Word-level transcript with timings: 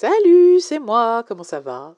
Salut, 0.00 0.60
c'est 0.60 0.78
moi, 0.78 1.24
comment 1.26 1.42
ça 1.42 1.58
va? 1.58 1.96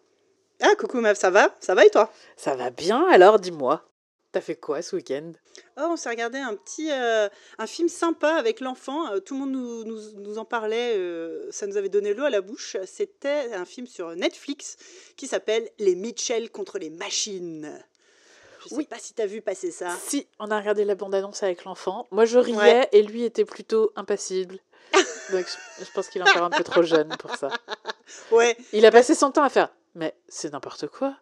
Ah, 0.62 0.74
coucou 0.78 1.02
meuf, 1.02 1.18
ça 1.18 1.28
va? 1.28 1.54
Ça 1.60 1.74
va 1.74 1.84
et 1.84 1.90
toi? 1.90 2.10
Ça 2.34 2.56
va 2.56 2.70
bien, 2.70 3.06
alors 3.10 3.38
dis-moi. 3.38 3.84
T'as 4.32 4.40
fait 4.40 4.54
quoi 4.56 4.80
ce 4.80 4.96
week-end? 4.96 5.32
Oh, 5.76 5.82
on 5.90 5.96
s'est 5.96 6.08
regardé 6.08 6.38
un 6.38 6.54
petit 6.56 6.90
euh, 6.90 7.28
un 7.58 7.66
film 7.66 7.90
sympa 7.90 8.30
avec 8.36 8.60
l'enfant. 8.60 9.12
Euh, 9.12 9.20
tout 9.20 9.34
le 9.34 9.40
monde 9.40 9.50
nous, 9.52 9.84
nous- 9.84 10.12
nous 10.18 10.38
en 10.38 10.46
parlait. 10.46 10.94
euh, 10.96 11.46
ça 11.50 11.66
nous 11.66 11.76
avait 11.76 11.90
donné 11.90 12.14
l'eau 12.14 12.24
à 12.24 12.30
la 12.30 12.40
bouche. 12.40 12.78
C'était 12.86 13.52
un 13.52 13.66
film 13.66 13.86
sur 13.86 14.16
Netflix 14.16 14.78
qui 15.18 15.26
s'appelle 15.26 15.68
Les 15.78 15.94
Mitchell 15.94 16.50
contre 16.50 16.78
les 16.78 16.88
machines. 16.88 17.70
Je 18.64 18.68
sais 18.70 18.76
Oui. 18.76 18.86
pas 18.86 18.98
si 18.98 19.12
t'as 19.12 19.26
vu 19.26 19.42
passer 19.42 19.70
ça. 19.70 19.90
Si, 19.90 20.26
on 20.38 20.50
a 20.50 20.58
regardé 20.58 20.86
la 20.86 20.94
bande-annonce 20.94 21.42
avec 21.42 21.64
l'enfant. 21.64 22.06
Moi 22.12 22.24
je 22.24 22.38
riais 22.38 22.56
Ouais. 22.56 22.88
et 22.92 23.02
lui 23.02 23.24
était 23.24 23.44
plutôt 23.44 23.92
impassible. 23.94 24.58
Donc 25.32 25.46
je, 25.80 25.90
pense 25.92 26.08
qu'il 26.08 26.20
est 26.22 26.28
encore 26.28 26.42
un 26.44 26.50
peu 26.50 26.64
trop 26.64 26.82
jeune 26.82 27.08
pour 27.18 27.34
ça. 27.36 27.48
Ouais, 28.32 28.56
Il 28.72 28.84
a 28.86 28.90
passé 28.90 29.14
son 29.14 29.30
temps 29.30 29.44
à 29.44 29.48
faire 29.48 29.68
Mais 29.94 30.14
c'est 30.28 30.52
n'importe 30.52 30.88
quoi. 30.88 31.14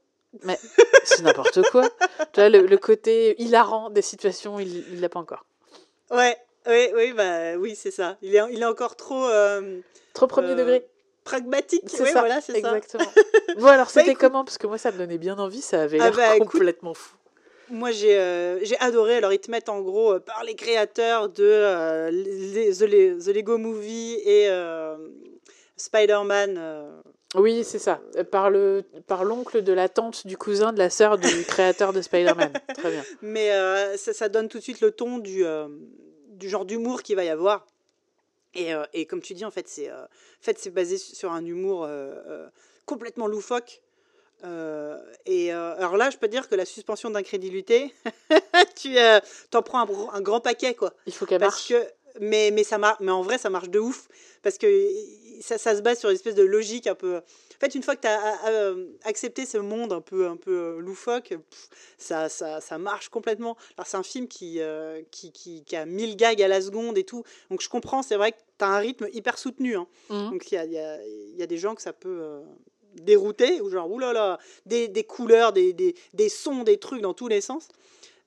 Mais 0.44 0.58
c'est 1.04 1.22
n'importe 1.22 1.62
quoi. 1.70 1.88
Tu 2.32 2.40
vois, 2.40 2.48
le, 2.48 2.66
le 2.66 2.78
côté 2.78 3.40
hilarant 3.42 3.90
des 3.90 4.00
situations, 4.02 4.58
il 4.58 5.00
l'a 5.00 5.08
pas 5.10 5.20
encore. 5.20 5.44
ouais, 6.10 6.36
ouais, 6.66 6.92
oui, 6.94 7.12
bah 7.12 7.56
oui, 7.56 7.74
c'est 7.76 7.90
ça. 7.90 8.16
Il 8.22 8.34
est, 8.34 8.40
il 8.52 8.62
est 8.62 8.66
encore 8.66 8.96
trop 8.96 9.26
euh, 9.26 9.80
Trop 10.14 10.26
premier 10.26 10.52
Euh, 10.52 10.54
degré. 10.54 10.86
pragmatique. 11.24 11.82
C'est 11.86 12.06
ça, 12.06 12.20
voilà, 12.20 12.40
c'est 12.40 12.52
ça. 12.52 12.58
exactement. 12.58 13.10
bon 13.58 13.66
alors 13.66 13.90
c'était 13.90 14.12
écoute- 14.12 14.20
comment? 14.22 14.44
Parce 14.44 14.56
que 14.56 14.66
moi 14.66 14.78
ça 14.78 14.90
me 14.92 14.96
donnait 14.98 15.18
bien 15.18 15.38
envie, 15.38 15.60
ça 15.60 15.82
avait 15.82 16.00
Ah 16.00 16.04
l'air 16.08 16.16
bah, 16.16 16.36
écoute, 16.36 16.50
complètement 16.52 16.94
fou. 16.94 17.16
Moi, 17.70 17.90
j'ai 17.90 18.18
euh, 18.18 18.58
j'ai 18.64 18.78
adoré. 18.78 19.16
Alors, 19.16 19.32
ils 19.32 19.38
te 19.40 19.50
mettent 19.50 19.68
en 19.68 19.80
gros 19.80 20.14
euh, 20.14 20.18
par 20.20 20.42
les 20.44 20.54
créateurs 20.54 21.28
de 21.28 21.44
euh, 21.44 22.10
les- 22.10 22.72
The, 22.72 23.24
The 23.24 23.28
Lego 23.34 23.58
Movie 23.58 24.14
et 24.24 24.48
euh, 24.48 24.96
Spider-Man. 25.76 26.56
euh, 26.58 27.00
Oui, 27.34 27.64
c'est 27.64 27.78
ça. 27.78 28.00
Par 28.30 28.50
le 28.50 28.84
par 29.06 29.24
l'oncle 29.24 29.62
de 29.62 29.72
la 29.72 29.88
tante 29.88 30.26
du 30.26 30.36
cousin 30.36 30.72
de 30.72 30.78
la 30.78 30.90
sœur 30.90 31.18
du 31.18 31.28
créateur 31.46 31.92
de 31.92 32.00
Spider-Man. 32.00 32.52
Très 32.74 32.90
bien. 32.90 33.04
mais 33.22 33.50
ça, 33.96 34.12
ça 34.12 34.28
donne 34.28 34.48
tout 34.48 34.58
de 34.58 34.62
suite 34.62 34.80
le 34.80 34.90
ton 34.90 35.18
du, 35.18 35.44
du 36.28 36.48
genre 36.48 36.64
d'humour 36.64 37.02
qu'il 37.02 37.16
va 37.16 37.24
y 37.24 37.28
avoir. 37.28 37.66
Et, 38.54 38.72
et 38.94 39.04
comme 39.06 39.20
tu 39.20 39.34
dis, 39.34 39.44
en 39.44 39.50
fait, 39.50 39.68
c'est 39.68 39.92
en 39.92 40.06
fait, 40.40 40.58
c'est 40.58 40.70
basé 40.70 40.96
sur 40.96 41.32
un 41.32 41.44
humour 41.44 41.86
complètement 42.86 43.26
loufoque. 43.26 43.82
Euh, 44.44 44.98
et 45.26 45.52
euh, 45.52 45.76
alors 45.76 45.96
là, 45.96 46.10
je 46.10 46.16
peux 46.16 46.28
dire 46.28 46.48
que 46.48 46.54
la 46.54 46.64
suspension 46.64 47.10
d'incrédulité, 47.10 47.94
tu 48.76 48.98
euh, 48.98 49.20
t'en 49.50 49.62
prends 49.62 50.10
un, 50.12 50.20
grand 50.20 50.40
paquet, 50.40 50.74
quoi. 50.74 50.92
Il 51.06 51.12
faut 51.12 51.26
qu'elle 51.26 51.40
marche. 51.40 51.68
que 51.68 51.86
mais 52.20 52.50
mais 52.50 52.64
ça 52.64 52.78
marche 52.78 52.98
mais 53.00 53.12
en 53.12 53.22
vrai 53.22 53.38
ça 53.38 53.50
marche 53.50 53.68
de 53.68 53.78
ouf 53.78 54.08
parce 54.42 54.58
que 54.58 54.66
ça, 55.40 55.58
ça 55.58 55.76
se 55.76 55.82
base 55.82 55.98
sur 55.98 56.08
une 56.08 56.16
espèce 56.16 56.34
de 56.34 56.42
logique 56.42 56.86
un 56.86 56.94
peu 56.94 57.16
en 57.16 57.60
fait 57.60 57.74
une 57.74 57.82
fois 57.82 57.96
que 57.96 58.00
tu 58.00 58.08
as 58.08 58.74
accepté 59.04 59.46
ce 59.46 59.58
monde 59.58 59.92
un 59.92 60.00
peu 60.00 60.26
un 60.26 60.36
peu 60.36 60.58
euh, 60.58 60.80
loufoque 60.80 61.28
pff, 61.28 61.68
ça, 61.98 62.28
ça 62.28 62.60
ça 62.60 62.78
marche 62.78 63.08
complètement 63.08 63.56
alors 63.76 63.86
c'est 63.86 63.96
un 63.96 64.02
film 64.02 64.26
qui, 64.26 64.60
euh, 64.60 65.02
qui, 65.10 65.32
qui 65.32 65.62
qui 65.64 65.76
a 65.76 65.86
1000 65.86 66.16
gags 66.16 66.42
à 66.42 66.48
la 66.48 66.60
seconde 66.60 66.98
et 66.98 67.04
tout 67.04 67.24
donc 67.50 67.60
je 67.60 67.68
comprends 67.68 68.02
c'est 68.02 68.16
vrai 68.16 68.32
que 68.32 68.38
tu 68.58 68.64
as 68.64 68.68
un 68.68 68.78
rythme 68.78 69.06
hyper 69.12 69.38
soutenu 69.38 69.76
hein. 69.76 69.86
Mhm. 70.10 70.30
donc 70.30 70.50
il 70.50 70.54
y 70.54 70.58
a, 70.58 70.64
il 70.64 70.72
y, 70.72 70.78
a, 70.78 70.98
y 71.36 71.42
a 71.42 71.46
des 71.46 71.58
gens 71.58 71.74
que 71.74 71.82
ça 71.82 71.92
peut 71.92 72.40
dérouter 73.00 73.60
ou 73.60 73.70
genre 73.70 73.90
oulala 73.90 74.38
des, 74.66 74.88
des 74.88 75.04
couleurs 75.04 75.52
des, 75.52 75.72
des, 75.72 75.94
des 76.14 76.28
sons 76.28 76.62
des 76.64 76.78
trucs 76.78 77.00
dans 77.00 77.14
tous 77.14 77.28
les 77.28 77.40
sens 77.40 77.68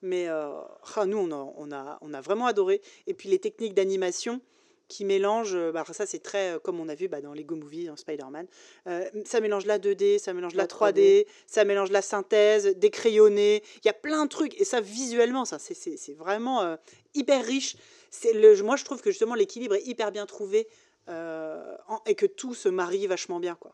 mais 0.02 0.28
euh, 0.28 0.50
ah, 0.96 1.06
nous, 1.06 1.18
on 1.18 1.30
a, 1.30 1.52
on, 1.56 1.70
a, 1.72 1.98
on 2.00 2.12
a 2.12 2.20
vraiment 2.20 2.46
adoré. 2.46 2.82
Et 3.06 3.14
puis 3.14 3.28
les 3.28 3.38
techniques 3.38 3.72
d'animation 3.72 4.40
qui 4.88 5.04
mélangent, 5.04 5.54
euh, 5.54 5.70
bah, 5.72 5.84
ça 5.92 6.06
c'est 6.06 6.18
très, 6.18 6.54
euh, 6.54 6.58
comme 6.58 6.80
on 6.80 6.88
a 6.88 6.94
vu 6.96 7.06
bah, 7.08 7.20
dans 7.20 7.32
Lego 7.32 7.54
Movie, 7.54 7.86
dans 7.86 7.96
Spider-Man, 7.96 8.46
euh, 8.88 9.08
ça 9.24 9.40
mélange 9.40 9.64
la 9.64 9.78
2D, 9.78 10.18
ça 10.18 10.34
mélange 10.34 10.54
la, 10.54 10.64
La 10.64 10.68
3D, 10.68 11.26
ça 11.46 11.64
mélange 11.64 11.90
la 11.92 12.02
synthèse, 12.02 12.76
des 12.76 12.90
crayonnés, 12.90 13.62
il 13.76 13.86
y 13.86 13.90
a 13.90 13.94
plein 13.94 14.24
de 14.24 14.28
trucs. 14.28 14.60
Et 14.60 14.64
ça, 14.64 14.80
visuellement, 14.80 15.44
ça 15.44 15.58
c'est- 15.60 16.14
vraiment 16.18 16.62
euh, 16.62 16.76
hyper 17.14 17.44
riche. 17.44 17.76
C'est 18.10 18.32
le, 18.32 18.60
moi, 18.62 18.74
je 18.76 18.84
trouve 18.84 19.00
que 19.00 19.10
justement 19.10 19.34
l'équilibre 19.36 19.76
est 19.76 19.86
hyper 19.86 20.10
bien 20.10 20.26
trouvé 20.26 20.66
euh, 21.08 21.76
et 22.06 22.14
que 22.16 22.26
tout 22.26 22.54
se 22.54 22.68
marie 22.68 23.06
vachement 23.06 23.38
bien. 23.40 23.54
Quoi. 23.54 23.72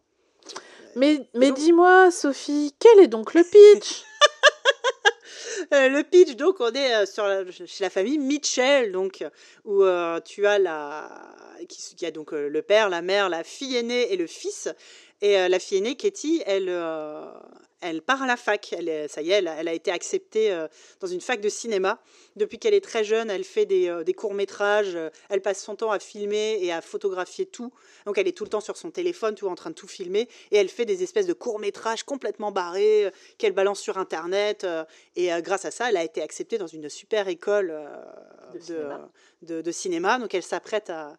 Mais 0.96 1.20
mais 1.34 1.52
dis-moi 1.52 2.10
Sophie, 2.10 2.74
quel 2.78 3.00
est 3.00 3.08
donc 3.08 3.34
le 3.34 3.42
pitch? 3.44 4.02
Euh, 5.74 5.88
le 5.88 6.02
pitch, 6.04 6.36
donc, 6.36 6.60
on 6.60 6.72
est 6.72 6.94
euh, 6.94 7.04
sur 7.04 7.24
la- 7.26 7.44
chez 7.50 7.84
la 7.84 7.90
famille 7.90 8.16
Mitchell, 8.18 8.92
donc, 8.92 9.24
où 9.64 9.82
euh, 9.82 10.20
tu 10.20 10.46
as 10.46 10.58
la, 10.58 11.10
qui, 11.68 11.94
qui 11.96 12.06
a 12.06 12.10
donc 12.12 12.30
le 12.32 12.62
père, 12.62 12.88
la 12.88 13.02
mère, 13.02 13.28
la 13.28 13.42
fille 13.44 13.76
aînée 13.76 14.12
et 14.12 14.16
le 14.16 14.26
fils. 14.28 14.68
Et 15.20 15.48
la 15.48 15.58
fille 15.58 15.78
aînée, 15.78 15.96
Katie, 15.96 16.42
elle, 16.46 16.68
elle 17.80 18.02
part 18.02 18.22
à 18.22 18.26
la 18.26 18.36
fac. 18.36 18.72
Elle, 18.76 18.88
est- 18.88 19.08
ça 19.08 19.22
y 19.22 19.30
est, 19.30 19.34
elle, 19.38 19.48
a- 19.48 19.54
elle 19.60 19.68
a 19.68 19.72
été 19.72 19.90
acceptée 19.90 20.50
euh, 20.52 20.66
dans 21.00 21.06
une 21.06 21.20
fac 21.20 21.40
de 21.40 21.48
cinéma. 21.48 22.00
Depuis 22.36 22.58
qu'elle 22.58 22.74
est 22.74 22.80
très 22.84 23.04
jeune, 23.04 23.30
elle 23.30 23.44
fait 23.44 23.66
des, 23.66 23.88
euh, 23.88 24.04
des 24.04 24.14
courts-métrages. 24.14 24.94
euh, 24.96 25.10
Elle 25.28 25.42
passe 25.42 25.62
son 25.62 25.76
temps 25.76 25.90
à 25.90 25.98
filmer 25.98 26.58
et 26.60 26.72
à 26.72 26.80
photographier 26.80 27.46
tout. 27.46 27.72
Donc, 28.06 28.18
elle 28.18 28.28
est 28.28 28.36
tout 28.36 28.44
le 28.44 28.50
temps 28.50 28.60
sur 28.60 28.76
son 28.76 28.90
téléphone, 28.90 29.34
tout 29.34 29.48
en 29.48 29.54
train 29.54 29.70
de 29.70 29.74
tout 29.74 29.88
filmer. 29.88 30.28
Et 30.50 30.56
elle 30.56 30.68
fait 30.68 30.84
des 30.86 31.02
espèces 31.02 31.26
de 31.26 31.32
courts-métrages 31.34 32.02
complètement 32.04 32.52
barrés 32.52 33.10
qu'elle 33.38 33.52
balance 33.52 33.80
sur 33.80 33.98
Internet. 33.98 34.66
et 35.16 35.30
grâce 35.42 35.64
à 35.64 35.70
ça, 35.70 35.88
elle 35.90 35.96
a 35.96 36.04
été 36.04 36.22
acceptée 36.22 36.58
dans 36.58 36.66
une 36.66 36.88
super 36.88 37.28
école 37.28 37.68
De 38.52 38.58
de, 38.58 38.62
cinéma. 38.64 39.08
de- 39.42 39.60
de 39.62 39.72
cinéma. 39.72 40.18
Donc 40.18 40.34
elle 40.34 40.42
s'apprête 40.42 40.90
à, 40.90 41.16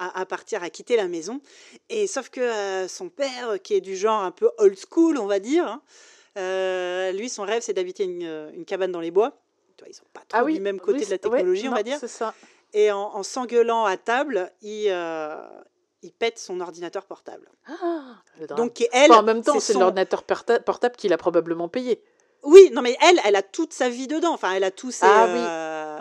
à, 0.00 0.20
à 0.20 0.26
partir, 0.26 0.62
à 0.64 0.70
quitter 0.70 0.96
la 0.96 1.06
maison. 1.06 1.40
Et 1.88 2.06
sauf 2.08 2.28
que 2.30 2.40
euh, 2.40 2.88
son 2.88 3.08
père, 3.08 3.62
qui 3.62 3.74
est 3.74 3.80
du 3.80 3.96
genre 3.96 4.20
un 4.22 4.32
peu 4.32 4.50
old 4.58 4.76
school, 4.90 5.18
on 5.18 5.26
va 5.26 5.38
dire, 5.38 5.64
hein, 5.66 5.82
euh, 6.38 7.12
lui, 7.12 7.28
son 7.28 7.42
rêve, 7.42 7.62
c'est 7.62 7.72
d'habiter 7.72 8.04
une, 8.04 8.50
une 8.54 8.64
cabane 8.64 8.92
dans 8.92 9.00
les 9.00 9.10
bois. 9.12 9.32
Ils 9.86 9.94
sont 9.94 10.04
pas 10.12 10.20
trop 10.28 10.46
du 10.46 10.60
même 10.60 10.78
côté 10.78 10.98
Ah 10.98 11.00
oui, 11.00 11.06
de 11.06 11.10
la 11.10 11.18
technologie, 11.18 11.66
on 11.68 11.70
non, 11.70 11.76
va 11.76 11.82
dire. 11.82 11.98
Ça. 12.06 12.34
Et 12.74 12.92
en, 12.92 12.98
en 13.00 13.22
s'engueulant 13.22 13.86
à 13.86 13.96
table, 13.96 14.52
il, 14.60 14.88
euh, 14.90 15.36
il 16.02 16.12
pète 16.12 16.38
son 16.38 16.60
ordinateur 16.60 17.06
portable. 17.06 17.48
Ah. 17.66 18.16
Donc 18.56 18.86
elle, 18.92 19.10
Enfin, 19.10 19.20
en 19.20 19.22
même 19.22 19.42
temps, 19.42 19.58
c'est 19.58 19.72
son- 19.72 19.80
l'ordinateur 19.80 20.22
porta- 20.24 20.60
portable 20.60 20.96
qu'il 20.96 21.12
a 21.14 21.16
probablement 21.16 21.68
payé. 21.68 22.02
Oui, 22.42 22.70
non 22.72 22.80
mais 22.82 22.96
elle, 23.02 23.20
elle 23.24 23.36
a 23.36 23.42
toute 23.42 23.72
sa 23.72 23.88
vie 23.88 24.06
dedans. 24.06 24.32
Enfin, 24.34 24.52
elle 24.52 24.64
a 24.64 24.70
tous 24.70 24.90
ses, 24.92 25.06
Ah 25.06 25.26
oui. 25.32 25.40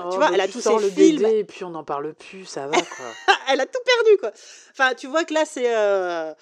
Oh, 0.05 0.09
tu 0.11 0.17
vois, 0.17 0.29
elle 0.33 0.41
a 0.41 0.47
tous 0.47 0.61
ses 0.61 0.73
le 0.73 0.89
films. 0.89 1.21
BD 1.23 1.37
et 1.39 1.43
puis 1.43 1.63
on 1.63 1.69
n'en 1.71 1.83
parle 1.83 2.13
plus, 2.13 2.45
ça 2.45 2.67
va 2.67 2.77
quoi. 2.77 3.05
elle 3.49 3.59
a 3.61 3.65
tout 3.65 3.79
perdu, 3.85 4.17
quoi. 4.19 4.31
Enfin, 4.71 4.93
tu 4.95 5.07
vois 5.07 5.23
que 5.25 5.33
là, 5.33 5.45
c'est. 5.45 5.73
euh, 5.75 6.33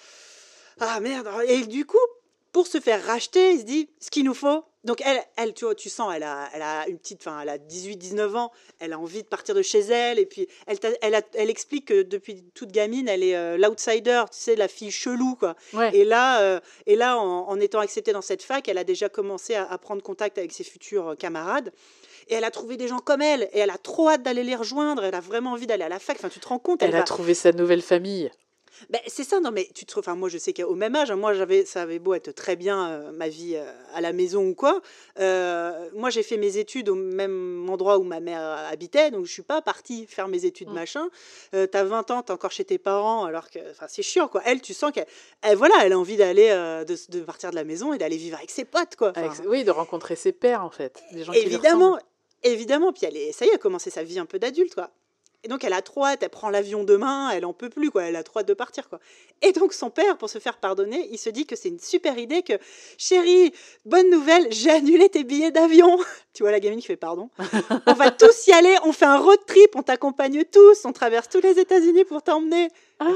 Ah 0.79 1.00
merde. 1.00 1.28
Et 1.47 1.66
du 1.66 1.85
coup, 1.85 1.97
pour 2.51 2.68
se 2.68 2.79
faire 2.79 3.03
racheter, 3.06 3.51
il 3.53 3.59
se 3.59 3.63
dit 3.66 3.90
ce 4.00 4.09
qu'il 4.09 4.25
nous 4.25 4.34
faut. 4.34 4.63
Donc, 4.88 5.02
elle, 5.06 5.22
elle 5.36 5.53
tu 5.53 5.66
vois, 5.66 5.75
tu 5.75 5.90
sens, 5.90 6.12
elle 6.16 6.24
a, 6.24 6.50
elle 6.53 6.62
a 6.64 6.88
une 6.88 6.98
petite. 6.98 7.20
Enfin, 7.22 7.40
elle 7.42 7.50
a 7.50 7.58
18-19 7.59 8.36
ans. 8.36 8.52
Elle 8.80 8.94
a 8.94 9.00
envie 9.00 9.22
de 9.22 9.28
partir 9.28 9.53
de 9.53 9.62
chez 9.62 9.80
elle. 9.81 10.18
Et 10.18 10.25
puis, 10.25 10.48
elle, 10.66 10.78
elle, 11.02 11.14
a- 11.16 11.22
elle 11.36 11.50
explique 11.52 11.86
que 11.90 12.02
depuis 12.02 12.44
toute 12.56 12.72
gamine, 12.72 13.08
elle 13.08 13.22
est 13.24 13.36
euh, 13.36 13.58
l'outsider, 13.58 14.24
tu 14.31 14.38
sais, 14.40 14.56
la 14.56 14.68
fille 14.68 14.90
chelou, 14.92 15.36
quoi. 15.36 15.56
Ouais. 15.74 15.96
Et 15.96 16.03
là, 16.06 16.42
euh, 16.42 16.59
et 16.88 16.96
là 16.96 17.18
en, 17.20 17.48
en 17.50 17.59
étant 17.59 17.80
acceptée 17.80 18.14
dans 18.14 18.22
cette 18.22 18.42
fac, 18.42 18.68
elle 18.68 18.78
a 18.80 18.84
déjà 18.84 19.09
commencé 19.09 19.53
à, 19.56 19.70
à 19.70 19.78
prendre 19.78 20.02
contact 20.02 20.38
avec 20.38 20.52
ses 20.52 20.64
futurs 20.64 21.09
euh, 21.09 21.16
camarades. 21.16 21.72
Et 22.30 22.34
elle 22.34 22.44
a 22.44 22.52
trouvé 22.52 22.75
des 22.78 22.88
gens 22.88 23.00
comme 23.00 23.22
elle. 23.22 23.44
Et 23.54 23.59
elle 23.59 23.69
a 23.69 23.78
trop 23.78 24.09
hâte 24.09 24.24
d'aller 24.24 24.44
les 24.44 24.56
rejoindre. 24.56 25.04
Elle 25.04 25.16
a 25.16 25.19
vraiment 25.22 25.52
envie 25.52 25.68
d'aller 25.68 25.84
à 25.84 25.90
la 25.90 26.00
fac. 26.00 26.18
Enfin, 26.18 26.30
tu 26.30 26.40
te 26.40 26.48
rends 26.48 26.59
compte 26.59 26.81
Elle 26.84 26.96
a 26.96 27.00
va- 27.00 27.04
trouvé 27.04 27.34
sa 27.34 27.52
nouvelle 27.52 27.81
famille. 27.81 28.31
Ben, 28.90 29.00
c'est 29.08 29.24
ça, 29.24 29.40
non, 29.40 29.52
mais 29.52 29.70
tu 29.74 29.86
te. 29.86 30.00
Enfin, 30.00 30.16
moi, 30.16 30.30
je 30.30 30.38
sais 30.38 30.54
qu'au 30.54 30.76
même 30.76 30.96
âge, 30.96 31.12
hein, 31.12 31.16
moi, 31.16 31.34
j'avais, 31.34 31.66
ça 31.66 31.82
avait 31.82 32.00
beau 32.00 32.13
être 32.13 32.31
très 32.31 32.56
bien 32.56 32.90
euh, 32.90 33.12
ma 33.12 33.28
vie 33.28 33.56
euh, 33.56 33.72
à 33.94 34.01
la 34.01 34.13
maison 34.13 34.46
ou 34.48 34.54
quoi. 34.56 34.81
euh, 35.19 35.90
moi, 35.94 36.10
j'ai 36.10 36.24
fait 36.24 36.38
mes 36.38 36.57
études 36.57 36.90
au 36.90 36.96
même 36.96 37.68
endroit 37.69 37.98
où 37.98 38.04
ma 38.04 38.19
mère 38.19 38.42
habitait, 38.42 39.12
donc 39.12 39.25
je 39.25 39.31
suis 39.31 39.42
pas 39.42 39.62
partie 39.62 40.06
faire 40.07 40.28
mes 40.28 40.46
études, 40.46 40.69
Mm. 40.69 40.74
machin. 40.74 41.10
T'as 41.51 41.84
20 41.84 42.12
ans, 42.12 42.22
t'es 42.24 42.31
encore 42.31 42.51
chez 42.51 42.66
tes 42.66 42.78
parents, 42.78 43.25
alors 43.25 43.50
que. 43.50 43.60
Enfin, 43.72 43.86
c'est 43.90 44.04
chiant, 44.04 44.28
quoi. 44.28 44.42
Elle, 44.46 44.62
tu 44.62 44.74
sens 44.74 44.92
qu'elle. 44.92 45.07
elle, 45.42 45.57
voilà, 45.57 45.75
elle 45.84 45.94
a 45.94 46.00
envie 46.00 46.18
d'aller. 46.18 46.50
de, 46.88 47.12
de 47.18 47.19
partir 47.24 47.50
de 47.51 47.56
la 47.56 47.63
maison 47.63 47.94
et 47.94 47.98
d'aller 47.98 48.18
vivre 48.18 48.38
avec 48.38 48.51
ses 48.51 48.66
potes, 48.66 48.96
quoi. 48.98 49.10
Avec- 49.16 49.31
oui, 49.48 49.63
de 49.63 49.72
rencontrer 49.72 50.16
ses 50.16 50.31
pères 50.31 50.63
en 50.63 50.69
fait. 50.69 51.01
Des 51.12 51.24
gens 51.24 51.31
qui 51.34 51.40
évidemment, 51.40 51.94
ressemblent. 51.94 52.04
évidemment. 52.44 52.94
Puis 52.94 53.06
elle 53.06 53.18
est, 53.18 53.31
ça 53.31 53.46
y 53.46 53.48
est, 53.48 53.51
elle 53.51 53.56
a 53.56 53.60
commencé 53.60 53.90
sa 53.90 54.04
vie 54.04 54.19
un 54.19 54.25
peu 54.25 54.40
d'adulte, 54.40 54.75
quoi. 54.75 54.92
Et 55.48 55.50
donc 55.50 55.64
elle 55.64 55.72
a 55.72 55.82
trop 55.82 56.04
hâte, 56.04 56.24
elle 56.24 56.30
prend 56.30 56.50
l'avion 56.50 56.84
demain, 56.84 57.30
elle 57.30 57.46
en 57.46 57.54
peut 57.54 57.70
plus, 57.70 57.90
quoi. 57.90 58.04
Elle 58.04 58.18
a 58.18 58.24
trop 58.24 58.40
hâte 58.40 58.50
de 58.50 58.54
partir, 58.54 58.90
quoi. 58.90 59.00
Et 59.42 59.54
donc 59.54 59.72
son 59.72 59.90
père, 59.90 60.18
pour 60.18 60.30
se 60.30 60.40
faire 60.40 60.58
pardonner, 60.58 61.08
il 61.10 61.18
se 61.18 61.30
dit 61.30 61.46
que 61.46 61.56
c'est 61.56 61.70
une 61.70 61.80
super 61.80 62.18
idée 62.18 62.42
que, 62.42 62.52
chérie, 62.98 63.54
bonne 63.86 64.10
nouvelle, 64.10 64.52
j'ai 64.52 64.72
annulé 64.72 65.08
tes 65.08 65.24
billets 65.24 65.52
d'avion. 65.52 66.00
tu 66.34 66.44
vois 66.44 66.52
la 66.52 66.60
gamine 66.60 66.82
qui 66.82 66.88
fait 66.88 66.98
pardon. 66.98 67.30
on 67.88 67.94
va 67.94 68.12
tous 68.12 68.48
y 68.48 68.52
aller, 68.52 68.76
on 68.84 68.92
fait 68.92 69.06
un 69.06 69.20
road 69.20 69.40
trip, 69.48 69.74
on 69.76 69.84
t'accompagne 69.84 70.44
tous, 70.44 70.84
on 70.84 70.92
traverse 70.92 71.30
tous 71.30 71.40
les 71.40 71.58
États-Unis 71.58 72.04
pour 72.04 72.22
t'emmener. 72.22 72.68
Ah. 73.00 73.08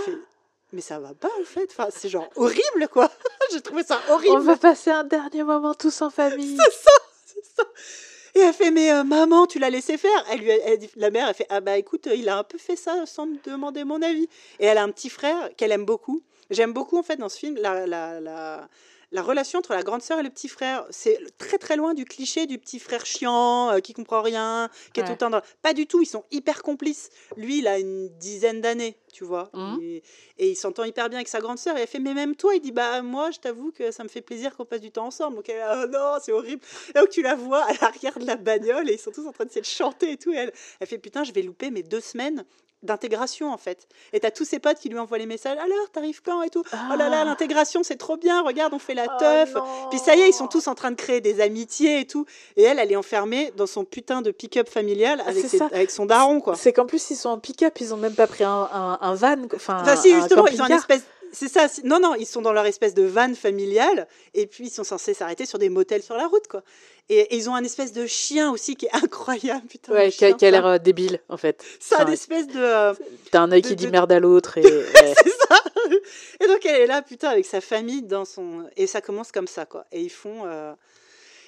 mais 0.71 0.79
ça 0.79 0.99
va 0.99 1.13
pas 1.13 1.31
en 1.41 1.43
fait, 1.43 1.67
enfin, 1.69 1.89
c'est 1.93 2.07
genre 2.07 2.29
horrible, 2.37 2.87
quoi. 2.89 3.11
j'ai 3.51 3.59
trouvé 3.59 3.83
ça 3.83 3.99
horrible. 4.09 4.37
On 4.37 4.39
va 4.39 4.55
passer 4.55 4.91
un 4.91 5.03
dernier 5.03 5.43
moment 5.43 5.73
tous 5.73 6.01
en 6.01 6.09
famille. 6.09 6.55
C'est 6.55 6.71
ça, 6.71 6.91
c'est 7.25 7.45
ça. 7.57 7.63
Et 8.35 8.39
elle 8.39 8.49
mais 8.69 8.91
euh, 8.91 9.03
maman, 9.03 9.47
tu 9.47 9.57
l'as 9.57 9.71
laissé 9.71 9.97
faire. 9.97 10.25
Elle 10.31 10.41
lui, 10.41 10.51
la 10.95 11.09
mère, 11.09 11.27
elle 11.27 11.33
fait 11.33 11.47
ah 11.49 11.61
bah 11.61 11.77
écoute, 11.77 12.07
il 12.13 12.29
a 12.29 12.37
un 12.37 12.43
peu 12.43 12.59
fait 12.59 12.75
ça 12.75 13.05
sans 13.05 13.25
me 13.25 13.37
demander 13.43 13.83
mon 13.83 14.01
avis. 14.01 14.27
Et 14.59 14.65
elle 14.65 14.77
a 14.77 14.83
un 14.83 14.91
petit 14.91 15.09
frère 15.09 15.49
qu'elle 15.57 15.71
aime 15.71 15.85
beaucoup. 15.85 16.21
J'aime 16.51 16.73
beaucoup 16.73 16.97
en 16.97 17.03
fait 17.03 17.15
dans 17.15 17.29
ce 17.29 17.39
film 17.39 17.55
la, 17.55 17.87
la, 17.87 18.19
la, 18.19 18.67
la 19.11 19.21
relation 19.21 19.59
entre 19.59 19.73
la 19.73 19.83
grande 19.83 20.01
sœur 20.01 20.19
et 20.19 20.23
le 20.23 20.29
petit 20.29 20.47
frère. 20.47 20.85
C'est 20.89 21.19
très 21.37 21.57
très 21.57 21.75
loin 21.75 21.93
du 21.93 22.05
cliché 22.05 22.45
du 22.45 22.57
petit 22.57 22.79
frère 22.79 23.05
chiant 23.05 23.71
euh, 23.71 23.79
qui 23.79 23.93
comprend 23.93 24.21
rien, 24.21 24.69
qui 24.93 25.01
est 25.01 25.03
tout 25.03 25.11
le 25.11 25.17
temps 25.17 25.29
dans... 25.29 25.41
Pas 25.61 25.73
du 25.73 25.85
tout, 25.85 26.01
ils 26.01 26.05
sont 26.07 26.23
hyper 26.31 26.63
complices. 26.63 27.09
Lui, 27.35 27.59
il 27.59 27.67
a 27.67 27.77
une 27.77 28.07
dizaine 28.17 28.61
d'années, 28.61 28.97
tu 29.11 29.25
vois. 29.25 29.49
Mhm. 29.53 29.79
Et, 29.81 30.03
et 30.37 30.51
il 30.51 30.55
s'entend 30.55 30.85
hyper 30.85 31.09
bien 31.09 31.17
avec 31.17 31.27
sa 31.27 31.39
grande 31.39 31.59
sœur. 31.59 31.77
Et 31.77 31.81
elle 31.81 31.87
fait, 31.87 31.99
mais 31.99 32.13
même 32.13 32.35
toi, 32.35 32.55
il 32.55 32.61
dit, 32.61 32.71
bah 32.71 33.01
moi, 33.01 33.31
je 33.31 33.39
t'avoue 33.39 33.71
que 33.71 33.91
ça 33.91 34.03
me 34.03 34.09
fait 34.09 34.21
plaisir 34.21 34.55
qu'on 34.55 34.65
passe 34.65 34.81
du 34.81 34.91
temps 34.91 35.07
ensemble. 35.07 35.35
Donc 35.35 35.49
elle 35.49 35.61
oh 35.61 35.87
non, 35.87 36.17
c'est 36.21 36.31
horrible. 36.31 36.61
Et 36.89 36.99
donc 36.99 37.09
tu 37.09 37.21
la 37.21 37.35
vois 37.35 37.63
à 37.63 37.73
l'arrière 37.81 38.17
de 38.17 38.25
la 38.25 38.37
bagnole 38.37 38.89
et 38.89 38.93
ils 38.93 38.99
sont 38.99 39.11
tous 39.11 39.27
en 39.27 39.31
train 39.31 39.45
de 39.45 39.51
chanter 39.63 40.13
et 40.13 40.17
tout. 40.17 40.31
Et 40.31 40.37
elle, 40.37 40.53
elle 40.79 40.87
fait, 40.87 40.97
putain, 40.97 41.23
je 41.23 41.33
vais 41.33 41.41
louper 41.41 41.69
mes 41.69 41.83
deux 41.83 42.01
semaines 42.01 42.45
d'intégration 42.83 43.51
en 43.51 43.57
fait. 43.57 43.87
Et 44.13 44.19
t'as 44.19 44.31
tous 44.31 44.45
ses 44.45 44.59
potes 44.59 44.77
qui 44.79 44.89
lui 44.89 44.97
envoient 44.99 45.17
les 45.17 45.25
messages, 45.25 45.57
alors 45.57 45.89
t'arrives 45.91 46.21
quand? 46.21 46.41
et 46.41 46.49
tout. 46.49 46.63
Oh 46.73 46.95
là 46.97 47.09
là, 47.09 47.19
Ah. 47.21 47.25
l'intégration 47.25 47.83
c'est 47.83 47.95
trop 47.97 48.17
bien, 48.17 48.41
regarde, 48.41 48.73
on 48.73 48.79
fait 48.79 48.93
la 48.93 49.05
Oh 49.07 49.19
teuf. 49.19 49.53
Puis 49.89 49.99
ça 49.99 50.15
y 50.15 50.21
est, 50.21 50.29
ils 50.29 50.33
sont 50.33 50.47
tous 50.47 50.67
en 50.67 50.75
train 50.75 50.91
de 50.91 50.95
créer 50.95 51.21
des 51.21 51.41
amitiés 51.41 51.99
et 52.01 52.05
tout. 52.07 52.25
Et 52.57 52.63
elle, 52.63 52.79
elle 52.79 52.91
est 52.91 52.95
enfermée 52.95 53.51
dans 53.57 53.67
son 53.67 53.85
putain 53.85 54.21
de 54.21 54.31
pick-up 54.31 54.69
familial 54.69 55.21
avec, 55.27 55.41
c'est 55.43 55.47
ses- 55.49 55.57
ça. 55.59 55.65
avec 55.71 55.91
son 55.91 56.05
daron, 56.05 56.41
quoi. 56.41 56.55
C'est 56.55 56.73
qu'en 56.73 56.85
plus, 56.85 57.09
ils 57.11 57.15
sont 57.15 57.29
en 57.29 57.37
pick-up, 57.39 57.79
ils 57.79 57.93
ont 57.93 57.97
même 57.97 58.15
pas 58.15 58.27
pris 58.27 58.43
un, 58.43 58.69
un, 58.73 58.97
un 59.01 59.13
van. 59.15 59.35
Enfin, 59.55 59.79
Enfin, 59.81 59.95
si, 59.95 60.11
un 60.13 60.19
justement, 60.19 60.47
ils 60.47 60.61
ont 60.61 60.65
un 60.65 60.67
camping-car. 60.69 60.79
espèce. 60.79 61.03
C'est 61.31 61.47
ça. 61.47 61.67
c'est- 61.67 61.83
Non, 61.83 61.99
non, 61.99 62.15
ils 62.15 62.25
sont 62.25 62.41
dans 62.41 62.53
leur 62.53 62.65
espèce 62.65 62.93
de 62.93 63.03
van 63.03 63.33
familiale 63.33 64.07
et 64.33 64.47
puis 64.47 64.67
ils 64.67 64.69
sont 64.71 64.83
censés 64.83 65.13
s'arrêter 65.13 65.45
sur 65.45 65.59
des 65.59 65.69
motels 65.69 66.03
sur 66.03 66.15
la 66.15 66.27
route, 66.27 66.47
quoi. 66.49 66.63
Et, 67.09 67.19
et 67.19 67.35
ils 67.35 67.49
ont 67.49 67.55
un 67.55 67.63
espèce 67.63 67.91
de 67.93 68.05
chien 68.05 68.51
aussi 68.51 68.75
qui 68.75 68.85
est 68.85 68.93
incroyable, 69.03 69.65
putain. 69.67 69.93
Ouais, 69.93 70.09
qui 70.11 70.23
a, 70.25 70.27
chien, 70.29 70.37
qui 70.37 70.45
a 70.45 70.49
ça. 70.49 70.51
l'air 70.51 70.65
euh, 70.65 70.77
débile, 70.77 71.19
en 71.29 71.37
fait. 71.37 71.63
Ça 71.79 71.95
a 71.95 71.97
Enfin, 71.99 72.07
une 72.07 72.13
espèce 72.13 72.47
de. 72.47 72.59
euh, 72.59 72.93
T'as 73.31 73.41
un 73.41 73.51
œil 73.51 73.61
qui 73.61 73.75
dit 73.75 73.85
de- 73.87 73.91
merde 73.91 74.11
à 74.11 74.19
l'autre. 74.19 74.57
Et, 74.57 74.61
c'est 74.95 75.29
ça. 75.49 75.57
Et 76.39 76.47
donc 76.47 76.65
elle 76.65 76.81
est 76.81 76.87
là, 76.87 77.01
putain, 77.01 77.29
avec 77.29 77.45
sa 77.45 77.61
famille 77.61 78.01
dans 78.03 78.25
son. 78.25 78.65
Et 78.77 78.87
ça 78.87 79.01
commence 79.01 79.31
comme 79.31 79.47
ça, 79.47 79.65
quoi. 79.65 79.85
Et 79.91 80.01
ils 80.01 80.09
font. 80.09 80.45
euh, 80.45 80.73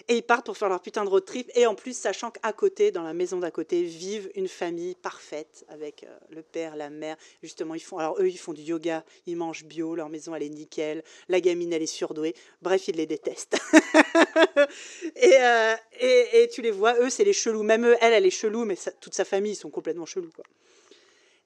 Et 0.07 0.17
ils 0.17 0.23
partent 0.23 0.45
pour 0.45 0.57
faire 0.57 0.69
leur 0.69 0.81
putain 0.81 1.03
de 1.05 1.09
road 1.09 1.25
trip. 1.25 1.49
Et 1.55 1.65
en 1.65 1.75
plus, 1.75 1.97
sachant 1.97 2.31
qu'à 2.31 2.53
côté, 2.53 2.91
dans 2.91 3.03
la 3.03 3.13
maison 3.13 3.39
d'à 3.39 3.51
côté, 3.51 3.83
vivent 3.83 4.29
une 4.35 4.47
famille 4.47 4.95
parfaite 4.95 5.65
avec 5.69 6.03
euh, 6.03 6.17
le 6.29 6.41
père, 6.41 6.75
la 6.75 6.89
mère. 6.89 7.15
Justement, 7.41 7.75
ils 7.75 7.81
font. 7.81 7.97
Alors 7.97 8.19
eux, 8.19 8.27
ils 8.27 8.37
font 8.37 8.53
du 8.53 8.61
yoga, 8.61 9.03
ils 9.27 9.37
mangent 9.37 9.63
bio, 9.63 9.95
leur 9.95 10.09
maison, 10.09 10.35
elle 10.35 10.43
est 10.43 10.49
nickel. 10.49 11.03
La 11.29 11.39
gamine, 11.39 11.71
elle 11.71 11.81
est 11.81 11.87
surdouée. 11.87 12.35
Bref, 12.61 12.87
ils 12.87 12.95
les 12.95 13.05
détestent. 13.05 13.57
et, 15.15 15.37
euh, 15.39 15.75
et, 15.99 16.43
et 16.43 16.47
tu 16.49 16.61
les 16.61 16.71
vois, 16.71 16.99
eux, 16.99 17.09
c'est 17.09 17.23
les 17.23 17.33
chelous. 17.33 17.63
Même 17.63 17.85
eux, 17.85 17.95
elle, 18.01 18.13
elle 18.13 18.25
est 18.25 18.29
chelou, 18.31 18.65
mais 18.65 18.77
toute 18.99 19.13
sa 19.13 19.25
famille, 19.25 19.53
ils 19.53 19.57
sont 19.57 19.69
complètement 19.69 20.05
chelous, 20.05 20.31
quoi. 20.35 20.45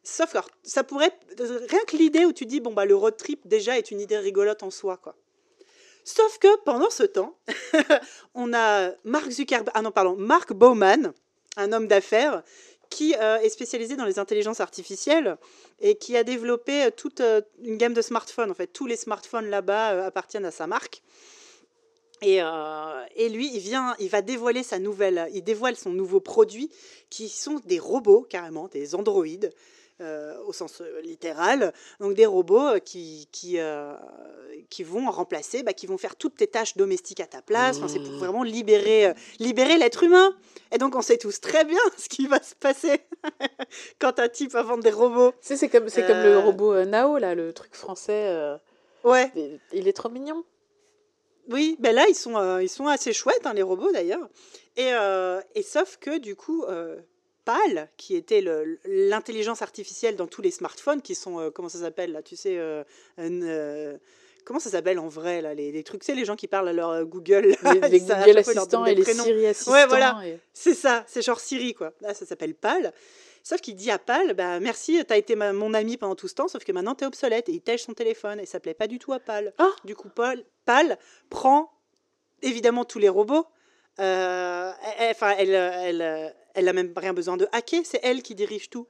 Sauf 0.08 0.32
que 0.32 0.40
ça 0.64 0.86
pourrait 0.86 1.12
rien 1.38 1.84
que 1.86 1.98
l'idée 1.98 2.24
où 2.24 2.32
tu 2.32 2.46
dis 2.46 2.62
bon 2.62 2.72
bah 2.72 2.86
le 2.86 2.96
road 2.96 3.18
trip 3.18 3.46
déjà 3.46 3.78
est 3.78 3.92
une 3.92 4.00
idée 4.00 4.18
rigolote 4.18 4.64
en 4.64 4.72
soi 4.72 4.96
quoi. 4.96 5.18
Sauf 6.08 6.38
que 6.40 6.48
pendant 6.64 6.90
ce 6.90 7.04
temps, 7.04 7.38
on 8.34 8.54
a 8.54 8.92
Mark 9.04 9.30
Zuckerberg 9.30 9.74
ah 9.74 9.82
non 9.82 9.92
pardon 9.92 10.16
Mark 10.16 10.54
Bowman, 10.54 11.12
un 11.58 11.74
homme 11.74 11.86
d'affaires 11.86 12.44
qui 12.90 13.14
euh, 13.20 13.40
est 13.40 13.50
spécialisé 13.50 13.98
dans 13.98 14.06
les 14.06 14.18
intelligences 14.18 14.62
artificielles 14.62 15.38
et 15.82 15.98
qui 15.98 16.16
a 16.16 16.24
développé 16.24 16.86
euh, 16.86 16.92
toute 16.96 17.20
euh, 17.20 17.42
une 17.62 17.76
gamme 17.76 17.94
de 17.94 18.02
smartphones. 18.02 18.50
En 18.50 18.54
fait, 18.54 18.68
tous 18.68 18.88
les 18.88 18.96
smartphones 18.96 19.50
là-bas 19.50 20.06
appartiennent 20.06 20.46
à 20.46 20.52
sa 20.52 20.66
marque. 20.66 21.04
Et, 22.22 22.38
et 22.38 23.30
lui, 23.30 23.52
il 23.54 23.60
vient, 23.60 23.94
il 24.00 24.10
va 24.10 24.24
dévoiler 24.24 24.64
sa 24.64 24.80
nouvelle, 24.80 25.30
il 25.34 25.44
dévoile 25.44 25.76
son 25.76 25.92
nouveau 25.92 26.20
produit, 26.20 26.72
qui 27.12 27.30
sont 27.30 27.62
des 27.66 27.78
robots 27.78 28.26
carrément, 28.28 28.70
des 28.70 28.96
androïdes, 28.96 29.54
euh, 30.02 30.38
au 30.46 30.54
sens 30.54 30.82
euh, 30.82 31.02
littéral. 31.02 31.74
Donc 32.00 32.14
des 32.14 32.26
robots 32.26 32.68
euh, 32.76 32.80
qui, 32.80 33.28
qui, 33.32 33.60
euh, 33.60 33.94
qui 34.70 34.84
vont 34.84 35.10
remplacer, 35.10 35.64
bah, 35.64 35.74
qui 35.74 35.88
vont 35.88 35.98
faire 35.98 36.16
toutes 36.16 36.36
tes 36.38 36.48
tâches 36.48 36.78
domestiques 36.78 37.20
à 37.20 37.26
ta 37.28 37.42
place. 37.42 37.78
Enfin, 37.78 37.88
c'est 37.88 38.00
pour 38.00 38.12
Mmh. 38.12 38.18
vraiment 38.18 38.44
libérer, 38.44 39.08
euh, 39.08 39.14
libérer 39.40 39.78
l'être 39.78 40.04
humain. 40.04 40.36
Et 40.72 40.78
donc 40.78 40.96
on 40.96 41.02
sait 41.02 41.18
tous 41.18 41.40
très 41.42 41.66
bien 41.66 41.80
ce 41.98 42.10
qui 42.10 42.28
va 42.28 42.42
se 42.42 42.56
passer 42.56 43.02
quand 44.00 44.20
un 44.20 44.30
type 44.30 44.52
va 44.52 44.64
vendre 44.64 44.84
des 44.84 44.92
robots. 44.92 45.32
Tu 45.42 45.48
sais, 45.48 45.58
c'est 45.58 45.70
comme, 45.70 45.90
c'est 45.90 46.06
comme 46.06 46.22
le 46.24 46.38
robot 46.40 46.84
Nao, 46.86 47.18
là, 47.18 47.36
le 47.36 47.54
truc 47.54 47.76
français. 47.76 48.56
Ouais. 49.04 49.32
il- 49.36 49.60
il 49.74 49.88
est 49.88 49.94
trop 49.94 50.10
mignon. 50.10 50.44
Oui, 51.50 51.78
ben 51.80 51.96
là, 51.96 52.06
ils 52.10 52.16
sont, 52.16 52.60
ils 52.60 52.68
sont 52.70 52.88
assez 52.88 53.14
chouettes, 53.14 53.46
hein, 53.46 53.54
les 53.54 53.62
robots 53.64 53.92
d'ailleurs. 53.94 54.28
Et, 54.76 54.90
et 55.56 55.64
sauf 55.64 55.98
que 55.98 56.18
du 56.18 56.36
coup, 56.36 56.66
PAL, 57.48 57.90
qui 57.96 58.16
était 58.18 58.42
l'intelligence 58.86 59.62
artificielle 59.62 60.18
dans 60.18 60.28
tous 60.28 60.42
les 60.42 60.52
smartphones, 60.52 61.02
qui 61.02 61.16
sont, 61.16 61.40
euh, 61.40 61.50
comment 61.50 61.70
ça 61.70 61.80
s'appelle 61.80 62.12
là, 62.12 62.22
tu 62.22 62.36
sais, 62.36 62.58
euh, 62.58 62.84
un, 63.18 63.42
euh, 63.42 63.98
comment 64.44 64.60
ça 64.60 64.70
s'appelle 64.70 65.00
en 65.00 65.08
vrai 65.08 65.42
là, 65.42 65.54
les, 65.54 65.72
les 65.72 65.84
trucs, 65.84 66.04
c'est 66.04 66.14
les 66.14 66.26
gens 66.26 66.36
qui 66.36 66.48
parlent 66.48 66.68
à 66.68 66.74
leur 66.74 67.06
Google. 67.06 67.56
Les, 67.64 67.80
les 67.90 68.00
ça, 68.00 68.20
Google 68.20 68.38
assistants 68.40 68.86
et 68.86 68.96
les 68.96 69.02
prénoms. 69.04 69.24
Siri 69.24 69.46
assistants. 69.48 69.72
voilà. 69.88 70.20
et- 70.26 70.40
C'est 70.54 70.74
ça, 70.74 71.06
c'est 71.08 71.22
genre 71.22 71.40
Siri, 71.40 71.74
quoi. 71.74 71.94
Là, 72.02 72.14
ça 72.14 72.26
s'appelle 72.26 72.54
PAL. 72.54 72.92
Sauf 73.44 73.62
qu'il 73.62 73.76
dit 73.76 73.92
à 73.92 73.98
PAL, 73.98 74.34
bah, 74.34 74.60
merci, 74.60 75.02
t'as 75.08 75.16
été 75.16 75.36
ma- 75.38 75.54
mon 75.54 75.74
ami 75.74 75.96
pendant 75.96 76.16
tout 76.16 76.28
ce 76.28 76.36
temps, 76.36 76.50
sauf 76.50 76.66
que 76.66 76.74
maintenant 76.74 76.96
t'es 76.96 77.06
obsolète. 77.06 77.48
Et 77.48 77.54
il 77.54 77.62
tèche 77.62 77.84
son 77.84 77.94
téléphone, 77.94 78.42
et 78.42 78.46
ça 78.46 78.60
plaît 78.60 78.74
pas 78.74 78.88
du 78.88 79.00
tout 79.00 79.14
à 79.14 79.20
PAL. 79.22 79.54
Ah. 79.58 79.72
Du 79.86 79.96
coup, 79.96 80.10
Paul, 80.14 80.44
PAL 80.66 80.98
prend 81.30 81.72
évidemment 82.42 82.84
tous 82.84 83.00
les 83.00 83.08
robots. 83.10 83.46
Euh, 84.00 84.72
elle- 85.00 85.12
Enfin, 85.12 85.34
elle, 85.38 85.50
elle, 85.54 86.02
elle, 86.02 86.36
elle 86.54 86.68
a 86.68 86.74
même 86.74 86.94
rien 86.96 87.14
besoin 87.14 87.38
de 87.38 87.48
hacker, 87.52 87.82
c'est 87.86 88.00
elle 88.04 88.22
qui 88.24 88.36
dirige 88.36 88.70
tout. 88.70 88.88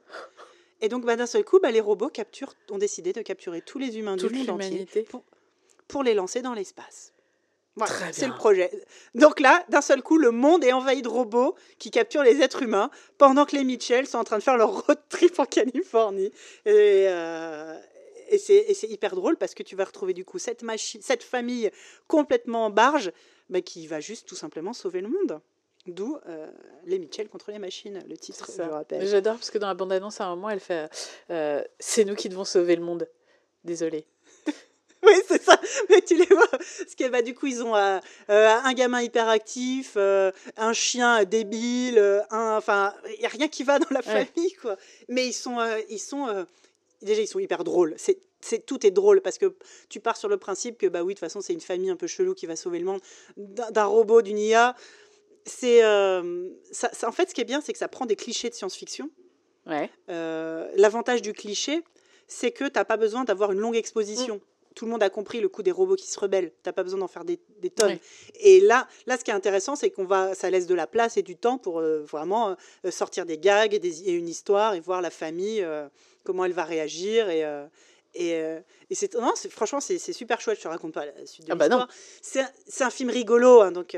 Et 0.80 0.88
donc, 0.88 1.04
bah, 1.04 1.16
d'un 1.16 1.26
seul 1.26 1.44
coup, 1.44 1.58
bah, 1.60 1.70
les 1.70 1.80
robots 1.80 2.08
capturent, 2.08 2.54
ont 2.70 2.78
décidé 2.78 3.12
de 3.12 3.22
capturer 3.22 3.62
tous 3.62 3.78
les 3.78 3.98
humains 3.98 4.16
Toute 4.16 4.32
du 4.32 4.38
monde 4.38 4.50
entier 4.50 4.86
pour, 5.04 5.24
pour 5.88 6.02
les 6.02 6.14
lancer 6.14 6.40
dans 6.42 6.54
l'espace. 6.54 7.12
Voilà, 7.74 7.92
Très 7.94 8.12
c'est 8.12 8.26
le 8.26 8.34
projet. 8.34 8.70
Donc 9.14 9.38
là, 9.38 9.64
d'un 9.68 9.80
seul 9.80 10.02
coup, 10.02 10.18
le 10.18 10.32
monde 10.32 10.64
est 10.64 10.72
envahi 10.72 11.00
de 11.00 11.08
robots 11.08 11.54
qui 11.78 11.90
capturent 11.92 12.24
les 12.24 12.40
êtres 12.42 12.62
humains 12.62 12.90
pendant 13.18 13.44
que 13.44 13.54
les 13.54 13.62
Mitchell 13.62 14.06
sont 14.06 14.18
en 14.18 14.24
train 14.24 14.38
de 14.38 14.42
faire 14.42 14.56
leur 14.56 14.84
road 14.84 14.98
trip 15.08 15.38
en 15.38 15.44
Californie. 15.44 16.32
Et, 16.66 17.06
euh, 17.08 17.78
et 18.30 18.38
c'est 18.38 18.88
hyper 18.88 19.14
drôle 19.14 19.36
parce 19.36 19.54
que 19.54 19.62
tu 19.62 19.76
vas 19.76 19.84
retrouver 19.84 20.12
du 20.14 20.24
coup 20.24 20.38
cette, 20.38 20.62
cette 21.00 21.22
famille 21.22 21.70
complètement 22.06 22.66
en 22.66 22.70
barge 22.70 23.12
mais 23.48 23.62
qui 23.62 23.86
va 23.86 24.00
juste 24.00 24.28
tout 24.28 24.34
simplement 24.36 24.72
sauver 24.72 25.00
le 25.00 25.08
monde. 25.08 25.40
D'où 25.86 26.18
euh, 26.28 26.46
les 26.84 26.98
Mitchell 26.98 27.28
contre 27.28 27.50
les 27.50 27.58
machines, 27.58 28.04
le 28.06 28.16
titre, 28.18 28.50
je 28.54 28.62
rappelle. 28.62 29.06
J'adore 29.06 29.34
parce 29.36 29.50
que 29.50 29.56
dans 29.56 29.68
la 29.68 29.74
bande-annonce, 29.74 30.20
à 30.20 30.26
un 30.26 30.34
moment, 30.36 30.50
elle 30.50 30.60
fait 30.60 30.90
euh, 31.30 31.62
C'est 31.78 32.04
nous 32.04 32.14
qui 32.14 32.28
devons 32.28 32.44
sauver 32.44 32.76
le 32.76 32.82
monde. 32.82 33.08
Désolée. 33.64 34.04
Oui, 35.04 35.14
c'est 35.28 35.40
ça. 35.40 35.58
Mais 35.88 36.00
tu 36.02 36.16
les 36.16 36.26
vois. 36.26 36.48
Parce 36.50 36.94
que 36.98 37.08
bah, 37.08 37.22
du 37.22 37.32
coup, 37.32 37.46
ils 37.46 37.62
ont 37.62 37.76
euh, 37.76 38.00
euh, 38.30 38.48
un 38.64 38.72
gamin 38.74 39.00
hyperactif, 39.00 39.92
euh, 39.96 40.32
un 40.56 40.72
chien 40.72 41.22
débile, 41.24 41.98
euh, 41.98 42.20
un, 42.30 42.56
enfin, 42.56 42.92
il 43.14 43.20
n'y 43.20 43.24
a 43.24 43.28
rien 43.28 43.46
qui 43.46 43.62
va 43.62 43.78
dans 43.78 43.86
la 43.90 44.00
Ouais. 44.00 44.24
famille, 44.26 44.52
quoi. 44.54 44.76
Mais 45.08 45.24
ils 45.28 45.32
sont, 45.32 45.60
euh, 45.60 45.78
ils 45.88 46.00
sont, 46.00 46.26
euh, 46.26 46.44
déjà, 47.02 47.20
ils 47.22 47.26
sont 47.26 47.38
hyper 47.38 47.64
drôles. 47.64 47.94
C'est, 47.96 48.18
c'est 48.40 48.64
tout 48.64 48.86
est 48.86 48.90
drôle 48.90 49.20
parce 49.20 49.38
que 49.38 49.54
tu 49.88 50.00
pars 50.00 50.16
sur 50.16 50.28
le 50.28 50.36
principe 50.36 50.78
que 50.78 50.86
bah 50.86 51.02
oui, 51.02 51.14
de 51.14 51.18
toute 51.18 51.26
façon, 51.26 51.40
c'est 51.40 51.52
une 51.52 51.60
famille 51.60 51.90
un 51.90 51.96
peu 51.96 52.06
chelou 52.06 52.34
qui 52.34 52.46
va 52.46 52.56
sauver 52.56 52.78
le 52.78 52.84
monde 52.84 53.00
d'un, 53.36 53.84
robot, 53.84 54.22
d'une 54.22 54.38
IA. 54.38 54.74
C'est, 55.44 55.82
euh, 55.82 56.48
ça, 56.70 56.90
ça- 56.92 57.08
en 57.08 57.12
fait, 57.12 57.30
ce 57.30 57.34
qui 57.34 57.40
est 57.40 57.44
bien, 57.44 57.60
c'est 57.60 57.72
que 57.72 57.78
ça 57.78 57.88
prend 57.88 58.06
des 58.06 58.16
clichés 58.16 58.50
de 58.50 58.54
science-fiction. 58.54 59.10
Ouais. 59.66 59.90
Euh, 60.08 60.70
L'avantage 60.76 61.22
du 61.22 61.32
cliché, 61.32 61.82
c'est 62.26 62.52
que 62.52 62.64
tu 62.64 62.72
n'as 62.74 62.84
pas 62.84 62.96
besoin 62.96 63.24
d'avoir 63.24 63.52
une 63.52 63.58
longue 63.60 63.76
exposition. 63.76 64.36
Mm. 64.36 64.40
Tout 64.78 64.84
le 64.84 64.92
monde 64.92 65.02
a 65.02 65.10
compris 65.10 65.40
le 65.40 65.48
coup 65.48 65.64
des 65.64 65.72
robots 65.72 65.96
qui 65.96 66.06
se 66.06 66.20
rebellent. 66.20 66.50
Tu 66.50 66.56
n'as 66.68 66.72
pas 66.72 66.84
besoin 66.84 67.00
d'en 67.00 67.08
faire 67.08 67.24
des, 67.24 67.40
des 67.58 67.68
tonnes. 67.70 67.88
Ouais. 67.94 68.00
Et 68.38 68.60
là, 68.60 68.86
là, 69.06 69.18
ce 69.18 69.24
qui 69.24 69.32
est 69.32 69.34
intéressant, 69.34 69.74
c'est 69.74 69.90
qu'on 69.90 70.04
va, 70.04 70.36
ça 70.36 70.48
laisse 70.50 70.68
de 70.68 70.74
la 70.76 70.86
place 70.86 71.16
et 71.16 71.22
du 71.22 71.34
temps 71.36 71.58
pour 71.58 71.80
euh, 71.80 72.04
vraiment 72.04 72.56
euh, 72.84 72.90
sortir 72.92 73.26
des 73.26 73.38
gags 73.38 73.74
et, 73.74 73.80
des- 73.80 74.08
et 74.08 74.12
une 74.12 74.28
histoire 74.28 74.74
et 74.74 74.80
voir 74.80 75.02
la 75.02 75.10
famille 75.10 75.62
euh, 75.62 75.88
comment 76.22 76.44
elle 76.44 76.52
va 76.52 76.62
réagir 76.64 77.28
et 77.28 77.42
et, 78.14 78.30
et 78.90 78.94
c'est 78.94 79.14
non, 79.14 79.32
franchement 79.50 79.80
c'est 79.80 79.98
super 79.98 80.40
chouette. 80.40 80.58
Je 80.58 80.62
te 80.62 80.68
raconte 80.68 80.94
pas 80.94 81.04
la 81.06 81.26
suite 81.26 81.46
de 81.46 81.52
Ah 81.52 81.56
bah 81.56 81.68
non. 81.68 81.84
l'histoire. 82.22 82.48
C'est 82.66 82.84
un- 82.84 82.90
film 82.90 83.10
rigolo, 83.10 83.60
hein, 83.62 83.70
donc 83.72 83.96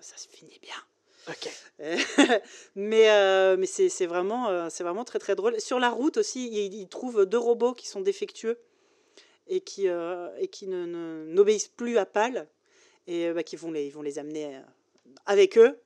ça 0.00 0.16
se 0.16 0.28
finit 0.28 0.58
bien. 0.60 0.74
Ok. 1.28 1.48
mais 2.74 3.10
euh, 3.10 3.56
mais 3.58 3.66
c'est 3.66 3.88
c'est 3.88 4.06
vraiment, 4.06 4.48
euh, 4.48 4.68
c'est 4.70 4.82
vraiment 4.84 5.04
très 5.04 5.18
très 5.18 5.34
drôle. 5.34 5.60
Sur 5.60 5.78
la 5.78 5.90
route 5.90 6.16
aussi, 6.16 6.48
ils, 6.48 6.74
ils 6.74 6.88
trouvent 6.88 7.24
deux 7.26 7.38
robots 7.38 7.72
qui 7.74 7.86
sont 7.88 8.00
défectueux 8.00 8.58
et 9.48 9.60
qui, 9.60 9.88
euh, 9.88 10.28
et 10.38 10.48
qui 10.48 10.66
ne- 10.66 10.86
ne- 10.86 11.24
n'obéissent 11.26 11.68
plus 11.68 11.98
à 11.98 12.06
PAL 12.06 12.46
et 13.06 13.28
euh, 13.28 13.34
bah, 13.34 13.42
qui 13.42 13.56
vont 13.56 13.70
les, 13.70 13.90
vont 13.90 14.02
les 14.02 14.18
amener 14.18 14.56
euh, 14.56 14.60
avec 15.26 15.58
eux. 15.58 15.78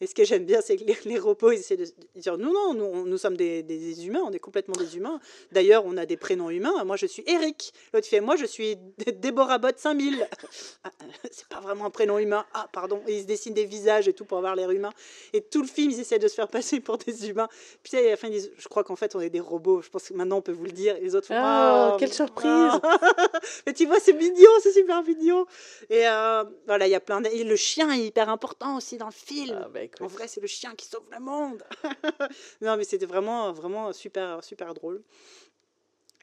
Et 0.00 0.06
ce 0.06 0.14
que 0.14 0.24
j'aime 0.24 0.44
bien, 0.44 0.60
c'est 0.60 0.76
que 0.76 0.84
les, 0.84 0.96
les 1.04 1.18
robots, 1.18 1.50
ils 1.50 1.58
essaient 1.58 1.76
de 1.76 1.86
dire 2.16 2.38
non, 2.38 2.52
non, 2.52 2.74
nous, 2.74 3.06
nous 3.06 3.18
sommes 3.18 3.36
des, 3.36 3.62
des 3.62 4.06
humains, 4.06 4.22
on 4.24 4.30
est 4.30 4.38
complètement 4.38 4.76
des 4.76 4.96
humains. 4.96 5.20
D'ailleurs, 5.52 5.84
on 5.86 5.96
a 5.96 6.06
des 6.06 6.16
prénoms 6.16 6.50
humains. 6.50 6.84
Moi, 6.84 6.96
je 6.96 7.06
suis 7.06 7.24
Eric. 7.26 7.72
L'autre 7.92 8.06
fait 8.06 8.20
moi, 8.20 8.36
je 8.36 8.46
suis 8.46 8.76
Déborah 9.16 9.58
Bot 9.58 9.76
5000. 9.76 10.28
Ah, 10.84 10.90
c'est 11.30 11.48
pas 11.48 11.60
vraiment 11.60 11.86
un 11.86 11.90
prénom 11.90 12.18
humain. 12.18 12.44
Ah, 12.54 12.68
pardon. 12.72 13.02
Et 13.06 13.16
ils 13.16 13.22
se 13.22 13.26
dessinent 13.26 13.54
des 13.54 13.64
visages 13.64 14.06
et 14.08 14.12
tout 14.12 14.24
pour 14.24 14.38
avoir 14.38 14.54
l'air 14.54 14.70
humain. 14.70 14.90
Et 15.32 15.40
tout 15.40 15.60
le 15.60 15.66
film, 15.66 15.90
ils 15.90 16.00
essaient 16.00 16.18
de 16.18 16.28
se 16.28 16.34
faire 16.34 16.48
passer 16.48 16.80
pour 16.80 16.98
des 16.98 17.28
humains. 17.28 17.48
Puis 17.82 17.96
à 17.96 18.02
la 18.02 18.16
fin, 18.16 18.28
ils 18.28 18.34
disent 18.34 18.52
je 18.56 18.68
crois 18.68 18.84
qu'en 18.84 18.96
fait, 18.96 19.16
on 19.16 19.20
est 19.20 19.30
des 19.30 19.40
robots. 19.40 19.82
Je 19.82 19.90
pense 19.90 20.08
que 20.08 20.14
maintenant, 20.14 20.38
on 20.38 20.42
peut 20.42 20.52
vous 20.52 20.64
le 20.64 20.72
dire. 20.72 20.96
Et 20.96 21.00
les 21.00 21.14
autres 21.14 21.26
font 21.26 21.34
oh, 21.36 21.96
quelle 21.98 22.12
surprise 22.12 22.72
Mais 23.66 23.72
tu 23.72 23.86
vois, 23.86 23.98
c'est 24.00 24.12
mignon, 24.12 24.50
c'est 24.62 24.72
super 24.72 25.02
mignon. 25.02 25.46
Et 25.90 26.06
euh, 26.06 26.44
voilà, 26.66 26.86
il 26.86 26.90
y 26.90 26.94
a 26.94 27.00
plein 27.00 27.20
de... 27.20 27.28
Et 27.28 27.44
le 27.44 27.56
chien 27.56 27.90
est 27.92 28.06
hyper 28.06 28.28
important 28.28 28.76
aussi 28.76 28.96
dans 28.96 29.06
le 29.06 29.12
film. 29.12 29.58
Ah, 29.60 29.68
bah, 29.72 29.80
en 30.00 30.06
vrai, 30.06 30.28
c'est 30.28 30.40
le 30.40 30.46
chien 30.46 30.74
qui 30.74 30.86
sauve 30.86 31.06
le 31.10 31.20
monde. 31.20 31.62
non, 32.60 32.76
mais 32.76 32.84
c'était 32.84 33.06
vraiment, 33.06 33.52
vraiment 33.52 33.92
super, 33.92 34.42
super 34.42 34.74
drôle. 34.74 35.02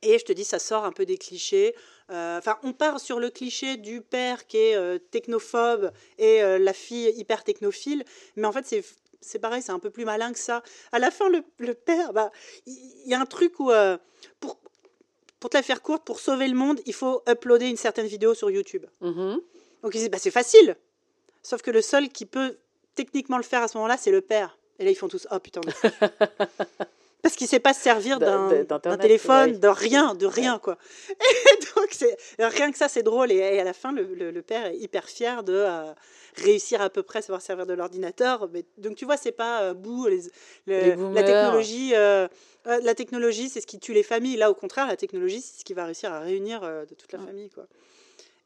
Et 0.02 0.20
je 0.20 0.26
te 0.26 0.34
dis, 0.34 0.44
ça 0.44 0.60
sort 0.60 0.86
un 0.86 0.92
peu 0.92 1.06
des 1.06 1.18
clichés. 1.18 1.76
Euh, 2.12 2.38
enfin, 2.38 2.58
on 2.64 2.74
part 2.74 3.00
sur 3.00 3.20
le 3.20 3.30
cliché 3.30 3.78
du 3.78 4.02
père 4.02 4.46
qui 4.46 4.58
est 4.58 4.76
euh, 4.76 5.00
technophobe 5.00 5.92
et 6.18 6.44
euh, 6.44 6.60
la 6.60 6.74
fille 6.74 7.12
hyper 7.18 7.44
technophile. 7.44 8.04
Mais 8.36 8.48
en 8.48 8.52
fait, 8.52 8.66
c'est 8.66 8.84
c'est 9.22 9.40
pareil, 9.40 9.64
c'est 9.64 9.72
un 9.72 9.80
peu 9.80 9.90
plus 9.90 10.06
malin 10.06 10.32
que 10.32 10.38
ça. 10.38 10.62
À 10.92 11.00
la 11.00 11.10
fin, 11.10 11.30
le, 11.30 11.44
le 11.58 11.74
père, 11.74 12.14
bah, 12.14 12.32
il 12.68 13.08
y, 13.08 13.16
a 13.16 13.20
un 13.20 13.26
truc 13.26 13.60
où, 13.60 13.72
pour, 14.40 14.60
pour 15.40 15.50
te 15.50 15.58
la 15.58 15.64
faire 15.64 15.82
courte, 15.82 16.04
pour 16.06 16.20
sauver 16.20 16.48
le 16.48 16.54
monde, 16.54 16.80
il 16.86 16.94
faut 16.94 17.24
uploader 17.28 17.66
une 17.66 17.78
certaine 17.78 18.06
vidéo 18.06 18.36
sur 18.36 18.52
YouTube. 18.52 18.86
Mm-hmm. 19.02 19.40
Donc 19.82 19.96
il 19.96 20.00
dit, 20.00 20.10
bah, 20.10 20.20
c'est 20.20 20.30
facile. 20.30 20.78
Sauf 21.42 21.64
que 21.64 21.72
le 21.72 21.82
seul 21.82 22.10
qui 22.10 22.28
peut 22.28 22.58
techniquement 22.96 23.38
le 23.38 23.44
faire 23.44 23.62
à 23.62 23.68
ce 23.68 23.78
moment-là, 23.78 23.98
c'est 23.98 24.12
le 24.12 24.22
père. 24.22 24.58
Et 24.80 24.86
là, 24.86 24.92
ils 24.92 24.96
font 24.96 25.08
tous 25.08 25.28
Oh 25.32 25.40
putain. 25.40 25.62
Parce 27.26 27.38
qu'il 27.38 27.46
ne 27.46 27.50
sait 27.50 27.60
pas 27.60 27.74
se 27.74 27.82
servir 27.82 28.20
d'un 28.20 28.98
téléphone, 28.98 29.58
de 29.58 29.68
rien, 29.68 30.14
de 30.14 30.28
rien, 30.28 30.60
quoi. 30.60 30.78
Et 31.10 31.66
donc, 31.76 31.88
c'est 31.90 32.16
rien 32.38 32.72
que 32.72 32.78
ça, 32.78 32.88
c'est 32.88 33.02
drôle. 33.02 33.32
Et, 33.32 33.60
à 33.60 33.64
la 33.64 33.74
fin, 33.74 33.92
le, 33.92 34.42
père 34.44 34.68
est 34.68 34.78
hyper 34.78 35.10
fier 35.10 35.44
de 35.44 35.56
euh, 35.56 35.92
réussir 36.36 36.84
à 36.84 36.92
peu 36.92 37.02
près 37.02 37.18
à 37.18 37.22
savoir 37.24 37.42
servir 37.42 37.66
de 37.66 37.74
l'ordinateur. 37.74 38.48
Donc, 38.78 38.96
tu 38.96 39.06
vois, 39.06 39.18
c'est 39.18 39.32
pas 39.32 39.64
euh, 39.64 39.74
bout, 39.74 40.08
les, 40.68 40.96
la 40.96 41.24
technologie. 41.24 41.96
Euh, 41.96 42.28
la 42.64 42.94
technologie, 42.94 43.50
c'est 43.50 43.60
ce 43.60 43.66
qui 43.66 43.80
tue 43.80 43.94
les 43.94 44.04
familles. 44.04 44.38
Là, 44.38 44.52
au 44.52 44.56
contraire, 44.56 44.86
la 44.86 44.96
technologie, 44.96 45.42
c'est 45.42 45.62
ce 45.62 45.66
qui 45.66 45.74
va 45.74 45.86
réussir 45.86 46.14
à 46.14 46.20
réunir 46.20 46.62
de 46.62 46.94
toute 46.94 47.12
la 47.12 47.18
famille, 47.18 47.50
quoi. 47.50 47.66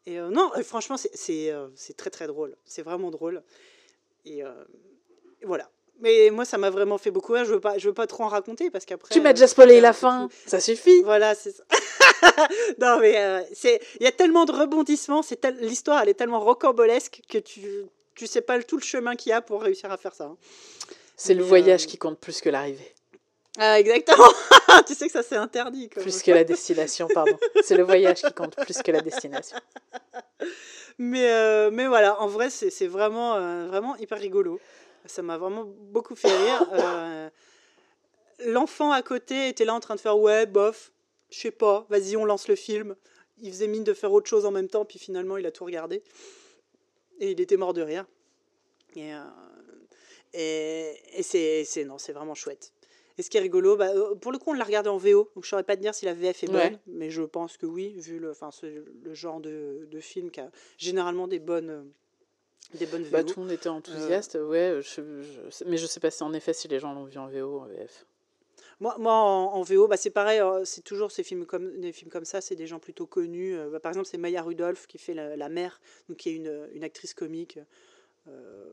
Et 0.06 0.20
non, 0.20 0.52
franchement, 0.64 0.96
c'est 0.96 1.54
très, 1.98 2.12
très 2.12 2.28
drôle. 2.28 2.56
C'est 2.64 2.82
vraiment 2.82 3.12
drôle. 3.12 3.44
Et 4.26 4.44
voilà. 5.44 5.70
Mais 6.02 6.30
moi, 6.32 6.46
ça 6.46 6.58
m'a 6.58 6.70
vraiment 6.70 6.98
fait 6.98 7.12
beaucoup 7.12 7.34
rire. 7.34 7.46
Je 7.46 7.54
veux 7.54 7.60
pas, 7.60 7.78
je 7.78 7.88
veux 7.88 7.94
pas 7.94 8.08
trop 8.08 8.24
en 8.24 8.30
raconter 8.30 8.70
parce 8.72 8.86
qu'après. 8.86 9.14
Tu 9.14 9.22
m'as 9.22 9.34
déjà 9.34 9.48
spoilé 9.48 9.82
la 9.82 9.94
fin. 9.94 10.30
Ça 10.46 10.60
suffit. 10.60 11.02
Voilà, 11.04 11.36
c'est 11.36 11.52
ça. 11.52 11.64
non, 12.80 13.00
mais 13.00 13.18
euh, 13.18 13.42
c'est, 13.54 13.82
il 14.00 14.04
y 14.04 14.08
a 14.08 14.12
tellement 14.12 14.46
de 14.46 14.52
rebondissements. 14.52 15.22
C'est 15.22 15.46
l'histoire, 15.62 16.02
elle 16.02 16.10
est 16.10 16.14
tellement 16.14 16.40
rocambolesque 16.40 17.22
que 17.30 17.38
tu, 17.38 17.62
tu 18.16 18.28
sais 18.28 18.42
pas 18.42 18.62
tout 18.64 18.78
le 18.78 18.84
chemin 18.84 19.16
qu'il 19.16 19.32
y 19.32 19.34
a 19.34 19.42
pour 19.42 19.62
réussir 19.62 19.92
à 19.92 19.98
faire 19.98 20.14
ça. 20.14 20.26
Hein. 20.26 20.38
C'est 21.18 21.34
le 21.34 21.44
voyage 21.44 21.84
euh, 21.84 21.88
qui 21.88 21.98
compte 21.98 22.18
plus 22.18 22.40
que 22.40 22.50
l'arrivée. 22.50 22.94
Ah, 23.60 23.80
exactement. 23.80 24.28
tu 24.88 24.96
sais 24.96 25.08
que 25.08 25.12
ça 25.12 25.22
c'est 25.22 25.36
interdit. 25.36 25.90
Plus 25.90 26.24
que 26.24 26.32
la 26.32 26.44
destination, 26.44 27.08
pardon. 27.14 27.38
C'est 27.64 27.76
le 27.76 27.84
voyage 27.84 28.22
qui 28.22 28.34
compte 28.34 28.56
plus 28.56 28.82
que 28.82 28.92
la 28.92 29.02
destination. 29.02 29.58
Mais, 30.98 31.32
euh, 31.32 31.70
mais 31.72 31.88
voilà, 31.88 32.22
en 32.22 32.28
vrai, 32.28 32.50
c'est 32.50 32.88
vraiment, 32.88 33.68
vraiment 33.68 33.96
hyper 33.98 34.18
rigolo. 34.18 34.60
Ça 35.06 35.22
m'a 35.22 35.38
vraiment 35.38 35.66
beaucoup 35.66 36.16
fait 36.16 36.36
rire. 36.36 36.70
Euh, 36.74 37.30
l'enfant 38.46 38.92
à 38.92 39.02
côté 39.02 39.50
était 39.50 39.66
là 39.66 39.74
en 39.74 39.80
train 39.80 39.96
de 39.96 40.00
faire 40.00 40.18
ouais, 40.18 40.46
bof, 40.46 40.92
je 41.30 41.40
sais 41.40 41.52
pas, 41.52 41.86
vas-y, 41.90 42.16
on 42.16 42.26
lance 42.26 42.48
le 42.48 42.56
film. 42.56 42.96
Il 43.42 43.52
faisait 43.52 43.68
mine 43.68 43.84
de 43.84 43.94
faire 43.94 44.12
autre 44.12 44.30
chose 44.30 44.46
en 44.46 44.52
même 44.52 44.70
temps, 44.70 44.86
puis 44.86 45.00
finalement, 45.00 45.38
il 45.38 45.46
a 45.46 45.52
tout 45.52 45.66
regardé. 45.66 46.04
Et 47.20 47.32
il 47.32 47.42
était 47.42 47.58
mort 47.58 47.74
de 47.74 47.82
rire. 47.82 48.06
Et, 48.96 49.14
euh, 49.14 50.94
et, 51.14 51.24
c'est, 51.24 51.84
non, 51.86 51.98
c'est 51.98 52.14
vraiment 52.14 52.36
chouette. 52.36 52.74
Et 53.20 53.22
ce 53.22 53.30
qui 53.30 53.36
est 53.36 53.42
rigolo, 53.42 53.76
bah, 53.76 53.90
euh, 53.90 54.16
pour 54.16 54.32
le 54.32 54.38
coup, 54.38 54.52
on 54.52 54.54
l'a 54.54 54.64
regardé 54.64 54.88
en 54.88 54.96
VO, 54.96 55.30
donc 55.36 55.44
je 55.44 55.50
saurais 55.50 55.64
pas 55.64 55.76
te 55.76 55.82
dire 55.82 55.94
si 55.94 56.06
la 56.06 56.14
VF 56.14 56.42
est 56.46 56.48
bonne, 56.48 56.80
mais 56.88 57.10
je 57.10 57.22
pense 57.22 57.58
que 57.58 57.66
oui, 57.66 57.94
vu 58.00 58.18
le, 58.18 58.32
enfin, 58.32 58.50
le 58.64 59.14
genre 59.14 59.42
de, 59.42 59.90
de, 59.92 60.00
film 60.00 60.32
qui 60.32 60.40
a 60.40 60.50
généralement 60.78 61.28
des 61.28 61.40
bonnes, 61.40 61.92
des 62.76 62.86
bonnes 62.86 63.04
bah, 63.12 63.26
tout 63.26 63.42
le 63.42 63.48
monde 63.48 63.52
était 63.52 63.68
enthousiaste, 63.68 64.38
ouais. 64.42 64.80
mais 65.66 65.76
je 65.76 65.86
sais 65.86 66.00
pas 66.00 66.12
si 66.12 66.24
en 66.24 66.32
effet 66.32 66.54
si 66.54 66.70
les 66.70 66.80
gens 66.80 66.94
l'ont 66.94 67.04
vu 67.04 67.18
en 67.18 67.28
VO 67.28 67.58
ou 67.58 67.60
en 67.60 67.66
VF. 67.66 68.06
Moi, 68.80 68.96
moi 68.98 69.14
en, 69.14 69.62
VO, 69.64 69.90
bah, 69.90 69.98
c'est 69.98 70.12
pareil, 70.12 70.40
euh, 70.40 70.64
c'est 70.64 70.86
toujours 70.86 71.12
ces 71.12 71.24
films 71.24 71.46
comme, 71.46 71.78
des 71.82 71.92
films 71.92 72.10
comme 72.10 72.24
ça, 72.24 72.40
c'est 72.40 72.56
des 72.56 72.68
gens 72.68 72.80
plutôt 72.80 73.06
connus. 73.06 73.58
Euh, 73.58 73.70
bah, 73.70 73.82
par 73.82 73.90
exemple, 73.90 74.08
c'est 74.08 74.18
Maya 74.18 74.42
Rudolph 74.42 74.88
qui 74.88 74.98
fait 74.98 75.14
la, 75.14 75.50
mère, 75.50 75.82
donc 76.08 76.20
qui 76.20 76.30
est 76.30 76.36
une, 76.36 76.70
une 76.74 76.86
actrice 76.86 77.14
comique 77.14 77.60
euh, 78.30 78.66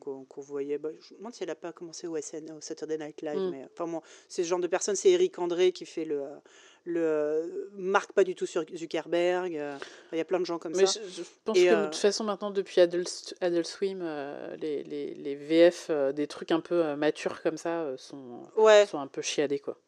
qu'on 0.00 0.40
voyait. 0.40 0.78
Bah, 0.78 0.90
je 1.00 1.14
me 1.14 1.18
demande 1.18 1.34
si 1.34 1.42
elle 1.42 1.48
n'a 1.48 1.54
pas 1.54 1.72
commencé 1.72 2.06
au, 2.06 2.16
SN, 2.20 2.52
au 2.52 2.60
Saturday 2.60 2.98
Night 2.98 3.22
Live, 3.22 3.38
mm. 3.38 3.50
mais 3.50 3.66
enfin, 3.72 4.00
c'est 4.28 4.42
ce 4.42 4.48
genre 4.48 4.60
de 4.60 4.66
personne. 4.66 4.96
C'est 4.96 5.10
Eric 5.10 5.38
André 5.38 5.72
qui 5.72 5.86
fait 5.86 6.04
le, 6.04 6.24
le 6.84 7.70
marque 7.74 8.12
pas 8.12 8.24
du 8.24 8.34
tout 8.34 8.46
sur 8.46 8.64
Zuckerberg. 8.74 9.56
Euh, 9.56 9.78
il 10.12 10.18
y 10.18 10.20
a 10.20 10.24
plein 10.24 10.40
de 10.40 10.46
gens 10.46 10.58
comme 10.58 10.74
Mais 10.74 10.86
ça. 10.86 11.00
Je, 11.08 11.22
pense 11.44 11.56
que 11.56 11.62
de 11.62 11.68
euh, 11.68 11.84
toute 11.84 11.96
façon, 11.96 12.24
maintenant, 12.24 12.50
depuis 12.50 12.80
Adult, 12.80 13.34
Adult 13.40 13.66
Swim, 13.66 14.00
euh, 14.02 14.56
les, 14.56 14.82
les, 14.84 15.14
les, 15.14 15.34
VF, 15.34 15.90
des 16.14 16.26
trucs 16.26 16.50
un 16.50 16.60
peu 16.60 16.94
matures 16.96 17.42
comme 17.42 17.56
ça, 17.56 17.96
sont, 17.96 18.48
sont 18.86 18.98
un 18.98 19.06
peu 19.06 19.22
chiadés, 19.22 19.58
quoi. 19.58 19.78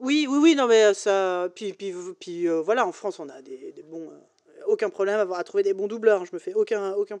Oui, 0.00 0.26
oui, 0.28 0.38
oui, 0.42 0.54
non, 0.54 0.66
mais 0.66 0.92
ça. 0.92 1.48
Puis, 1.54 1.72
puis, 1.72 1.94
puis 2.18 2.48
voilà, 2.48 2.86
en 2.86 2.92
France, 2.92 3.20
on 3.20 3.28
a 3.28 3.40
des, 3.42 3.72
des 3.72 3.82
bons 3.82 4.10
aucun 4.66 4.90
problème 4.90 5.32
à, 5.32 5.44
trouver 5.44 5.62
des 5.62 5.74
bons 5.74 5.86
doubleurs. 5.86 6.22
Hein, 6.22 6.24
je 6.30 6.34
me 6.34 6.38
fais 6.38 6.54
aucun, 6.54 6.92
aucun, 6.92 7.18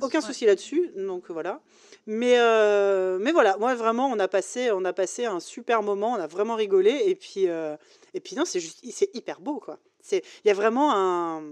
aucun 0.00 0.20
souci 0.20 0.46
là-dessus. 0.46 0.90
Donc 0.96 1.30
voilà. 1.30 1.60
Mais, 2.06 2.38
euh, 2.38 3.18
mais 3.18 3.32
voilà, 3.32 3.56
moi 3.58 3.74
vraiment, 3.74 4.08
on 4.08 4.18
a, 4.18 4.28
passé, 4.28 4.70
on 4.70 4.84
a 4.84 4.92
passé 4.92 5.24
un 5.24 5.40
super 5.40 5.82
moment, 5.82 6.12
on 6.12 6.20
a 6.20 6.26
vraiment 6.26 6.54
rigolé. 6.54 7.02
Et 7.06 7.14
puis, 7.14 7.48
euh, 7.48 7.76
et 8.12 8.20
puis 8.20 8.36
non, 8.36 8.44
c'est 8.44 8.60
juste, 8.60 8.80
c'est 8.90 9.14
hyper 9.14 9.40
beau 9.40 9.58
quoi. 9.58 9.78
Il 10.12 10.20
y 10.44 10.50
a 10.50 10.54
vraiment 10.54 10.92
un, 10.94 11.42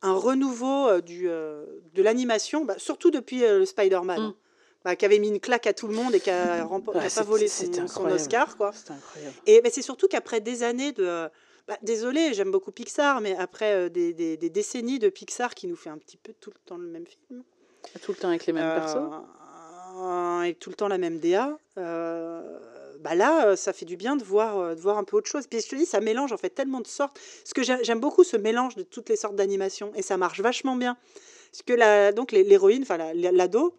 un 0.00 0.14
renouveau 0.14 0.88
euh, 0.88 1.00
du, 1.02 1.24
de 1.24 2.02
l'animation, 2.02 2.64
bah, 2.64 2.74
surtout 2.78 3.10
depuis 3.10 3.40
le 3.40 3.66
Spider-Man. 3.66 4.28
Mm. 4.28 4.34
Bah, 4.84 4.96
qui 4.96 5.04
avait 5.04 5.20
mis 5.20 5.28
une 5.28 5.38
claque 5.38 5.68
à 5.68 5.72
tout 5.72 5.86
le 5.86 5.94
monde 5.94 6.12
et 6.12 6.18
qui 6.18 6.28
a, 6.28 6.66
pas 7.14 7.22
volé 7.22 7.46
son, 7.46 7.86
son, 7.86 8.04
Oscar. 8.06 8.56
Quoi. 8.56 8.72
Incroyable. 8.90 9.36
Et 9.46 9.60
bah, 9.60 9.68
c'est 9.70 9.80
surtout 9.80 10.08
qu'après 10.08 10.40
des 10.40 10.64
années 10.64 10.90
de, 10.90 11.28
bah, 11.68 11.78
désolé, 11.82 12.34
j'aime 12.34 12.50
beaucoup 12.50 12.72
Pixar, 12.72 13.20
mais 13.20 13.36
après 13.36 13.72
euh, 13.74 13.88
des, 13.88 14.12
des, 14.12 14.50
décennies 14.50 14.98
de 14.98 15.08
Pixar 15.08 15.54
qui 15.54 15.66
nous 15.66 15.76
fait 15.76 15.90
un 15.90 15.98
petit 15.98 16.16
peu 16.16 16.32
tout 16.40 16.50
le 16.50 16.60
temps 16.64 16.76
le 16.76 16.88
même 16.88 17.06
film. 17.06 17.42
Tout 18.02 18.12
le 18.12 18.16
temps 18.16 18.28
avec 18.28 18.46
les 18.46 18.52
mêmes 18.52 18.74
personnes 18.74 19.10
euh, 19.96 20.42
Et 20.42 20.54
tout 20.54 20.70
le 20.70 20.76
temps 20.76 20.88
la 20.88 20.98
même 20.98 21.18
DA. 21.18 21.56
Euh, 21.78 22.58
bah 23.00 23.14
là, 23.14 23.56
ça 23.56 23.72
fait 23.72 23.84
du 23.84 23.96
bien 23.96 24.16
de 24.16 24.22
voir, 24.22 24.76
de 24.76 24.80
voir 24.80 24.98
un 24.98 25.04
peu 25.04 25.16
autre 25.16 25.28
chose. 25.28 25.46
Puis 25.46 25.60
je 25.60 25.68
te 25.68 25.76
dis, 25.76 25.86
ça 25.86 26.00
mélange 26.00 26.32
en 26.32 26.36
fait 26.36 26.50
tellement 26.50 26.80
de 26.80 26.86
sortes. 26.86 27.18
Parce 27.42 27.52
que 27.54 27.62
j'aime 27.62 28.00
beaucoup 28.00 28.24
ce 28.24 28.36
mélange 28.36 28.76
de 28.76 28.82
toutes 28.82 29.08
les 29.08 29.16
sortes 29.16 29.36
d'animation. 29.36 29.92
Et 29.94 30.02
ça 30.02 30.16
marche 30.16 30.40
vachement 30.40 30.76
bien. 30.76 30.96
Parce 31.50 31.62
que 31.62 31.72
la, 31.72 32.12
donc 32.12 32.32
l'héroïne, 32.32 32.82
enfin 32.82 32.98
l'ado, 33.14 33.76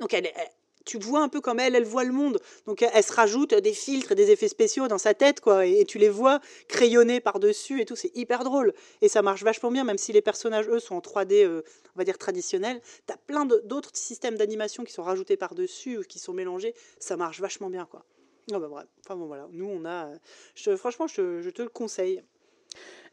donc 0.00 0.14
elle, 0.14 0.26
elle, 0.26 0.48
tu 0.84 0.98
vois 0.98 1.22
un 1.22 1.28
peu 1.28 1.40
comme 1.40 1.60
elle, 1.60 1.74
elle 1.74 1.84
voit 1.84 2.04
le 2.04 2.12
monde. 2.12 2.40
Donc 2.66 2.82
elle, 2.82 3.02
se 3.02 3.12
rajoute 3.12 3.54
des 3.54 3.72
filtres 3.72 4.12
et 4.12 4.14
des 4.14 4.30
effets 4.30 4.48
spéciaux 4.48 4.88
dans 4.88 4.98
sa 4.98 5.14
tête, 5.14 5.40
quoi. 5.40 5.66
Et, 5.66 5.84
tu 5.84 5.98
les 5.98 6.08
vois 6.08 6.40
crayonnés 6.68 7.20
par-dessus 7.20 7.80
et 7.80 7.84
tout. 7.84 7.96
C'est 7.96 8.16
hyper 8.16 8.44
drôle. 8.44 8.72
Et 9.00 9.08
ça 9.08 9.22
marche 9.22 9.42
vachement 9.42 9.70
bien, 9.70 9.84
même 9.84 9.98
si 9.98 10.12
les 10.12 10.22
personnages, 10.22 10.68
eux, 10.68 10.80
sont 10.80 10.94
en 10.94 11.00
3D, 11.00 11.44
euh, 11.44 11.62
on 11.94 11.98
va 11.98 12.04
dire 12.04 12.18
traditionnels. 12.18 12.80
T'as 13.06 13.16
plein 13.16 13.46
d'autres 13.46 13.90
systèmes 13.94 14.36
d'animation 14.36 14.84
qui 14.84 14.92
sont 14.92 15.02
rajoutés 15.02 15.36
par-dessus 15.36 15.98
ou 15.98 16.02
qui 16.02 16.18
sont 16.18 16.32
mélangés. 16.32 16.74
Ça 16.98 17.16
marche 17.16 17.40
vachement 17.40 17.70
bien, 17.70 17.86
quoi. 17.86 18.04
Oh 18.50 18.58
bah 18.58 18.68
bref. 18.68 18.86
Enfin 19.04 19.16
bon, 19.16 19.26
voilà. 19.26 19.46
Nous, 19.52 19.66
on 19.66 19.84
a. 19.84 20.10
Je, 20.54 20.74
franchement, 20.76 21.06
je, 21.06 21.48
te 21.50 21.62
le 21.62 21.68
conseille. 21.68 22.22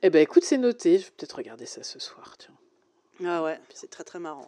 Eh 0.01 0.09
ben 0.09 0.21
écoute, 0.21 0.43
c'est 0.43 0.57
noté. 0.57 0.97
Je 0.97 1.05
vais 1.05 1.11
peut-être 1.17 1.35
regarder 1.35 1.65
ça 1.65 1.83
ce 1.83 1.99
soir, 1.99 2.35
tiens. 2.37 2.55
Ah 3.25 3.43
ouais, 3.43 3.59
c'est 3.73 3.89
très 3.89 4.03
très 4.03 4.19
marrant. 4.19 4.47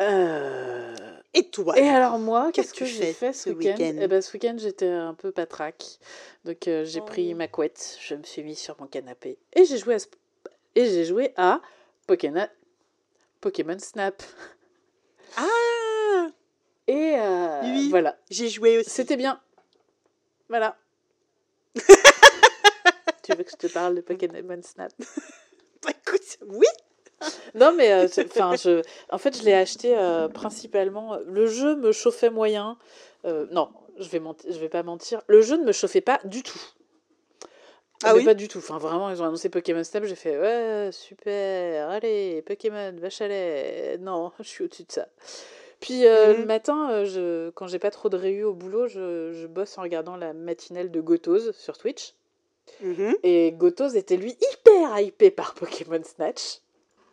Euh, 0.00 0.94
et 1.32 1.48
toi 1.50 1.78
Et 1.78 1.88
alors 1.88 2.18
moi, 2.18 2.50
qu'est-ce 2.52 2.74
que 2.74 2.84
j'ai 2.84 3.12
fait 3.12 3.32
ce 3.32 3.50
week-end? 3.50 3.76
eh 3.78 4.08
ben, 4.08 4.20
Ce 4.20 4.32
week-end, 4.32 4.56
j'étais 4.58 4.88
un 4.88 5.14
peu 5.14 5.30
patraque. 5.30 5.98
Donc 6.44 6.68
euh, 6.68 6.84
j'ai 6.84 7.00
pris 7.00 7.32
oh. 7.32 7.36
ma 7.36 7.48
couette, 7.48 7.98
je 8.00 8.14
me 8.14 8.22
suis 8.22 8.42
mis 8.42 8.56
sur 8.56 8.76
mon 8.80 8.86
canapé 8.86 9.38
et 9.54 9.64
j'ai 9.64 9.78
joué 9.78 9.94
à, 9.94 9.98
et 10.74 10.86
j'ai 10.86 11.04
joué 11.04 11.32
à 11.36 11.60
Pokémon... 12.06 12.46
Pokémon 13.40 13.78
Snap. 13.78 14.22
Ah 15.36 16.28
Et 16.86 17.16
euh, 17.18 17.60
oui, 17.62 17.88
voilà. 17.90 18.16
J'ai 18.30 18.48
joué 18.48 18.78
aussi. 18.78 18.90
C'était 18.90 19.16
bien. 19.16 19.40
Voilà. 20.48 20.76
tu 21.74 23.32
veux 23.34 23.44
que 23.44 23.50
je 23.50 23.56
te 23.56 23.66
parle 23.66 23.96
de 23.96 24.00
Pokémon 24.00 24.60
Snap? 24.62 24.92
Bah 25.82 25.90
écoute, 25.90 26.38
oui 26.46 26.66
non, 27.54 27.72
mais 27.76 28.04
enfin, 28.04 28.56
je, 28.56 28.82
en 29.10 29.18
fait, 29.18 29.38
je 29.38 29.44
l'ai 29.44 29.54
acheté 29.54 29.96
principalement. 30.34 31.18
Le 31.26 31.46
jeu 31.46 31.76
me 31.76 31.92
chauffait 31.92 32.30
moyen. 32.30 32.76
non, 33.24 33.70
je 33.98 34.08
vais, 34.08 34.20
je 34.48 34.58
vais 34.58 34.68
pas 34.68 34.82
mentir. 34.82 35.22
Le 35.26 35.40
jeu 35.40 35.56
ne 35.56 35.64
me 35.64 35.72
chauffait 35.72 36.00
pas 36.00 36.20
du 36.24 36.42
tout. 36.42 36.60
Ah 38.04 38.14
oui? 38.14 38.24
Pas 38.24 38.34
du 38.34 38.48
tout. 38.48 38.58
Enfin, 38.58 38.78
vraiment, 38.78 39.10
ils 39.10 39.22
ont 39.22 39.24
annoncé 39.24 39.48
Pokémon 39.48 39.82
Snap. 39.82 40.04
J'ai 40.04 40.14
fait, 40.14 40.38
ouais, 40.38 40.90
super, 40.92 41.88
allez, 41.88 42.42
Pokémon, 42.42 42.92
vache 42.98 43.20
à 43.20 43.28
lait. 43.28 43.98
Non, 43.98 44.32
je 44.40 44.48
suis 44.48 44.64
au-dessus 44.64 44.84
de 44.84 44.92
ça. 44.92 45.08
Puis 45.80 46.06
euh, 46.06 46.32
le 46.32 46.40
mhm. 46.40 46.46
matin, 46.46 46.90
euh, 46.90 47.04
je, 47.04 47.50
quand 47.50 47.66
j'ai 47.66 47.78
pas 47.78 47.90
trop 47.90 48.08
de 48.08 48.16
réu 48.16 48.44
au 48.44 48.54
boulot, 48.54 48.88
je, 48.88 49.32
je, 49.32 49.46
bosse 49.46 49.76
en 49.76 49.82
regardant 49.82 50.16
la 50.16 50.32
matinale 50.32 50.90
de 50.90 51.00
Gotoz 51.00 51.52
sur 51.52 51.76
Twitch. 51.76 52.14
Mhm. 52.80 53.14
Et 53.22 53.52
Gotoz 53.52 53.94
était 53.96 54.16
lui 54.16 54.36
hyper 54.52 54.98
hypé 55.00 55.30
par 55.30 55.54
Pokémon 55.54 56.02
Snatch. 56.02 56.60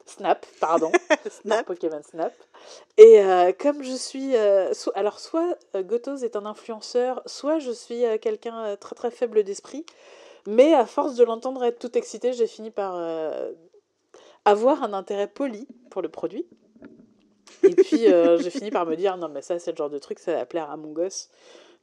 Snap, 0.06 0.46
pardon. 0.60 0.92
Snap. 1.30 1.66
Pokémon 1.66 2.02
Snap. 2.04 2.34
Et 2.98 3.22
euh, 3.22 3.52
comme 3.58 3.84
je 3.84 3.94
suis. 3.94 4.36
alors, 4.96 5.20
soit 5.20 5.58
Gotoz 5.76 6.24
est 6.24 6.36
un 6.36 6.46
influenceur, 6.46 7.22
soit 7.26 7.60
je 7.60 7.72
suis 7.72 8.04
quelqu'un 8.22 8.76
très 8.78 8.96
très 8.96 9.12
faible 9.12 9.44
d'esprit. 9.44 9.86
Mais 10.46 10.74
à 10.74 10.86
force 10.86 11.16
de 11.16 11.24
l'entendre 11.24 11.64
être 11.64 11.80
tout 11.80 11.98
excité, 11.98 12.34
j'ai 12.34 12.48
fini 12.48 12.70
par 12.70 12.96
avoir 14.46 14.84
un 14.84 14.94
intérêt 14.94 15.28
poli 15.28 15.68
pour 15.90 16.02
le 16.02 16.10
produit. 16.10 16.46
Et 17.64 17.76
puis, 17.76 18.08
euh, 18.08 18.38
j'ai 18.42 18.50
fini 18.50 18.72
par 18.72 18.86
me 18.86 18.96
dire, 18.96 19.18
non, 19.18 19.30
mais 19.30 19.42
ça, 19.42 19.60
c'est 19.60 19.72
le 19.72 19.78
genre 19.78 19.90
de 19.90 20.00
truc, 20.00 20.20
ça 20.20 20.34
va 20.34 20.46
plaire 20.46 20.70
à 20.70 20.78
mon 20.78 20.92
gosse. 20.92 21.30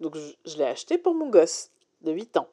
Donc, 0.00 0.17
je, 0.17 0.57
l'ai 0.57 0.65
acheté 0.65 0.99
pour 0.99 1.15
mon 1.15 1.29
gosse 1.29 1.71
de 2.03 2.12
8 2.12 2.37
ans. 2.37 2.49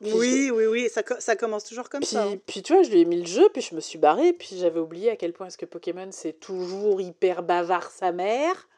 Oui, 0.00 0.50
oui, 0.52 0.66
oui, 0.66 0.88
ça, 0.90 1.02
ça 1.18 1.36
commence 1.36 1.64
toujours 1.64 1.88
comme 1.88 2.02
ça. 2.02 2.24
Hein. 2.24 2.36
Puis, 2.46 2.62
tu 2.62 2.74
vois, 2.74 2.82
je 2.82 2.90
lui 2.90 3.00
ai 3.00 3.04
mis 3.04 3.20
le 3.20 3.26
jeu, 3.26 3.48
puis 3.52 3.62
je 3.62 3.74
me 3.74 3.80
suis 3.80 3.98
barrée, 3.98 4.32
puis 4.32 4.58
j'avais 4.58 4.80
oublié 4.80 5.10
à 5.10 5.16
quel 5.16 5.32
point 5.32 5.46
est-ce 5.46 5.58
que 5.58 5.66
Pokémon, 5.66 6.08
c'est 6.10 6.38
toujours 6.38 7.00
hyper 7.00 7.42
bavard 7.42 7.90
sa 7.90 8.12
mère. 8.12 8.68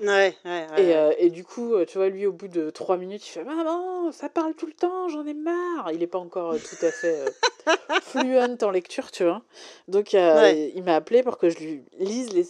Ouais, 0.00 0.34
ouais, 0.44 0.66
ouais. 0.76 0.82
Et, 0.82 0.96
euh, 0.96 1.12
et, 1.18 1.30
du 1.30 1.44
coup, 1.44 1.74
euh, 1.74 1.84
tu 1.84 1.98
vois, 1.98 2.08
lui, 2.08 2.26
au 2.26 2.32
bout 2.32 2.48
de 2.48 2.70
3 2.70 2.96
minutes, 2.96 3.26
il 3.26 3.30
fait 3.30 3.44
Maman, 3.44 4.10
ça 4.10 4.28
parle 4.28 4.54
tout 4.54 4.66
le 4.66 4.72
temps, 4.72 5.08
j'en 5.08 5.24
ai 5.24 5.34
marre. 5.34 5.90
Il 5.92 5.98
n'est 5.98 6.06
pas 6.06 6.18
encore 6.18 6.56
tout 6.56 6.84
à 6.84 6.90
fait 6.90 7.24
fluent 8.02 8.38
en 8.62 8.70
lecture, 8.70 9.10
tu 9.10 9.24
vois. 9.24 9.42
Donc, 9.86 10.12
il 10.14 10.82
m'a 10.84 10.96
appelé 10.96 11.22
pour 11.22 11.38
que 11.38 11.50
je 11.50 11.58
lui 11.58 11.82
lise 11.98 12.32
les 12.32 12.44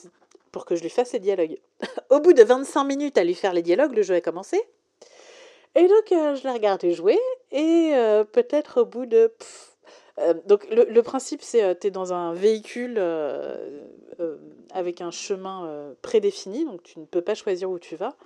pour 0.53 0.67
que 0.67 0.77
je 0.77 0.83
lui 0.83 0.89
fasse 0.89 1.13
les 1.13 1.19
dialogues. 1.19 1.59
Au 2.11 2.21
bout 2.21 2.33
de 2.33 2.45
25 2.45 2.85
minutes 2.85 3.19
à 3.19 3.25
lui 3.25 3.35
faire 3.35 3.53
les 3.53 3.63
dialogues, 3.63 3.93
le 3.93 4.03
jeu 4.03 4.15
a 4.15 4.21
commencé. 4.21 4.63
Et 5.75 5.89
donc, 5.89 6.13
euh, 6.13 6.37
je 6.37 6.45
l'ai 6.45 6.53
regardé 6.53 6.93
jouer, 6.93 7.19
et 7.51 7.91
euh, 7.95 8.25
peut-être 8.25 8.83
au 8.83 8.85
bout 8.85 9.07
de... 9.07 9.33
Euh, 10.21 10.35
donc, 10.47 10.69
le, 10.71 11.01
principe, 11.03 11.43
c'est 11.43 11.81
tu 11.81 11.89
es 11.89 11.91
dans 11.91 12.13
un 12.13 12.33
véhicule 12.33 13.01
avec 14.73 15.01
un 15.01 15.11
chemin 15.11 15.95
prédéfini, 16.03 16.65
donc 16.65 16.83
tu 16.85 17.01
ne 17.01 17.05
peux 17.05 17.23
pas 17.23 17.35
choisir 17.35 17.71
où 17.71 17.79
tu 17.81 17.97
vas, 17.97 18.17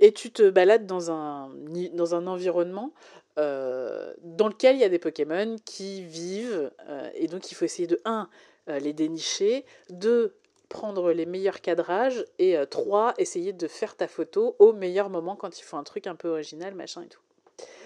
et 0.00 0.12
tu 0.12 0.32
te 0.32 0.50
balades 0.50 0.86
dans 0.86 1.12
un, 1.12 1.50
dans 1.92 2.14
un 2.16 2.26
environnement 2.26 2.92
dans 3.36 4.48
lequel 4.48 4.76
il 4.76 4.80
y 4.80 4.84
a 4.84 4.88
des 4.88 4.98
Pokémon 4.98 5.56
qui 5.64 6.02
vivent, 6.02 6.72
et 7.14 7.28
donc 7.28 7.52
il 7.52 7.54
faut 7.54 7.64
essayer 7.64 7.86
de 7.86 8.00
1 8.04 8.28
les 8.66 8.92
dénicher, 8.92 9.64
2 9.90 10.34
prendre 10.72 11.12
les 11.12 11.26
meilleurs 11.26 11.60
cadrages 11.60 12.24
et 12.38 12.56
euh, 12.56 12.64
trois, 12.64 13.12
essayer 13.18 13.52
de 13.52 13.68
faire 13.68 13.94
ta 13.94 14.08
photo 14.08 14.56
au 14.58 14.72
meilleur 14.72 15.10
moment 15.10 15.36
quand 15.36 15.60
il 15.60 15.62
faut 15.62 15.76
un 15.76 15.84
truc 15.84 16.06
un 16.06 16.14
peu 16.14 16.28
original, 16.28 16.74
machin 16.74 17.02
et 17.02 17.08
tout. 17.08 17.20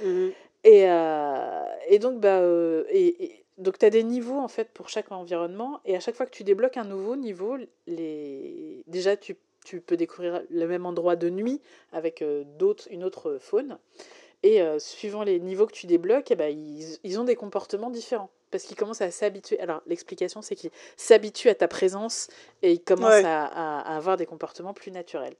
Mmh. 0.05 0.29
Et, 0.63 0.89
euh, 0.89 1.65
et, 1.89 1.99
donc, 1.99 2.21
bah, 2.21 2.39
euh, 2.39 2.85
et, 2.89 3.45
donc 3.59 3.79
tu 3.79 3.87
as 3.87 3.91
des 3.91 4.05
niveaux 4.05 4.39
en 4.39 4.47
fait 4.47 4.71
pour 4.73 4.89
chaque 4.89 5.11
environnement 5.11 5.81
et 5.85 5.97
à 5.97 6.01
chaque 6.01 6.15
fois 6.15 6.27
que 6.27 6.31
tu 6.31 6.45
débloques 6.45 6.77
un 6.77 6.85
nouveau 6.85 7.17
niveau, 7.17 7.57
les... 7.89 8.85
déjà 8.87 9.17
tu, 9.17 9.37
tu 9.65 9.81
peux 9.81 9.97
découvrir 9.97 10.43
le 10.49 10.67
même 10.69 10.87
endroit 10.87 11.17
de 11.17 11.29
nuit 11.29 11.61
avec 11.93 12.23
d'autres, 12.59 12.87
une 12.93 13.03
autre 13.03 13.39
faune. 13.41 13.79
Et 14.43 14.61
suivant 14.79 15.25
les 15.25 15.41
niveaux 15.41 15.67
que 15.67 15.73
tu 15.73 15.87
débloques, 15.87 16.31
eh 16.31 16.37
ben, 16.37 16.57
ils, 16.57 16.99
ils 17.03 17.19
ont 17.19 17.25
des 17.25 17.35
comportements 17.35 17.91
différents 17.91 18.31
parce 18.51 18.65
qu'il 18.65 18.77
commence 18.77 19.01
à 19.01 19.11
s'habituer. 19.11 19.59
Alors, 19.61 19.83
l'explication, 19.87 20.43
c'est 20.43 20.57
qu'il 20.57 20.71
s'habitue 20.97 21.49
à 21.49 21.55
ta 21.55 21.69
présence 21.69 22.29
et 22.63 22.73
il 22.73 22.81
commence 22.81 23.25
à, 23.25 23.81
avoir 23.97 24.17
des 24.17 24.27
comportements 24.27 24.73
plus 24.73 24.91
naturels. 24.91 25.35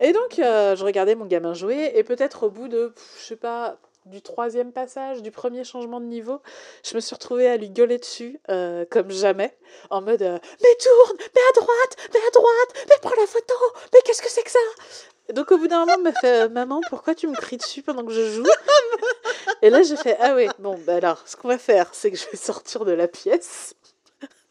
Et 0.00 0.12
donc, 0.12 0.38
euh, 0.38 0.74
je 0.74 0.84
regardais 0.84 1.14
mon 1.14 1.26
gamin 1.26 1.54
jouer, 1.54 1.92
et 1.94 2.02
peut-être 2.02 2.46
au 2.46 2.50
bout 2.50 2.66
de, 2.66 2.92
je 3.20 3.24
sais 3.24 3.36
pas, 3.36 3.78
du 4.06 4.20
troisième 4.20 4.72
passage, 4.72 5.22
du 5.22 5.30
premier 5.30 5.64
changement 5.64 6.00
de 6.00 6.06
niveau, 6.06 6.40
je 6.84 6.94
me 6.94 7.00
suis 7.00 7.14
retrouvée 7.14 7.48
à 7.48 7.56
lui 7.56 7.70
gueuler 7.70 7.98
dessus, 7.98 8.40
euh, 8.50 8.84
comme 8.90 9.10
jamais, 9.10 9.56
en 9.90 10.02
mode 10.02 10.22
euh, 10.22 10.38
Mais 10.62 10.76
tourne 10.78 11.16
Mais 11.18 11.40
à 11.50 11.60
droite 11.60 11.96
Mais 12.12 12.20
à 12.20 12.30
droite 12.30 12.86
Mais 12.88 12.96
prends 13.00 13.20
la 13.20 13.26
photo 13.26 13.54
Mais 13.92 14.00
qu'est-ce 14.04 14.22
que 14.22 14.30
c'est 14.30 14.42
que 14.42 14.50
ça? 14.50 14.58
Donc 15.32 15.50
au 15.52 15.58
bout 15.58 15.68
d'un 15.68 15.80
moment, 15.80 15.94
elle 15.96 16.02
m'a 16.02 16.12
fait 16.12 16.48
Maman, 16.50 16.80
pourquoi 16.90 17.14
tu 17.14 17.26
me 17.26 17.34
cries 17.34 17.56
dessus 17.56 17.82
pendant 17.82 18.04
que 18.04 18.12
je 18.12 18.30
joue? 18.30 18.46
Et 19.62 19.70
là, 19.70 19.82
j'ai 19.82 19.96
fait 19.96 20.16
Ah 20.20 20.34
oui, 20.34 20.48
bon, 20.58 20.78
bah 20.86 20.96
alors, 20.96 21.26
ce 21.26 21.36
qu'on 21.36 21.48
va 21.48 21.58
faire, 21.58 21.94
c'est 21.94 22.10
que 22.10 22.16
je 22.16 22.28
vais 22.30 22.36
sortir 22.36 22.84
de 22.84 22.92
la 22.92 23.08
pièce. 23.08 23.74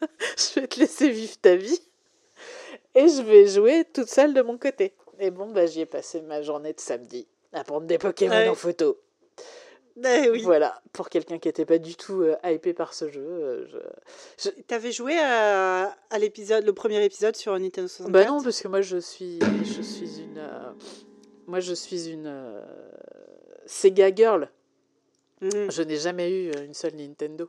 je 0.36 0.60
vais 0.60 0.66
te 0.66 0.80
laisser 0.80 1.10
vivre 1.10 1.36
ta 1.40 1.54
vie. 1.54 1.80
Et 2.96 3.08
je 3.08 3.22
vais 3.22 3.46
jouer 3.46 3.84
toute 3.84 4.08
seule 4.08 4.34
de 4.34 4.42
mon 4.42 4.58
côté. 4.58 4.92
Et 5.20 5.30
bon, 5.30 5.46
bah, 5.50 5.66
j'y 5.66 5.82
ai 5.82 5.86
passé 5.86 6.20
ma 6.22 6.42
journée 6.42 6.72
de 6.72 6.80
samedi 6.80 7.28
à 7.52 7.62
prendre 7.62 7.86
des 7.86 7.98
Pokémon 7.98 8.48
en 8.48 8.54
photo. 8.54 8.98
Oui. 9.96 10.42
Voilà, 10.42 10.82
pour 10.92 11.08
quelqu'un 11.08 11.38
qui 11.38 11.48
n'était 11.48 11.64
pas 11.64 11.78
du 11.78 11.94
tout 11.94 12.22
euh, 12.22 12.34
hypé 12.44 12.74
par 12.74 12.94
ce 12.94 13.08
jeu. 13.08 13.24
Euh, 13.24 13.66
je... 14.38 14.50
T'avais 14.66 14.90
joué 14.90 15.16
à, 15.18 15.96
à 16.10 16.18
l'épisode, 16.18 16.64
le 16.64 16.72
premier 16.72 17.04
épisode 17.04 17.36
sur 17.36 17.56
Nintendo 17.58 17.86
64 17.86 18.12
Bah 18.12 18.24
non, 18.24 18.42
parce 18.42 18.60
que 18.60 18.66
moi 18.66 18.80
je 18.80 18.96
suis, 18.96 19.38
je 19.62 19.82
suis 19.82 20.20
une, 20.20 20.38
euh, 20.38 20.72
moi 21.46 21.60
je 21.60 21.74
suis 21.74 22.08
une 22.08 22.60
Sega 23.66 24.12
girl. 24.12 24.50
Mhm. 25.40 25.70
Je 25.70 25.82
n'ai 25.82 25.96
jamais 25.96 26.30
eu 26.30 26.50
une 26.64 26.74
seule 26.74 26.96
Nintendo. 26.96 27.48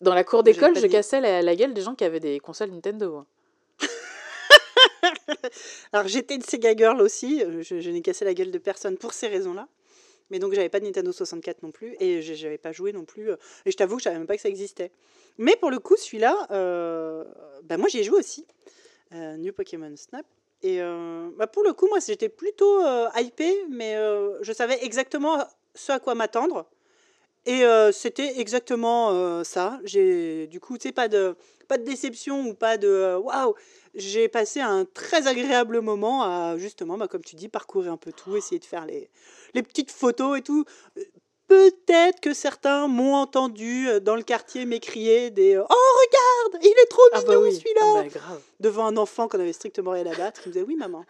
Dans 0.00 0.14
la 0.14 0.22
cour 0.22 0.44
d'école, 0.44 0.78
je 0.78 0.86
cassais 0.86 1.20
la, 1.20 1.56
gueule 1.56 1.74
des 1.74 1.82
gens 1.82 1.96
qui 1.96 2.04
avaient 2.04 2.20
des 2.20 2.38
consoles 2.38 2.70
Nintendo. 2.70 3.16
Hein. 3.16 3.26
Alors 5.92 6.06
j'étais 6.06 6.36
une 6.36 6.42
Sega 6.42 6.76
girl 6.76 7.00
aussi. 7.00 7.42
Je, 7.60 7.80
je 7.80 7.90
n'ai 7.90 8.02
cassé 8.02 8.24
la 8.24 8.34
gueule 8.34 8.52
de 8.52 8.58
personne 8.58 8.96
pour 8.96 9.12
ces 9.12 9.26
raisons-là. 9.26 9.66
Mais 10.30 10.38
donc 10.38 10.52
j'avais 10.54 10.68
pas 10.68 10.80
de 10.80 10.84
Nintendo 10.84 11.12
64 11.12 11.62
non 11.62 11.70
plus 11.70 11.96
et 12.00 12.22
j'avais 12.22 12.58
pas 12.58 12.72
joué 12.72 12.92
non 12.92 13.04
plus. 13.04 13.30
Euh, 13.30 13.36
et 13.64 13.70
je 13.70 13.76
t'avoue 13.76 13.96
que 13.96 14.02
je 14.02 14.04
savais 14.04 14.18
même 14.18 14.26
pas 14.26 14.36
que 14.36 14.42
ça 14.42 14.48
existait. 14.48 14.90
Mais 15.38 15.56
pour 15.56 15.70
le 15.70 15.78
coup, 15.78 15.96
celui-là, 15.96 16.46
euh, 16.50 17.24
bah 17.64 17.76
moi 17.76 17.88
j'y 17.88 17.98
ai 17.98 18.04
joué 18.04 18.18
aussi. 18.18 18.46
Euh, 19.12 19.36
New 19.36 19.52
Pokémon 19.52 19.94
Snap. 19.96 20.26
Et 20.62 20.80
bah 21.36 21.46
pour 21.46 21.62
le 21.62 21.74
coup, 21.74 21.86
moi 21.86 21.98
j'étais 22.04 22.30
plutôt 22.30 22.80
hypé, 23.14 23.54
mais 23.68 23.94
je 24.40 24.52
savais 24.52 24.82
exactement 24.82 25.44
ce 25.74 25.92
à 25.92 26.00
quoi 26.00 26.14
m'attendre. 26.14 26.66
Et 27.46 27.62
c'était 27.92 28.40
exactement 28.40 29.44
ça. 29.44 29.78
J'ai 29.84 30.46
du 30.48 30.58
coup, 30.58 30.78
tu 30.78 30.88
sais, 30.88 30.92
pas 30.92 31.08
de, 31.08 31.36
pas 31.68 31.78
de 31.78 31.84
déception 31.84 32.40
ou 32.46 32.54
pas 32.54 32.76
de 32.76 33.16
waouh. 33.16 33.54
J'ai 33.94 34.28
passé 34.28 34.60
un 34.60 34.84
très 34.84 35.26
agréable 35.26 35.80
moment 35.80 36.22
à 36.22 36.58
justement, 36.58 36.98
bah, 36.98 37.08
comme 37.08 37.22
tu 37.22 37.36
dis, 37.36 37.48
parcourir 37.48 37.92
un 37.92 37.96
peu 37.96 38.12
tout, 38.12 38.36
essayer 38.36 38.58
de 38.58 38.64
faire 38.64 38.84
les, 38.84 39.08
les 39.54 39.62
petites 39.62 39.90
photos 39.90 40.38
et 40.38 40.42
tout. 40.42 40.64
Peut-être 41.48 42.20
que 42.20 42.34
certains 42.34 42.88
m'ont 42.88 43.14
entendu 43.14 43.88
euh, 43.88 44.00
dans 44.00 44.16
le 44.16 44.22
quartier 44.22 44.66
m'écrier 44.66 45.30
des 45.30 45.54
euh, 45.54 45.62
Oh, 45.68 46.06
regarde, 46.50 46.64
il 46.64 46.68
est 46.68 46.90
trop 46.90 47.02
ah 47.12 47.20
bah 47.20 47.36
mignon 47.36 47.50
celui-là 47.50 47.82
ah 47.84 48.02
bah, 48.12 48.40
Devant 48.58 48.86
un 48.86 48.96
enfant 48.96 49.28
qu'on 49.28 49.38
avait 49.38 49.52
strictement 49.52 49.92
rien 49.92 50.06
à 50.06 50.14
battre, 50.14 50.42
qui 50.42 50.48
me 50.48 50.54
disait 50.54 50.64
Oui, 50.66 50.74
maman, 50.74 51.04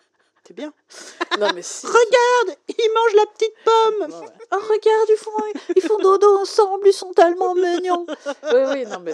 c'est 0.46 0.54
bien. 0.54 0.72
Non, 1.38 1.48
mais 1.54 1.60
regarde, 1.60 2.58
ils 2.66 2.92
mangent 2.94 3.14
la 3.14 3.26
petite 3.26 3.54
pomme. 3.62 4.26
Oh, 4.52 4.56
regarde, 4.70 5.08
ils 5.10 5.16
font, 5.18 5.30
ils 5.76 5.82
font 5.82 5.98
dodo 5.98 6.38
ensemble, 6.38 6.88
ils 6.88 6.94
sont 6.94 7.12
tellement 7.12 7.54
mignons. 7.54 8.06
oui, 8.54 8.60
oui, 8.72 8.86
non, 8.86 9.00
mais 9.00 9.12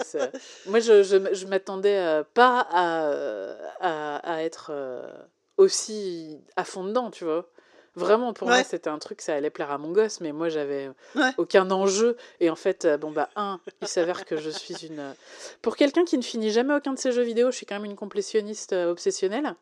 Moi, 0.67 0.79
je, 0.79 1.03
je, 1.03 1.33
je 1.33 1.45
m'attendais 1.47 1.97
euh, 1.97 2.23
pas 2.33 2.65
à, 2.71 3.09
à, 3.81 4.35
à 4.35 4.41
être 4.43 4.71
aussi 5.57 6.39
à 6.55 6.63
fond 6.63 6.85
dedans, 6.85 7.11
tu 7.11 7.25
vois. 7.25 7.45
Vraiment, 7.95 8.33
pour 8.33 8.47
moi, 8.47 8.63
c'était 8.63 8.89
un 8.89 8.97
truc, 8.97 9.21
ça 9.21 9.35
allait 9.35 9.51
plaire 9.51 9.69
à 9.69 9.77
mon 9.77 9.91
gosse, 9.91 10.19
mais 10.19 10.31
moi, 10.31 10.49
j'avais 10.49 10.89
aucun 11.37 11.69
enjeu. 11.69 12.17
Et 12.39 12.49
en 12.49 12.55
fait, 12.55 12.85
euh, 12.85 12.97
bon, 12.97 13.11
bah, 13.11 13.29
un, 13.35 13.59
il 13.81 13.87
s'avère 13.87 14.25
que 14.25 14.35
je 14.37 14.49
suis 14.49 14.73
une. 14.87 14.99
Euh, 14.99 15.13
pour 15.61 15.75
quelqu'un 15.75 16.03
qui 16.03 16.17
ne 16.17 16.23
finit 16.23 16.49
jamais 16.51 16.73
aucun 16.73 16.93
de 16.93 16.99
ses 16.99 17.11
jeux 17.11 17.21
vidéo, 17.21 17.51
je 17.51 17.57
suis 17.57 17.65
quand 17.67 17.75
même 17.75 17.85
une 17.85 17.95
complétionniste 17.95 18.73
euh, 18.73 18.89
obsessionnelle. 18.91 19.53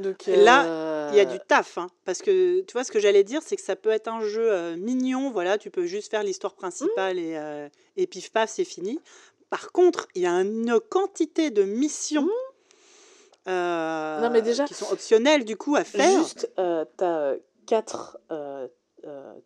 Donc, 0.00 0.26
Là, 0.26 1.10
il 1.12 1.16
y 1.16 1.20
a 1.20 1.24
du 1.24 1.38
taf, 1.40 1.78
hein, 1.78 1.88
parce 2.04 2.22
que 2.22 2.60
tu 2.62 2.72
vois, 2.72 2.84
ce 2.84 2.92
que 2.92 3.00
j'allais 3.00 3.24
dire, 3.24 3.42
c'est 3.44 3.56
que 3.56 3.62
ça 3.62 3.76
peut 3.76 3.90
être 3.90 4.08
un 4.08 4.20
jeu 4.20 4.76
mignon, 4.76 5.30
voilà, 5.30 5.58
tu 5.58 5.70
peux 5.70 5.86
juste 5.86 6.10
faire 6.10 6.22
l'histoire 6.22 6.54
principale 6.54 7.16
mmh. 7.16 7.18
et, 7.18 7.68
et 7.96 8.06
pif 8.06 8.32
paf, 8.32 8.50
c'est 8.50 8.64
fini. 8.64 9.00
Par 9.50 9.72
contre, 9.72 10.06
il 10.14 10.22
y 10.22 10.26
a 10.26 10.32
une 10.32 10.78
quantité 10.88 11.50
de 11.50 11.64
missions. 11.64 12.22
Mmh 12.26 12.50
non, 13.46 14.30
mais 14.30 14.42
déjà, 14.42 14.64
qui 14.64 14.74
sont 14.74 14.92
optionnels 14.92 15.44
du 15.44 15.56
coup 15.56 15.76
à 15.76 15.84
faire. 15.84 16.18
Juste, 16.18 16.50
euh, 16.58 16.84
tu 16.98 17.04
as 17.04 17.36
4, 17.66 18.18
euh, 18.30 18.68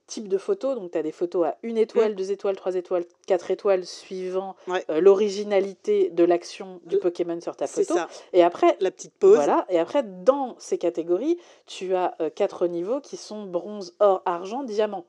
types 0.07 0.29
de 0.29 0.39
photos. 0.39 0.77
Donc, 0.77 0.91
tu 0.91 0.99
as 0.99 1.03
des 1.03 1.13
photos 1.13 1.47
à 1.47 1.57
une 1.63 1.79
étoile, 1.79 2.13
mm. 2.13 2.17
deux 2.17 2.33
étoiles, 2.33 2.57
trois 2.57 2.75
étoiles, 2.75 3.05
quatre 3.27 3.51
étoiles, 3.51 3.85
suivant 3.85 4.57
euh, 4.69 5.01
l'originalité 5.01 6.11
de 6.11 6.25
l'action 6.25 6.81
du 6.85 6.99
Pokémon 6.99 7.41
sur 7.41 7.57
ta 7.57 7.67
photo. 7.67 7.95
Ça. 7.95 8.09
Et 8.33 8.43
après, 8.43 8.77
la 8.81 8.91
petite 8.91 9.15
pause. 9.15 9.37
Voilà. 9.37 9.67
Et 9.69 9.79
après, 9.79 10.03
dans 10.03 10.57
ces 10.59 10.79
catégories, 10.79 11.39
tu 11.67 11.95
as 11.95 12.17
quatre 12.35 12.67
niveaux 12.67 13.01
qui 13.01 13.17
sont 13.17 13.45
bronze, 13.45 13.95
or, 14.01 14.23
argent, 14.25 14.63
diamant. 14.63 15.05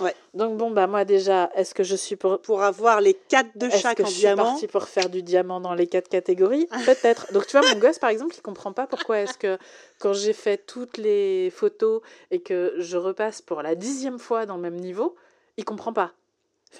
Ouais. 0.00 0.14
Donc 0.34 0.56
bon 0.56 0.72
bah 0.72 0.88
moi 0.88 1.04
déjà, 1.04 1.50
est-ce 1.54 1.72
que 1.72 1.84
je 1.84 1.94
suis 1.94 2.16
pour 2.16 2.40
pour 2.40 2.62
avoir 2.62 3.00
les 3.00 3.14
quatre 3.14 3.56
de 3.56 3.70
chaque 3.70 4.00
en 4.00 4.04
diamant 4.04 4.42
Est-ce 4.42 4.48
que 4.48 4.54
je 4.54 4.58
suis 4.58 4.66
pour 4.66 4.88
faire 4.88 5.08
du 5.08 5.22
diamant 5.22 5.60
dans 5.60 5.74
les 5.74 5.86
quatre 5.86 6.08
catégories 6.08 6.66
Peut-être. 6.84 7.32
Donc 7.32 7.46
tu 7.46 7.56
vois 7.56 7.68
mon 7.72 7.78
gosse 7.78 8.00
par 8.00 8.10
exemple, 8.10 8.34
il 8.36 8.42
comprend 8.42 8.72
pas 8.72 8.88
pourquoi 8.88 9.20
est-ce 9.20 9.38
que 9.38 9.56
quand 10.00 10.12
j'ai 10.12 10.32
fait 10.32 10.58
toutes 10.58 10.96
les 10.96 11.50
photos 11.50 12.02
et 12.32 12.40
que 12.40 12.74
je 12.78 12.96
repasse 12.96 13.40
pour 13.40 13.62
la 13.62 13.76
dixième 13.76 14.18
fois 14.18 14.46
dans 14.46 14.56
le 14.56 14.62
même 14.62 14.76
niveau, 14.76 15.14
il 15.56 15.64
comprend 15.64 15.92
pas. 15.92 16.12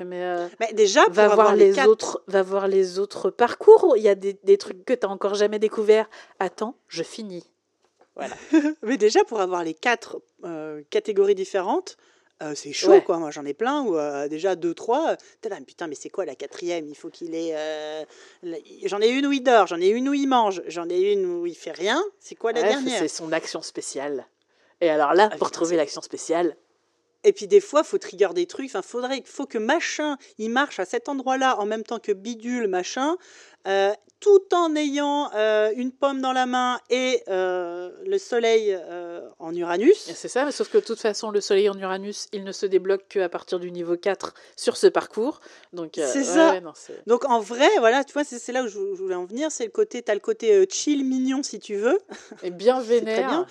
mais, 0.01 0.25
euh, 0.25 0.49
mais, 0.59 0.73
déjà, 0.73 1.03
va 1.11 1.29
voir 1.29 1.55
les, 1.55 1.87
autres, 1.87 2.21
va 2.27 2.43
voir 2.43 2.67
les 2.67 2.99
autres 2.99 3.31
parcours. 3.31 3.95
Il 3.97 4.03
y 4.03 4.09
a 4.09 4.17
des, 4.17 4.37
des 4.43 4.59
trucs 4.59 4.85
que 4.85 4.93
tu 4.93 5.07
n'as 5.07 5.13
encore 5.13 5.35
jamais 5.35 5.61
découvert. 5.61 6.11
Attends, 6.41 6.75
je 6.89 7.05
finis. 7.05 7.45
Voilà. 8.17 8.35
mais 8.83 8.97
déjà, 8.97 9.23
pour 9.25 9.41
avoir 9.41 9.63
les 9.63 9.75
quatre 9.75 10.21
euh, 10.45 10.83
catégories 10.91 11.37
différentes, 11.37 11.97
euh, 12.43 12.55
c'est 12.55 12.73
chaud, 12.73 13.01
quoi. 13.01 13.19
Moi, 13.19 13.31
j'en 13.31 13.45
ai 13.45 13.55
plein, 13.55 13.83
ou 13.83 13.97
euh, 13.97 14.29
déjà 14.29 14.57
deux, 14.57 14.75
trois. 14.75 15.17
T'es 15.41 15.49
là, 15.49 15.59
putain, 15.65 15.87
mais 15.87 15.95
c'est 15.95 16.11
quoi 16.11 16.25
la 16.25 16.35
quatrième? 16.35 16.89
Il 16.89 16.97
faut 16.97 17.09
qu'il 17.09 17.35
ait. 17.35 17.53
Euh, 17.55 18.05
j'en 18.85 19.01
ai 19.01 19.09
une 19.09 19.27
où 19.27 19.33
il 19.33 19.43
dort, 19.43 19.67
j'en 19.69 19.81
ai 19.81 19.89
une 19.89 20.09
où 20.09 20.15
il 20.15 20.27
mange, 20.27 20.63
j'en 20.67 20.89
ai 20.89 21.13
une 21.13 21.25
où 21.27 21.47
il 21.47 21.55
fait 21.55 21.73
rien. 21.73 22.03
C'est 22.19 22.35
quoi 22.35 22.53
la 22.53 22.63
dernière? 22.63 22.99
C'est 22.99 23.09
son 23.09 23.33
action 23.33 23.63
spéciale. 23.63 24.27
Et 24.81 24.91
alors 24.91 25.15
là, 25.15 25.31
ah, 25.33 25.37
pour 25.37 25.51
trouver 25.51 25.77
l'action 25.77 26.03
spéciale. 26.03 26.57
Et 27.23 27.33
puis 27.33 27.47
des 27.47 27.61
fois, 27.61 27.85
faut 27.85 27.99
trigger 27.99 28.31
des 28.35 28.47
trucs. 28.47 28.67
Enfin, 28.67 28.83
faudrait, 28.83 29.23
faut 29.25 29.47
que 29.47 29.57
machin, 29.57 30.19
il 30.39 30.51
marche 30.51 30.81
à 30.81 30.85
cet 30.85 31.09
endroit-là 31.09 31.59
en 31.59 31.67
même 31.67 31.85
temps 31.85 32.01
que 32.01 32.13
bidule, 32.13 32.67
machin 32.67 33.17
tout 34.25 34.55
en 34.55 34.75
ayant 34.75 35.31
euh, 35.35 35.71
une 35.77 35.93
pomme 35.93 36.23
dans 36.23 36.33
la 36.33 36.47
main 36.47 36.81
et 36.89 37.23
euh, 37.29 37.91
le 38.07 38.17
soleil 38.17 38.71
euh, 38.75 39.21
en 39.39 39.55
Uranus. 39.55 39.99
C'est 39.99 40.29
ça, 40.29 40.51
sauf 40.51 40.71
que 40.71 40.79
de 40.79 40.83
toute 40.83 40.99
façon, 40.99 41.31
le 41.31 41.43
soleil 41.43 41.69
en 41.69 41.79
Uranus, 41.79 42.29
il 42.33 42.43
ne 42.43 42.51
se 42.51 42.65
débloque 42.65 43.07
qu'à 43.07 43.29
partir 43.29 43.61
du 43.61 43.71
niveau 43.71 43.99
4 43.99 44.33
sur 44.57 44.79
ce 44.79 44.87
parcours. 44.87 45.41
Donc, 45.75 45.93
c'est 45.97 46.25
ça. 46.25 46.59
Donc 47.07 47.27
en 47.27 47.41
vrai, 47.41 47.69
voilà, 47.81 48.03
tu 48.03 48.15
vois, 48.15 48.25
c'est, 48.25 48.51
là 48.53 48.63
où 48.63 48.69
je, 48.69 48.79
voulais 48.79 49.15
en 49.15 49.27
venir. 49.27 49.53
C'est 49.53 49.67
le 49.67 49.71
côté, 49.71 50.03
tu 50.03 50.11
as 50.11 50.15
le 50.15 50.21
côté 50.21 50.67
chill, 50.71 51.05
mignon 51.05 51.43
si 51.43 51.61
tu 51.61 51.77
veux. 51.77 52.01
Et 52.43 52.51
bien 52.51 52.81
vénère. 52.81 53.29
bien. 53.29 53.47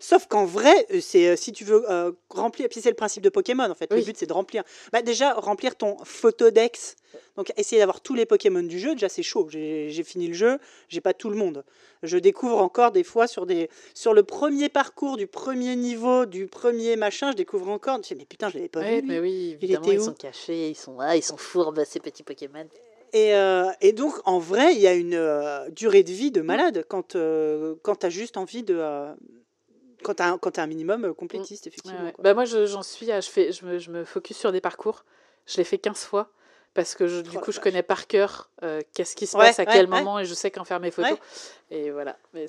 Sauf 0.00 0.26
qu'en 0.26 0.46
vrai, 0.46 0.88
c'est 1.00 1.36
si 1.36 1.52
tu 1.52 1.62
veux 1.62 1.86
remplir, 2.28 2.68
puis 2.68 2.80
c'est 2.80 2.90
le 2.90 2.96
principe 2.96 3.22
de 3.22 3.28
Pokémon 3.28 3.70
en 3.70 3.76
fait. 3.76 3.92
Le 3.92 4.02
but 4.02 4.16
c'est 4.18 4.26
de 4.26 4.32
remplir. 4.32 4.64
Bah, 4.92 5.02
déjà 5.02 5.34
remplir 5.34 5.76
ton 5.76 5.96
photodex 6.02 6.96
donc 7.36 7.52
essayer 7.56 7.80
d'avoir 7.80 8.00
tous 8.00 8.14
les 8.14 8.26
Pokémon 8.26 8.62
du 8.62 8.78
jeu, 8.78 8.92
déjà 8.92 9.08
c'est 9.08 9.22
chaud. 9.22 9.48
J'ai 9.50 10.04
fini 10.04 10.28
le 10.28 10.34
jeu, 10.34 10.58
j'ai 10.88 11.00
pas 11.00 11.14
tout 11.14 11.30
le 11.30 11.36
monde. 11.36 11.64
Je 12.02 12.18
découvre 12.18 12.58
encore 12.58 12.90
des 12.90 13.04
fois 13.04 13.26
sur, 13.26 13.46
des, 13.46 13.70
sur 13.94 14.12
le 14.12 14.22
premier 14.22 14.68
parcours 14.68 15.16
du 15.16 15.26
premier 15.26 15.76
niveau, 15.76 16.26
du 16.26 16.46
premier 16.46 16.96
machin, 16.96 17.30
je 17.30 17.36
découvre 17.36 17.68
encore. 17.68 17.98
Je 17.98 18.08
dis, 18.08 18.14
mais 18.16 18.24
putain, 18.24 18.48
je 18.48 18.56
l'avais 18.56 18.68
pas 18.68 18.80
vu. 18.80 19.02
Mais 19.02 19.20
oui, 19.20 19.56
évidemment, 19.60 19.92
ils 19.92 20.02
sont 20.02 20.12
cachés, 20.12 20.70
ils 20.70 20.74
sont 20.74 20.98
là, 20.98 21.16
ils 21.16 21.22
sont 21.22 21.36
fourbes, 21.36 21.84
ces 21.84 22.00
petits 22.00 22.24
Pokémon. 22.24 22.66
Et, 23.12 23.34
euh, 23.34 23.70
et, 23.80 23.92
donc, 23.92 24.14
en 24.24 24.38
vrai, 24.38 24.74
il 24.74 24.80
y 24.80 24.86
a 24.86 24.94
une 24.94 25.14
euh, 25.14 25.68
durée 25.70 26.02
de 26.02 26.10
vie 26.10 26.30
de 26.30 26.40
malade 26.40 26.84
quand, 26.88 27.14
euh, 27.14 27.74
quand 27.82 27.96
tu 27.96 28.06
as 28.06 28.10
juste 28.10 28.36
envie 28.36 28.62
de. 28.62 28.82
quand 30.02 30.14
tu 30.14 30.22
as, 30.22 30.38
as, 30.42 30.62
un 30.62 30.66
minimum 30.66 31.14
complétiste, 31.14 31.66
effectivement. 31.66 32.10
Bah 32.18 32.34
moi, 32.34 32.46
j'en 32.46 32.82
suis 32.82 33.12
à. 33.12 33.20
Je, 33.20 33.28
fais, 33.28 33.52
je, 33.52 33.66
me, 33.66 33.78
je 33.78 33.90
me 33.90 34.04
focus 34.04 34.38
sur 34.38 34.50
des 34.50 34.62
parcours. 34.62 35.04
Je 35.46 35.58
l'ai 35.58 35.64
fait 35.64 35.78
15 35.78 35.98
fois 36.04 36.30
parce 36.74 36.94
que 36.94 37.22
du 37.22 37.36
oh 37.36 37.40
coup, 37.40 37.52
je 37.52 37.60
connais 37.60 37.82
par 37.82 38.06
cœur 38.06 38.48
euh, 38.62 38.80
qu'est-ce 38.94 39.14
qui 39.14 39.26
se 39.26 39.36
passe 39.36 39.58
à 39.58 39.66
quel 39.66 39.88
moment 39.88 40.18
et 40.18 40.24
je 40.24 40.34
sais 40.34 40.50
quand 40.50 40.64
faire 40.64 40.80
mes 40.80 40.90
photos. 40.90 41.18
Et 41.70 41.90
voilà. 41.90 42.16
Mais 42.32 42.46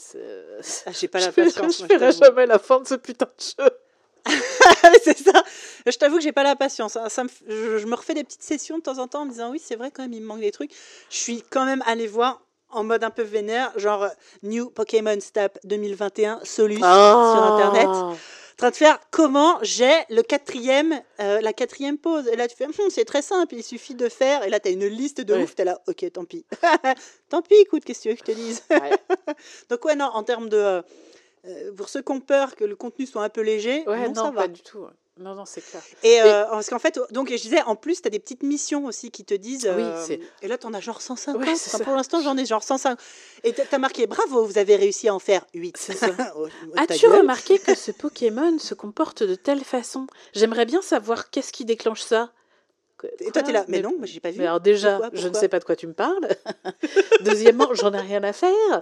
ah, 0.85 0.91
j'ai 0.91 1.07
pas 1.07 1.19
la 1.19 1.31
patience. 1.31 1.79
Je, 1.79 1.83
ne 1.83 1.87
ferai 1.99 2.11
jamais 2.11 2.45
la 2.45 2.59
fin 2.59 2.79
de 2.79 2.87
ce 2.87 2.95
putain 2.95 3.25
de 3.25 3.63
jeu. 3.63 3.69
c'est 5.03 5.17
ça. 5.17 5.43
Je 5.85 5.97
t'avoue 5.97 6.17
que 6.17 6.23
j'ai 6.23 6.31
pas 6.31 6.43
la 6.43 6.55
patience. 6.55 6.97
Ça 7.09 7.23
me, 7.23 7.29
je, 7.47 7.85
me 7.85 7.95
refais 7.95 8.13
des 8.13 8.23
petites 8.23 8.43
sessions 8.43 8.77
de 8.77 8.83
temps 8.83 8.99
en 8.99 9.07
temps 9.07 9.21
en 9.21 9.25
me 9.25 9.31
disant 9.31 9.51
oui, 9.51 9.61
c'est 9.63 9.75
vrai 9.75 9.91
quand 9.91 10.03
même, 10.03 10.13
il 10.13 10.21
me 10.21 10.27
manque 10.27 10.39
des 10.39 10.51
trucs. 10.51 10.71
Je 11.09 11.17
suis 11.17 11.41
quand 11.41 11.65
même 11.65 11.83
allée 11.85 12.07
voir 12.07 12.41
en 12.69 12.83
mode 12.83 13.03
un 13.03 13.11
peu 13.11 13.21
vénère, 13.21 13.71
genre 13.77 14.07
New 14.41 14.69
Pokémon 14.69 15.19
Step 15.19 15.59
2021 15.65 16.39
Solus 16.43 16.77
sur 16.77 16.85
ah. 16.85 17.57
internet 17.59 17.87
train 18.63 18.71
de 18.71 18.75
faire 18.75 18.99
comment 19.11 19.59
j'ai 19.61 19.93
le 20.09 20.21
quatrième, 20.21 21.01
euh, 21.19 21.41
la 21.41 21.53
quatrième 21.53 21.97
pause. 21.97 22.27
Et 22.27 22.35
là, 22.35 22.47
tu 22.47 22.55
fais, 22.55 22.65
hum, 22.65 22.89
c'est 22.89 23.05
très 23.05 23.21
simple, 23.21 23.55
il 23.55 23.63
suffit 23.63 23.95
de 23.95 24.07
faire. 24.07 24.43
Et 24.43 24.49
là, 24.49 24.59
tu 24.59 24.69
as 24.69 24.71
une 24.71 24.85
liste 24.85 25.21
de 25.21 25.33
ouf, 25.35 25.55
tu 25.55 25.61
es 25.61 25.65
là, 25.65 25.81
ok, 25.87 26.11
tant 26.13 26.25
pis. 26.25 26.45
tant 27.29 27.41
pis, 27.41 27.55
écoute, 27.55 27.83
qu'est-ce 27.83 27.99
que 27.99 28.03
tu 28.03 28.09
veux 28.09 28.15
que 28.15 28.21
je 28.25 28.31
te 28.31 28.37
dise? 28.37 28.63
Donc, 29.69 29.83
ouais, 29.85 29.95
non, 29.95 30.05
en 30.05 30.23
termes 30.23 30.49
de. 30.49 30.81
Euh, 31.45 31.73
pour 31.75 31.89
ceux 31.89 32.01
qui 32.01 32.11
ont 32.11 32.21
peur 32.21 32.55
que 32.55 32.63
le 32.63 32.75
contenu 32.77 33.05
soit 33.05 33.23
un 33.23 33.29
peu 33.29 33.41
léger, 33.41 33.83
non, 33.85 34.13
ça 34.15 34.31
va. 34.31 34.43
pas 34.43 34.47
du 34.47 34.61
tout. 34.61 34.85
Non, 35.19 35.35
non, 35.35 35.45
c'est 35.45 35.61
clair. 35.61 35.83
Et 36.01 36.21
euh, 36.21 36.43
parce 36.49 36.69
qu'en 36.69 36.79
fait, 36.79 36.99
donc 37.11 37.29
je 37.29 37.35
disais, 37.35 37.61
en 37.63 37.75
plus, 37.75 38.01
tu 38.01 38.07
as 38.07 38.09
des 38.09 38.19
petites 38.19 38.41
missions 38.41 38.85
aussi 38.85 39.11
qui 39.11 39.23
te 39.23 39.35
disent. 39.35 39.71
Oui, 39.75 39.83
euh, 39.83 40.17
et 40.41 40.47
là, 40.47 40.57
tu 40.57 40.65
en 40.65 40.73
as 40.73 40.79
genre 40.79 41.01
150. 41.01 41.35
pour 41.83 41.93
l'instant, 41.93 42.21
j'en 42.21 42.35
ai 42.35 42.45
genre 42.45 42.63
150. 42.63 42.99
Et 43.43 43.53
tu 43.53 43.61
as 43.71 43.77
marqué, 43.77 44.07
bravo, 44.07 44.43
vous 44.43 44.57
avez 44.57 44.75
réussi 44.75 45.07
à 45.07 45.13
en 45.13 45.19
faire 45.19 45.45
8. 45.53 45.91
As-tu 46.77 47.07
remarqué 47.07 47.59
que 47.59 47.75
ce 47.75 47.91
Pokémon 47.91 48.57
se 48.57 48.73
comporte 48.73 49.21
de 49.21 49.35
telle 49.35 49.63
façon? 49.63 50.07
J'aimerais 50.33 50.65
bien 50.65 50.81
savoir 50.81 51.29
qu'est-ce 51.29 51.53
qui 51.53 51.65
déclenche 51.65 52.01
ça. 52.01 52.31
Et 53.19 53.31
toi, 53.31 53.43
tu 53.43 53.49
es 53.49 53.53
là, 53.53 53.65
mais, 53.67 53.81
non, 53.81 53.93
moi, 53.97 54.05
j'ai 54.05 54.19
pas 54.19 54.31
vu. 54.31 54.41
alors, 54.41 54.59
déjà, 54.59 54.99
je 55.13 55.27
ne 55.27 55.33
sais 55.33 55.47
pas 55.47 55.59
de 55.59 55.63
quoi 55.63 55.75
tu 55.75 55.87
me 55.87 55.93
parles. 55.93 56.27
Deuxièmement, 57.21 57.73
j'en 57.73 57.93
ai 57.93 57.99
rien 57.99 58.23
à 58.23 58.33
faire. 58.33 58.81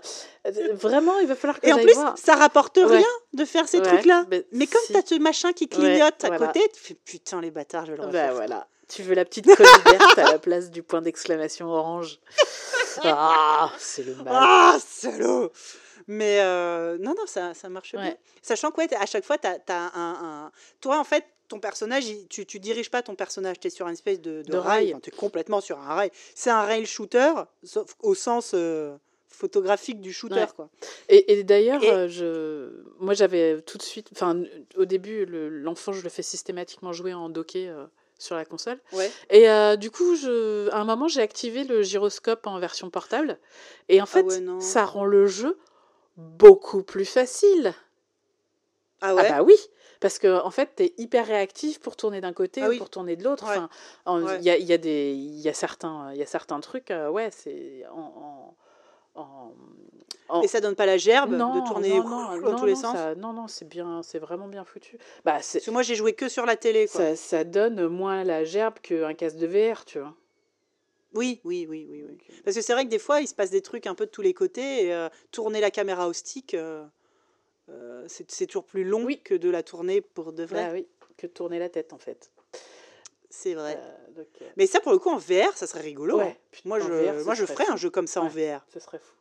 Vraiment, 0.73 1.19
il 1.19 1.27
va 1.27 1.35
falloir 1.35 1.59
que 1.59 1.67
Et 1.67 1.73
en 1.73 1.77
plus, 1.77 1.97
ça 2.15 2.35
rapporte 2.35 2.77
rien 2.77 3.05
de 3.33 3.45
faire 3.45 3.67
ces 3.67 3.81
trucs-là. 3.81 4.25
Mais, 4.51 4.67
comme 4.67 4.81
tu 4.87 4.95
as 4.95 5.05
ce 5.05 5.19
machin 5.19 5.53
qui 5.53 5.67
clignote 5.67 6.23
à 6.23 6.37
côté, 6.37 6.61
tu 6.73 6.79
fais 6.79 6.93
putain, 6.93 7.41
les 7.41 7.51
bâtards, 7.51 7.85
je 7.85 7.93
vais 7.93 7.97
le 7.97 8.07
bah, 8.07 8.33
voilà. 8.33 8.67
Tu 8.87 9.03
veux 9.03 9.15
la 9.15 9.23
petite 9.23 9.45
colle 9.55 9.65
verte 9.85 10.17
à 10.17 10.33
la 10.33 10.37
place 10.37 10.69
du 10.69 10.83
point 10.83 11.01
d'exclamation 11.01 11.67
orange. 11.67 12.19
Ah, 13.05 13.71
c'est 13.77 14.03
le 14.03 14.13
mal. 14.15 14.27
Ah, 14.27 14.77
salaud 14.85 15.49
mais 16.07 16.41
euh, 16.41 16.97
non, 16.99 17.11
non, 17.11 17.25
ça, 17.25 17.53
ça 17.53 17.69
marche 17.69 17.93
bien. 17.93 18.15
Sachant 18.41 18.71
que 18.71 18.81
à 18.95 19.05
chaque 19.05 19.23
fois, 19.23 19.37
tu 19.37 19.47
as, 19.47 19.59
as 19.69 19.97
un, 19.97 20.45
un, 20.45 20.51
Toi, 20.81 20.99
en 20.99 21.03
fait, 21.03 21.25
ton 21.51 21.59
personnage, 21.59 22.05
tu, 22.29 22.45
tu 22.45 22.59
diriges 22.59 22.89
pas 22.89 23.01
ton 23.01 23.15
personnage, 23.15 23.59
tu 23.59 23.67
es 23.67 23.69
sur 23.69 23.85
une 23.85 23.93
espèce 23.93 24.21
de, 24.21 24.41
de, 24.41 24.57
rail, 24.57 24.95
tu 25.03 25.09
es 25.09 25.11
complètement 25.11 25.59
sur 25.59 25.77
un 25.79 25.93
rail. 25.93 26.11
C'est 26.33 26.49
un 26.49 26.63
rail 26.63 26.85
shooter, 26.85 27.33
sauf 27.63 27.95
au 27.99 28.15
sens 28.15 28.51
euh, 28.53 28.95
photographique 29.27 29.99
du 29.99 30.13
shooter. 30.13 30.45
Quoi. 30.55 30.69
Et, 31.09 31.33
et 31.33 31.43
d'ailleurs, 31.43 31.81
euh, 31.83 32.07
je... 32.07 32.85
moi 32.99 33.13
j'avais 33.13 33.61
tout 33.63 33.77
de 33.77 33.83
suite, 33.83 34.07
enfin 34.13 34.43
au 34.77 34.85
début, 34.85 35.25
l'enfant, 35.25 35.91
je 35.91 36.01
le 36.01 36.09
fais 36.09 36.23
systématiquement 36.23 36.93
jouer 36.93 37.13
en 37.13 37.29
docké. 37.29 37.67
Euh, 37.67 37.85
sur 38.17 38.35
la 38.35 38.45
console. 38.45 38.79
Et 39.31 39.47
du 39.77 39.89
coup, 39.89 40.15
je, 40.15 40.69
à 40.69 40.77
un 40.77 40.85
moment, 40.85 41.07
j'ai 41.07 41.23
activé 41.23 41.63
le 41.63 41.81
gyroscope 41.81 42.45
en 42.45 42.59
version 42.59 42.91
portable. 42.91 43.39
Et 43.89 43.99
en 43.99 44.03
ah 44.03 44.05
fait, 44.05 44.43
ça 44.59 44.85
rend 44.85 45.05
le 45.05 45.25
jeu 45.25 45.57
beaucoup 46.17 46.83
plus 46.83 47.05
facile. 47.05 47.73
Ah, 49.01 49.07
ah 49.07 49.15
ouais? 49.15 49.29
bah 49.29 49.41
oui 49.41 49.55
parce 50.01 50.19
que 50.19 50.43
en 50.43 50.51
fait, 50.51 50.71
tu 50.75 50.83
es 50.83 50.93
hyper 50.97 51.25
réactif 51.25 51.79
pour 51.79 51.95
tourner 51.95 52.19
d'un 52.19 52.33
côté 52.33 52.61
ah 52.63 52.69
ou 52.69 52.77
pour 52.77 52.89
tourner 52.89 53.15
de 53.15 53.23
l'autre. 53.23 53.45
Enfin, 53.45 53.69
il 54.39 54.43
y, 54.43 54.49
a, 54.49 54.57
y, 54.57 54.73
a 54.73 54.77
des, 54.77 55.13
y, 55.13 55.47
a 55.47 55.53
certains, 55.53 56.13
y 56.13 56.21
a 56.21 56.25
certains 56.25 56.59
trucs, 56.59 56.91
euh, 56.91 57.09
ouais, 57.09 57.29
c'est 57.31 57.85
en, 57.93 58.55
en, 59.15 60.41
Et 60.43 60.47
ça 60.47 60.59
donne 60.59 60.75
pas 60.75 60.87
la 60.87 60.97
gerbe 60.97 61.31
de 61.31 61.67
tourner 61.67 61.99
dans 62.41 62.55
tous 62.55 62.65
les 62.65 62.75
sens 62.75 62.97
Non, 63.17 63.31
non, 63.31 63.47
c'est 63.47 63.67
bien, 63.67 64.01
c'est 64.03 64.19
vraiment 64.19 64.47
bien 64.47 64.65
foutu. 64.65 64.97
Bah, 65.23 65.33
Parce 65.33 65.59
que 65.63 65.71
moi, 65.71 65.83
j'ai 65.83 65.95
joué 65.95 66.13
que 66.13 66.27
sur 66.27 66.45
la 66.45 66.55
télé. 66.55 66.87
Quoi. 66.87 67.01
Ça, 67.01 67.15
ça 67.15 67.43
donne 67.43 67.87
moins 67.87 68.23
la 68.23 68.43
gerbe 68.43 68.79
qu'un 68.81 69.13
casque 69.13 69.37
de 69.37 69.47
VR, 69.47 69.85
tu 69.85 69.99
vois. 69.99 70.15
Oui, 71.13 71.41
oui, 71.43 71.67
oui, 71.69 71.87
oui, 71.89 72.05
oui. 72.07 72.17
Parce 72.43 72.55
que 72.55 72.61
c'est 72.61 72.73
vrai 72.73 72.85
que 72.85 72.89
des 72.89 72.99
fois, 72.99 73.21
il 73.21 73.27
se 73.27 73.35
passe 73.35 73.51
des 73.51 73.61
trucs 73.61 73.85
un 73.85 73.95
peu 73.95 74.05
de 74.05 74.11
tous 74.11 74.21
les 74.21 74.33
côtés. 74.33 74.85
Et, 74.85 74.93
euh, 74.93 75.09
tourner 75.31 75.59
la 75.59 75.69
caméra 75.69 76.07
au 76.07 76.13
stick, 76.13 76.53
euh, 76.53 76.85
euh, 77.71 78.05
c'est 78.07 78.45
toujours 78.45 78.65
plus 78.65 78.83
long 78.83 79.07
que 79.23 79.35
de 79.35 79.49
la 79.49 79.63
tourner 79.63 80.01
pour 80.01 80.33
de 80.33 80.43
vrai. 80.43 80.67
Bah 80.67 80.73
oui, 80.73 80.87
que 81.17 81.27
de 81.27 81.31
tourner 81.31 81.59
la 81.59 81.69
tête 81.69 81.93
en 81.93 81.97
fait. 81.97 82.31
C'est 83.29 83.53
vrai. 83.53 83.77
Euh, 83.77 84.21
euh, 84.41 84.45
Mais 84.57 84.67
ça, 84.67 84.81
pour 84.81 84.91
le 84.91 84.97
coup, 84.97 85.09
en 85.09 85.17
VR, 85.17 85.55
ça 85.55 85.65
serait 85.65 85.81
rigolo. 85.81 86.19
Hein. 86.19 86.33
moi, 86.65 86.79
je, 86.79 87.23
moi, 87.23 87.33
je 87.33 87.45
ferais 87.45 87.65
un 87.69 87.77
jeu 87.77 87.89
comme 87.89 88.07
ça 88.07 88.21
en 88.21 88.27
VR. 88.27 88.65
Ce 88.73 88.79
serait 88.79 88.99
fou. 88.99 89.13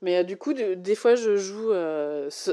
Mais 0.00 0.22
du 0.24 0.36
coup, 0.36 0.52
des 0.52 0.94
fois, 0.94 1.16
je 1.16 1.36
joue, 1.36 1.72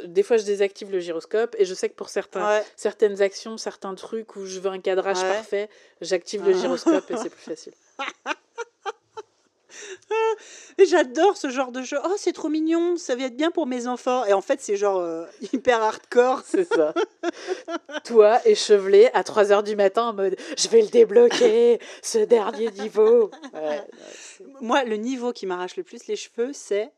des 0.05 0.23
fois, 0.23 0.37
je 0.37 0.43
désactive 0.43 0.91
le 0.91 0.99
gyroscope 0.99 1.55
et 1.59 1.65
je 1.65 1.73
sais 1.73 1.89
que 1.89 1.93
pour 1.93 2.09
certains, 2.09 2.61
certaines 2.75 3.21
actions, 3.21 3.57
certains 3.57 3.93
trucs 3.93 4.35
où 4.35 4.45
je 4.45 4.59
veux 4.59 4.71
un 4.71 4.79
cadrage 4.79 5.21
parfait, 5.21 5.69
j'active 6.01 6.43
le 6.43 6.55
ah. 6.55 6.59
gyroscope 6.59 7.09
et 7.11 7.17
c'est 7.17 7.29
plus 7.29 7.43
facile. 7.43 7.73
et 10.77 10.85
j'adore 10.85 11.38
ce 11.38 11.49
genre 11.49 11.71
de 11.71 11.81
jeu. 11.81 11.97
Oh, 12.03 12.13
c'est 12.17 12.33
trop 12.33 12.49
mignon, 12.49 12.97
ça 12.97 13.15
va 13.15 13.23
être 13.23 13.35
bien 13.35 13.51
pour 13.51 13.67
mes 13.67 13.88
enfants. 13.88 14.25
Et 14.25 14.33
en 14.33 14.41
fait, 14.41 14.61
c'est 14.61 14.77
genre 14.77 14.99
euh, 14.99 15.25
hyper 15.53 15.81
hardcore. 15.81 16.41
C'est 16.45 16.65
ça. 16.65 16.93
Toi, 18.03 18.39
échevelé 18.45 19.09
à 19.13 19.23
3 19.23 19.45
h 19.45 19.63
du 19.63 19.75
matin 19.75 20.09
en 20.09 20.13
mode 20.13 20.35
je 20.57 20.67
vais 20.69 20.81
le 20.81 20.88
débloquer, 20.88 21.79
ce 22.01 22.19
dernier 22.19 22.71
niveau. 22.71 23.31
Moi, 24.61 24.83
le 24.83 24.95
niveau 24.95 25.33
qui 25.33 25.45
m'arrache 25.45 25.75
le 25.75 25.83
plus 25.83 26.07
les 26.07 26.15
cheveux, 26.15 26.51
c'est 26.53 26.91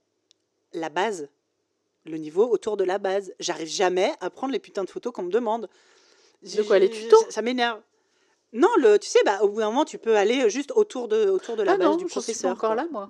la 0.74 0.90
base. 0.90 1.30
Le 2.06 2.18
niveau 2.18 2.48
autour 2.50 2.78
de 2.78 2.84
la 2.84 2.98
base. 3.00 3.34
J'arrive 3.40 3.68
jamais 3.68 4.13
à 4.22 4.30
prendre 4.30 4.54
les 4.54 4.60
putains 4.60 4.84
de 4.84 4.90
photos 4.90 5.12
qu'on 5.13 5.24
me 5.24 5.32
demande. 5.32 5.70
De 6.44 6.63
quoi, 6.63 6.80
les 6.80 6.90
tutos 6.90 7.18
Ça, 7.30 7.42
m'énerve. 7.42 7.82
Non, 8.54 8.70
le, 8.80 8.98
tu 8.98 9.10
sais, 9.10 9.20
bah, 9.26 9.40
au 9.42 9.50
bout 9.50 9.60
d'un 9.60 9.68
moment, 9.68 9.86
tu 9.86 9.98
peux 9.98 10.16
aller 10.16 10.50
juste 10.50 10.72
autour 10.72 11.08
de, 11.08 11.28
autour 11.30 11.58
de 11.58 11.64
la 11.64 11.74
ah 11.74 11.78
base 11.78 11.98
du 11.98 12.06
professeur. 12.06 12.36
Suis 12.36 12.58
encore 12.58 12.76
là, 12.76 12.88
moi. 12.92 13.10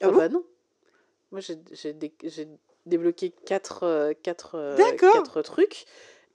Ah, 0.00 0.08
ah 0.08 0.10
bah 0.10 0.28
non. 0.28 0.44
Moi, 1.30 1.40
j'ai 1.40 2.48
débloqué 2.84 3.32
4 3.46 3.82
euh, 3.84 4.12
quatre, 4.22 4.56
euh, 4.56 4.76
quatre, 4.76 5.42
trucs. 5.42 5.86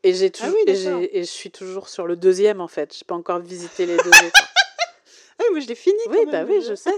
Et, 0.04 0.14
j'ai 0.14 0.32
ah 0.42 0.52
et, 0.66 1.24
je 1.24 1.30
suis 1.30 1.52
toujours 1.52 1.90
sur 1.90 2.08
le 2.08 2.16
deuxième, 2.16 2.62
en 2.62 2.68
fait. 2.68 2.98
Je 2.98 3.04
pas 3.04 3.16
encore 3.16 3.40
visité 3.40 3.86
les 3.86 3.98
deux 3.98 4.10
autres. 4.10 4.47
Ah 5.40 5.44
oui, 5.44 5.52
moi 5.52 5.60
je 5.60 5.68
l'ai 5.68 5.76
fini. 5.76 5.98
Oui, 6.10 6.26
bah 6.32 6.44
oui, 6.48 6.62
je 6.68 6.74
sais. 6.74 6.94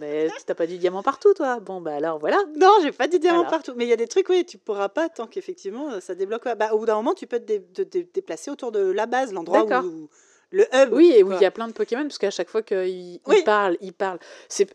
Mais 0.00 0.28
tu 0.28 0.44
n'as 0.48 0.54
pas 0.54 0.66
du 0.66 0.78
diamant 0.78 1.02
partout, 1.02 1.32
toi. 1.32 1.58
Bon, 1.60 1.80
bah 1.80 1.94
alors 1.94 2.18
voilà. 2.18 2.38
Non, 2.56 2.72
j'ai 2.82 2.92
pas 2.92 3.08
du 3.08 3.18
diamant 3.18 3.44
partout. 3.44 3.72
Mais 3.76 3.84
il 3.84 3.88
y 3.88 3.92
a 3.92 3.96
des 3.96 4.08
trucs, 4.08 4.28
oui, 4.28 4.44
tu 4.44 4.58
pourras 4.58 4.88
pas 4.88 5.08
tant 5.08 5.26
qu'effectivement 5.26 6.00
ça 6.00 6.14
débloque. 6.14 6.44
Bah, 6.56 6.72
au 6.72 6.78
bout 6.78 6.86
d'un 6.86 6.96
moment, 6.96 7.14
tu 7.14 7.26
peux 7.26 7.40
te, 7.40 7.82
déplacer 8.14 8.50
autour 8.50 8.72
de 8.72 8.80
la 8.80 9.06
base, 9.06 9.32
l'endroit 9.32 9.64
où, 9.82 10.08
le 10.52 10.66
hub. 10.74 10.92
Oui, 10.92 11.12
et 11.16 11.22
où 11.22 11.32
il 11.32 11.40
y 11.40 11.44
a 11.44 11.50
plein 11.50 11.66
de 11.66 11.72
Pokémon, 11.72 12.02
parce 12.02 12.18
qu'à 12.18 12.30
chaque 12.30 12.50
fois 12.50 12.62
qu'il 12.62 13.20
oui. 13.26 13.42
parle, 13.44 13.76
il 13.80 13.92
parle. 13.92 14.18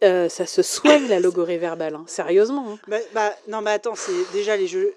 Euh, 0.04 0.28
ça 0.28 0.46
se 0.46 0.62
soigne 0.62 1.08
la 1.08 1.20
logorée 1.22 1.58
verbale, 1.58 1.96
hein. 1.96 2.04
sérieusement. 2.08 2.66
Hein. 2.72 2.80
Bah, 2.88 2.98
bah, 3.14 3.32
non, 3.48 3.62
mais 3.62 3.72
attends, 3.72 3.96
c'est 3.96 4.32
déjà 4.34 4.58
les 4.58 4.68
jeux. 4.68 4.94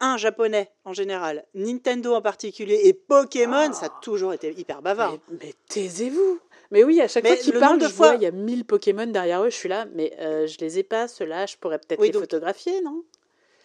Un 0.00 0.16
japonais 0.16 0.70
en 0.84 0.92
général, 0.92 1.44
Nintendo 1.54 2.14
en 2.14 2.20
particulier 2.20 2.80
et 2.84 2.92
Pokémon, 2.92 3.72
ça 3.72 3.86
a 3.86 3.88
ah. 3.90 3.98
toujours 4.02 4.32
été 4.32 4.52
hyper 4.58 4.82
bavard. 4.82 5.16
mais 5.40 5.54
taisez-vous 5.68 6.40
mais 6.70 6.84
oui, 6.84 7.00
à 7.00 7.08
chaque 7.08 7.26
fois 7.26 7.36
qu'ils 7.36 7.58
parlent, 7.58 7.78
de 7.78 7.88
fois... 7.88 8.14
il 8.14 8.22
y 8.22 8.26
a 8.26 8.30
1000 8.30 8.64
Pokémon 8.64 9.06
derrière 9.06 9.42
eux. 9.42 9.50
Je 9.50 9.56
suis 9.56 9.68
là, 9.68 9.86
mais 9.94 10.12
euh, 10.20 10.46
je 10.46 10.58
les 10.58 10.78
ai 10.78 10.82
pas, 10.82 11.08
ceux-là. 11.08 11.46
Je 11.46 11.56
pourrais 11.56 11.78
peut-être 11.78 12.02
les 12.02 12.12
photographier, 12.12 12.80
non? 12.80 13.04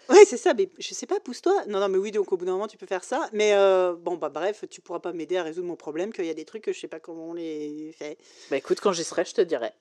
Oui, 0.09 0.17
c'est 0.25 0.37
ça, 0.37 0.55
mais 0.55 0.69
je 0.79 0.93
sais 0.95 1.05
pas, 1.05 1.19
pousse-toi. 1.19 1.65
Non, 1.67 1.79
non, 1.79 1.87
mais 1.87 1.99
oui, 1.99 2.11
donc 2.11 2.31
au 2.31 2.37
bout 2.37 2.45
d'un 2.45 2.53
moment, 2.53 2.67
tu 2.67 2.77
peux 2.77 2.87
faire 2.87 3.03
ça. 3.03 3.29
Mais 3.31 3.53
euh, 3.53 3.93
bon, 3.93 4.15
bah 4.15 4.29
bref, 4.29 4.65
tu 4.69 4.81
pourras 4.81 4.99
pas 4.99 5.13
m'aider 5.13 5.37
à 5.37 5.43
résoudre 5.43 5.67
mon 5.67 5.75
problème, 5.75 6.11
qu'il 6.11 6.25
y 6.25 6.31
a 6.31 6.33
des 6.33 6.45
trucs 6.45 6.63
que 6.63 6.73
je 6.73 6.79
sais 6.79 6.87
pas 6.87 6.99
comment 6.99 7.29
on 7.29 7.33
les 7.33 7.93
fait. 7.97 8.17
Bah 8.49 8.57
écoute, 8.57 8.79
quand 8.79 8.91
j'y 8.91 9.03
serai, 9.03 9.23
je 9.25 9.35
te 9.35 9.41
dirai. 9.41 9.71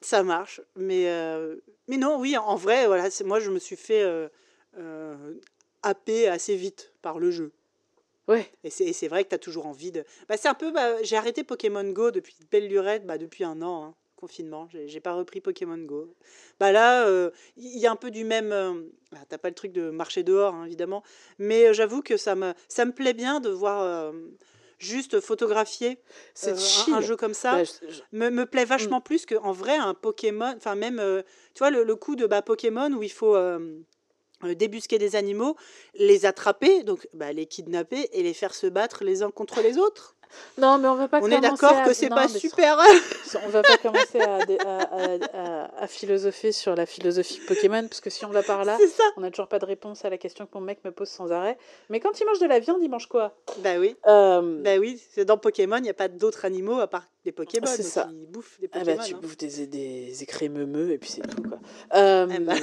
Ça 0.00 0.24
marche. 0.24 0.60
Mais, 0.74 1.08
euh, 1.08 1.56
mais 1.86 1.98
non, 1.98 2.18
oui, 2.18 2.36
en 2.36 2.56
vrai, 2.56 2.86
voilà, 2.86 3.08
moi, 3.24 3.38
je 3.38 3.50
me 3.50 3.60
suis 3.60 3.76
fait 3.76 4.04
happer 5.82 6.28
assez 6.28 6.56
vite 6.56 6.92
par 7.00 7.20
le 7.20 7.30
jeu. 7.30 7.52
Ouais. 8.30 8.48
Et 8.62 8.70
c'est 8.70 9.08
vrai 9.08 9.24
que 9.24 9.30
tu 9.30 9.34
as 9.34 9.38
toujours 9.38 9.66
envie 9.66 9.90
de. 9.90 10.04
Bah, 10.28 10.36
c'est 10.36 10.48
un 10.48 10.54
peu. 10.54 10.70
Bah, 10.70 11.02
j'ai 11.02 11.16
arrêté 11.16 11.42
Pokémon 11.42 11.84
Go 11.84 12.12
depuis 12.12 12.36
belle 12.50 12.68
lurette, 12.68 13.04
bah, 13.04 13.18
depuis 13.18 13.42
un 13.42 13.60
an, 13.60 13.84
hein, 13.84 13.94
confinement. 14.14 14.68
J'ai 14.86 15.00
pas 15.00 15.14
repris 15.14 15.40
Pokémon 15.40 15.78
Go. 15.78 16.14
Bah 16.60 16.70
là, 16.70 17.06
euh, 17.08 17.30
il 17.56 17.78
y 17.78 17.88
a 17.88 17.90
un 17.90 17.96
peu 17.96 18.12
du 18.12 18.24
même. 18.24 18.52
Euh, 18.52 18.74
bah, 19.10 19.18
T'as 19.28 19.38
pas 19.38 19.48
le 19.48 19.56
truc 19.56 19.72
de 19.72 19.90
marcher 19.90 20.22
dehors, 20.22 20.54
hein, 20.54 20.64
évidemment. 20.64 21.02
Mais 21.38 21.66
euh, 21.66 21.72
j'avoue 21.72 22.02
que 22.02 22.16
ça 22.16 22.36
me, 22.36 22.54
ça 22.68 22.84
me 22.84 22.92
plaît 22.92 23.14
bien 23.14 23.40
de 23.40 23.50
voir. 23.50 24.12
Juste 24.78 25.20
photographier 25.20 25.98
un, 26.90 27.00
jeu 27.02 27.14
comme 27.14 27.34
ça 27.34 27.60
Me, 28.12 28.30
me, 28.30 28.46
plaît 28.46 28.64
vachement 28.64 29.00
mm. 29.00 29.02
plus 29.02 29.26
qu'en 29.26 29.52
vrai 29.52 29.76
un 29.76 29.92
Pokémon, 29.92 30.54
enfin 30.56 30.74
même, 30.74 30.96
tu 31.54 31.58
vois, 31.58 31.70
le, 31.70 31.84
le, 31.84 31.96
coup 31.96 32.16
de 32.16 32.26
bah, 32.26 32.40
Pokémon 32.40 32.90
où 32.92 33.02
il 33.02 33.12
faut 33.12 33.36
euh, 33.36 33.78
débusquer 34.48 34.98
des 34.98 35.16
animaux, 35.16 35.56
les 35.94 36.26
attraper, 36.26 36.82
donc 36.82 37.08
bah, 37.14 37.32
les 37.32 37.46
kidnapper 37.46 38.08
et 38.12 38.22
les 38.22 38.34
faire 38.34 38.54
se 38.54 38.66
battre 38.66 39.04
les 39.04 39.22
uns 39.22 39.30
contre 39.30 39.60
les 39.62 39.78
autres. 39.78 40.16
Non, 40.58 40.78
mais 40.78 40.88
on 40.88 40.94
va 40.94 41.08
pas. 41.08 41.20
On 41.22 41.30
est 41.30 41.40
d'accord 41.40 41.82
que 41.84 41.92
c'est 41.92 42.08
pas 42.08 42.28
super. 42.28 42.78
on 43.44 43.48
va 43.48 43.62
pas 43.62 43.76
commencer 43.78 44.20
à, 44.20 44.38
à, 44.38 45.82
à, 45.82 45.86
philosopher 45.86 46.52
sur 46.52 46.74
la 46.74 46.86
philosophie 46.86 47.40
Pokémon, 47.46 47.82
parce 47.88 48.00
que 48.00 48.10
si 48.10 48.24
on 48.24 48.30
va 48.30 48.42
par 48.42 48.64
là, 48.64 48.78
on 49.16 49.22
n'a 49.22 49.30
toujours 49.30 49.48
pas 49.48 49.58
de 49.58 49.64
réponse 49.64 50.04
à 50.04 50.10
la 50.10 50.18
question 50.18 50.46
que 50.46 50.50
mon 50.54 50.60
mec 50.60 50.84
me 50.84 50.92
pose 50.92 51.08
sans 51.08 51.32
arrêt. 51.32 51.58
Mais 51.88 52.00
quand 52.00 52.20
il 52.20 52.26
mange 52.26 52.38
de 52.38 52.46
la 52.46 52.58
viande, 52.58 52.78
il 52.82 52.90
mange 52.90 53.08
quoi? 53.08 53.34
Bah 53.58 53.78
oui. 53.78 53.96
Euh... 54.06 54.62
Bah 54.62 54.76
oui, 54.78 55.00
dans 55.26 55.38
Pokémon, 55.38 55.76
il 55.78 55.82
n'y 55.82 55.90
a 55.90 55.94
pas 55.94 56.08
d'autres 56.08 56.44
animaux 56.44 56.78
à 56.78 56.86
part 56.86 57.08
des 57.24 57.32
Pokémon. 57.32 57.66
C'est 57.66 57.82
ça. 57.82 58.08
Ils 58.10 58.26
bouffent 58.26 58.58
des 58.60 58.68
Pokémon. 58.68 58.92
Ah 58.92 58.96
bah 58.96 59.04
tu 59.04 59.14
hein. 59.14 59.18
bouffes 59.20 59.36
des, 59.36 59.66
des 59.66 60.22
écrémeux 60.22 60.90
et 60.90 60.98
puis 60.98 61.10
c'est 61.10 61.22
tout 61.22 61.42
quoi. 61.42 61.58
Euh... 61.94 62.26
Eh 62.34 62.38
ben. 62.38 62.56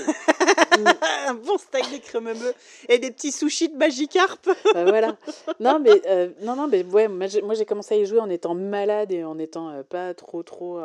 un 1.28 1.34
bon 1.46 1.58
steak 1.58 1.90
d'écrémeux 1.92 2.54
et 2.90 3.00
des 3.00 3.12
petits 3.12 3.32
sushis 3.32 3.70
de 3.70 3.78
Magikarp. 3.78 4.50
bah 4.74 4.84
voilà. 4.84 5.18
Non 5.60 5.80
mais 5.80 6.02
euh, 6.08 6.30
non 6.42 6.56
non 6.56 6.68
mais 6.68 6.84
ouais 6.84 7.08
moi 7.08 7.28
j'ai 7.28 7.66
commencé 7.66 7.96
à 7.96 7.98
y 7.98 8.06
jouer 8.06 8.20
en 8.20 8.30
étant 8.30 8.56
malade 8.56 9.12
et 9.12 9.24
en 9.24 9.38
étant 9.38 9.70
euh, 9.70 9.84
pas 9.84 10.14
trop 10.14 10.44
trop 10.44 10.80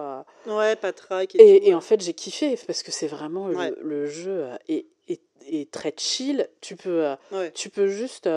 ouais 0.47 0.77
pas 0.77 0.93
track 0.93 1.35
et, 1.35 1.69
et, 1.69 1.75
en 1.75 1.81
fait 1.81 2.01
j'ai 2.01 2.15
kiffé 2.15 2.59
parce 2.67 2.83
que 2.83 2.91
c'est 2.91 3.07
vraiment 3.07 3.49
le, 3.49 4.07
jeu 4.07 4.45
euh, 4.45 4.57
est, 4.69 4.87
est, 5.09 5.71
très 5.71 5.95
chill. 5.97 6.49
Tu 6.61 6.77
peux 6.77 7.15
tu 7.55 7.71
peux 7.71 7.89
juste 7.89 8.29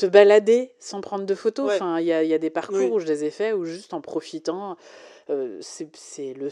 te 0.00 0.06
balader 0.06 0.72
sans 0.78 1.02
prendre 1.02 1.26
de 1.26 1.34
photos. 1.34 1.72
Enfin, 1.72 2.00
il 2.00 2.06
y 2.06 2.12
a, 2.12 2.24
y 2.24 2.32
a, 2.32 2.38
des 2.38 2.48
parcours 2.48 2.92
où 2.92 2.98
je 3.00 3.06
les 3.06 3.24
ai 3.24 3.30
faits 3.30 3.54
ou 3.54 3.66
juste 3.66 3.92
en 3.92 4.00
profitant. 4.00 4.76
Euh, 5.28 5.58
c'est 5.60 6.32
le 6.32 6.48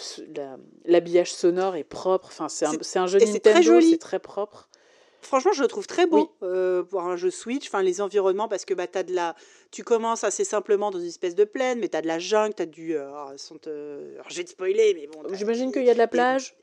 l'habillage 0.85 1.33
sonore 1.33 1.75
est 1.75 1.85
propre. 1.85 2.29
Enfin, 2.29 2.49
c'est 2.49 2.67
un, 2.67 2.73
un, 2.73 3.07
jeu 3.07 3.19
Nintendo, 3.19 3.81
c'est 3.81 3.99
très 3.99 4.19
propre. 4.19 4.69
Franchement, 5.23 5.53
je 5.53 5.63
le 5.63 5.69
trouve 5.69 5.87
très 5.87 6.07
beau 6.07 6.31
euh, 6.43 6.83
pour 6.85 7.01
un 7.01 7.17
jeu 7.17 7.31
Switch. 7.31 7.67
Enfin, 7.69 7.83
les 7.83 8.01
environnements, 8.01 8.49
parce 8.49 8.65
que 8.65 8.75
bah, 8.75 8.87
as 8.95 9.03
de 9.03 9.15
la... 9.15 9.35
tu 9.73 9.83
commences 9.83 10.23
assez 10.25 10.45
simplement 10.45 10.91
dans 10.91 11.01
une 11.01 11.09
espèce 11.09 11.35
de 11.35 11.45
plaine, 11.45 11.81
mais 11.81 11.89
tu 11.89 11.97
as 11.97 12.03
de 12.03 12.07
la 12.07 12.19
jungle, 12.19 12.55
tu 12.55 12.63
as 12.63 12.67
du. 12.67 12.97
Euh, 12.97 13.09
sont, 13.37 13.59
Alors, 13.67 14.29
je 14.29 14.37
vais 14.37 14.45
te 14.45 14.51
spoiler, 14.51 14.95
mais 14.95 15.07
bon. 15.07 15.35
J'imagine 15.35 15.73
qu'il 15.73 15.85
y 15.85 15.91
a 15.91 15.95
de 15.95 15.99
la 15.99 16.07
plage. 16.07 16.55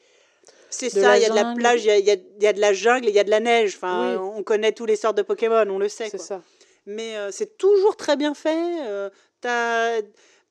C'est 0.70 0.90
ça, 0.90 1.18
il 1.18 1.24
y 1.24 1.26
a 1.26 1.30
de 1.30 1.36
la 1.36 1.54
plage, 1.56 1.84
il 1.84 1.88
y 1.88 1.92
a, 1.92 1.98
y, 1.98 2.12
a, 2.12 2.16
y 2.40 2.48
a, 2.48 2.54
de 2.54 2.62
la 2.62 2.74
jungle 2.74 3.08
et 3.08 3.10
il 3.10 3.16
y 3.16 3.20
a 3.20 3.24
de 3.24 3.30
la 3.30 3.40
neige. 3.40 3.76
Enfin, 3.76 4.18
On 4.18 4.44
connaît 4.44 4.72
tous 4.72 4.86
les 4.86 4.96
sortes 4.96 5.18
de 5.18 5.22
Pokémon, 5.22 5.66
on 5.70 5.80
le 5.80 5.90
sait. 5.90 6.10
C'est 6.10 6.18
ça. 6.18 6.42
Mais 6.86 7.16
c'est 7.32 7.58
toujours 7.58 7.98
très 7.98 8.16
bien 8.16 8.34
fait. 8.34 9.12
tu 9.42 9.48
as 9.48 10.02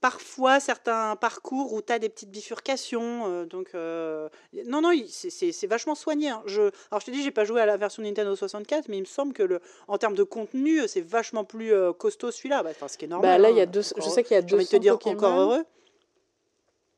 parfois 0.04 0.60
certains 0.60 1.16
parcours 1.16 1.72
où 1.72 1.80
tu 1.80 1.90
as 1.90 1.98
des 1.98 2.10
petites 2.10 2.30
bifurcations. 2.30 3.26
Euh, 3.26 3.46
donc, 3.46 3.68
euh, 3.74 4.28
non, 4.66 4.82
non, 4.82 4.90
c'est 5.08 5.66
vachement 5.66 5.94
soigné. 5.94 6.28
Hein. 6.28 6.42
Je, 6.44 6.60
alors, 6.90 7.00
je 7.00 7.06
te 7.06 7.10
dis, 7.10 7.22
j'ai 7.22 7.30
pas 7.30 7.46
joué 7.46 7.62
à 7.62 7.64
la 7.64 7.78
version 7.78 8.02
Nintendo 8.02 8.36
64, 8.36 8.88
mais 8.88 8.98
il 8.98 9.00
me 9.00 9.06
semble 9.06 9.32
que 9.32 9.42
le, 9.42 9.60
en 9.88 9.96
termes 9.96 10.14
de 10.14 10.22
contenu, 10.22 10.86
c'est 10.88 11.00
vachement 11.00 11.44
plus 11.44 11.72
euh, 11.72 11.94
costaud 11.94 12.30
celui-là. 12.30 12.62
Bah, 12.62 12.72
ce 12.86 12.98
qui 12.98 13.06
est 13.06 13.08
normal. 13.08 13.30
Bah, 13.30 13.38
là, 13.38 13.48
il 13.48 13.56
y 13.56 13.60
a 13.60 13.62
hein, 13.62 13.66
deux, 13.66 13.80
je 13.80 14.08
sais 14.10 14.22
qu'il 14.22 14.34
y 14.34 14.38
a 14.38 14.42
deux. 14.42 14.62
te 14.62 14.76
dire 14.76 14.98
encore 15.06 15.40
heureux. 15.40 15.64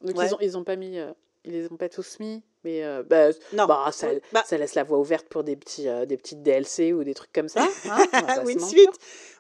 Donc, 0.01 0.17
ils, 0.21 0.35
ont, 0.35 0.39
ils 0.41 0.59
ont 0.59 0.65
pas 0.65 0.75
mis. 0.75 0.99
Ils 1.47 1.53
les 1.53 1.73
ont 1.73 1.77
pas 1.77 1.89
tous 1.89 2.19
mis. 2.19 2.43
Mais 2.65 2.85
euh, 2.85 3.05
bah, 3.05 3.29
non. 3.53 3.67
Bah, 3.67 3.89
ça, 3.93 4.09
bah 4.33 4.43
ça, 4.45 4.59
laisse 4.59 4.75
la 4.75 4.83
voie 4.83 4.99
ouverte 4.99 5.29
pour 5.29 5.45
des, 5.45 5.55
petits, 5.55 5.89
euh, 5.89 6.05
des 6.05 6.17
petites 6.17 6.43
DLC 6.43 6.93
ou 6.93 7.05
des 7.05 7.15
trucs 7.15 7.33
comme 7.33 7.49
ça. 7.49 7.69
Hein 7.89 8.07
oui, 8.45 8.55
une 8.55 8.61
suite. 8.61 8.91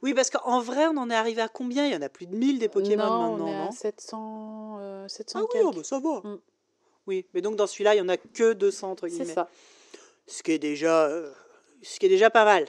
Oui, 0.03 0.15
parce 0.15 0.31
qu'en 0.31 0.61
vrai, 0.61 0.87
on 0.87 0.97
en 0.97 1.11
est 1.11 1.15
arrivé 1.15 1.43
à 1.43 1.49
combien? 1.49 1.87
Il 1.87 1.93
y 1.93 1.97
en 1.97 2.03
a 2.03 2.09
plus 2.09 2.27
de 2.27 2.37
1000 2.37 2.61
des 2.61 2.69
Pokémon 2.69 3.05
non, 3.05 3.31
maintenant, 3.31 3.45
on 3.45 3.49
est 3.49 3.69
à 3.69 3.73
700, 3.73 4.79
euh, 4.81 5.09
700 5.09 5.41
Ah 5.41 5.49
oui, 5.53 5.61
oh, 5.65 5.73
bah, 5.73 5.83
ça 5.83 5.99
va. 5.99 6.21
Mm. 6.23 6.39
Oui, 7.09 7.27
mais 7.35 7.41
donc 7.41 7.57
dans 7.57 7.67
celui-là, 7.67 7.95
il 7.95 8.03
n'y 8.03 8.07
en 8.07 8.09
a 8.09 8.17
que 8.17 8.53
200, 8.53 8.93
entre 8.93 9.09
guillemets. 9.09 9.25
C'est 9.25 9.35
ça. 9.35 9.49
Ce 10.29 10.45
qui 10.45 10.53
est 10.53 10.59
déjà, 10.61 11.07
euh, 11.07 11.33
ce 11.83 11.99
qui 11.99 12.07
est 12.07 12.11
déjà 12.11 12.31
pas 12.31 12.45
mal. 12.45 12.67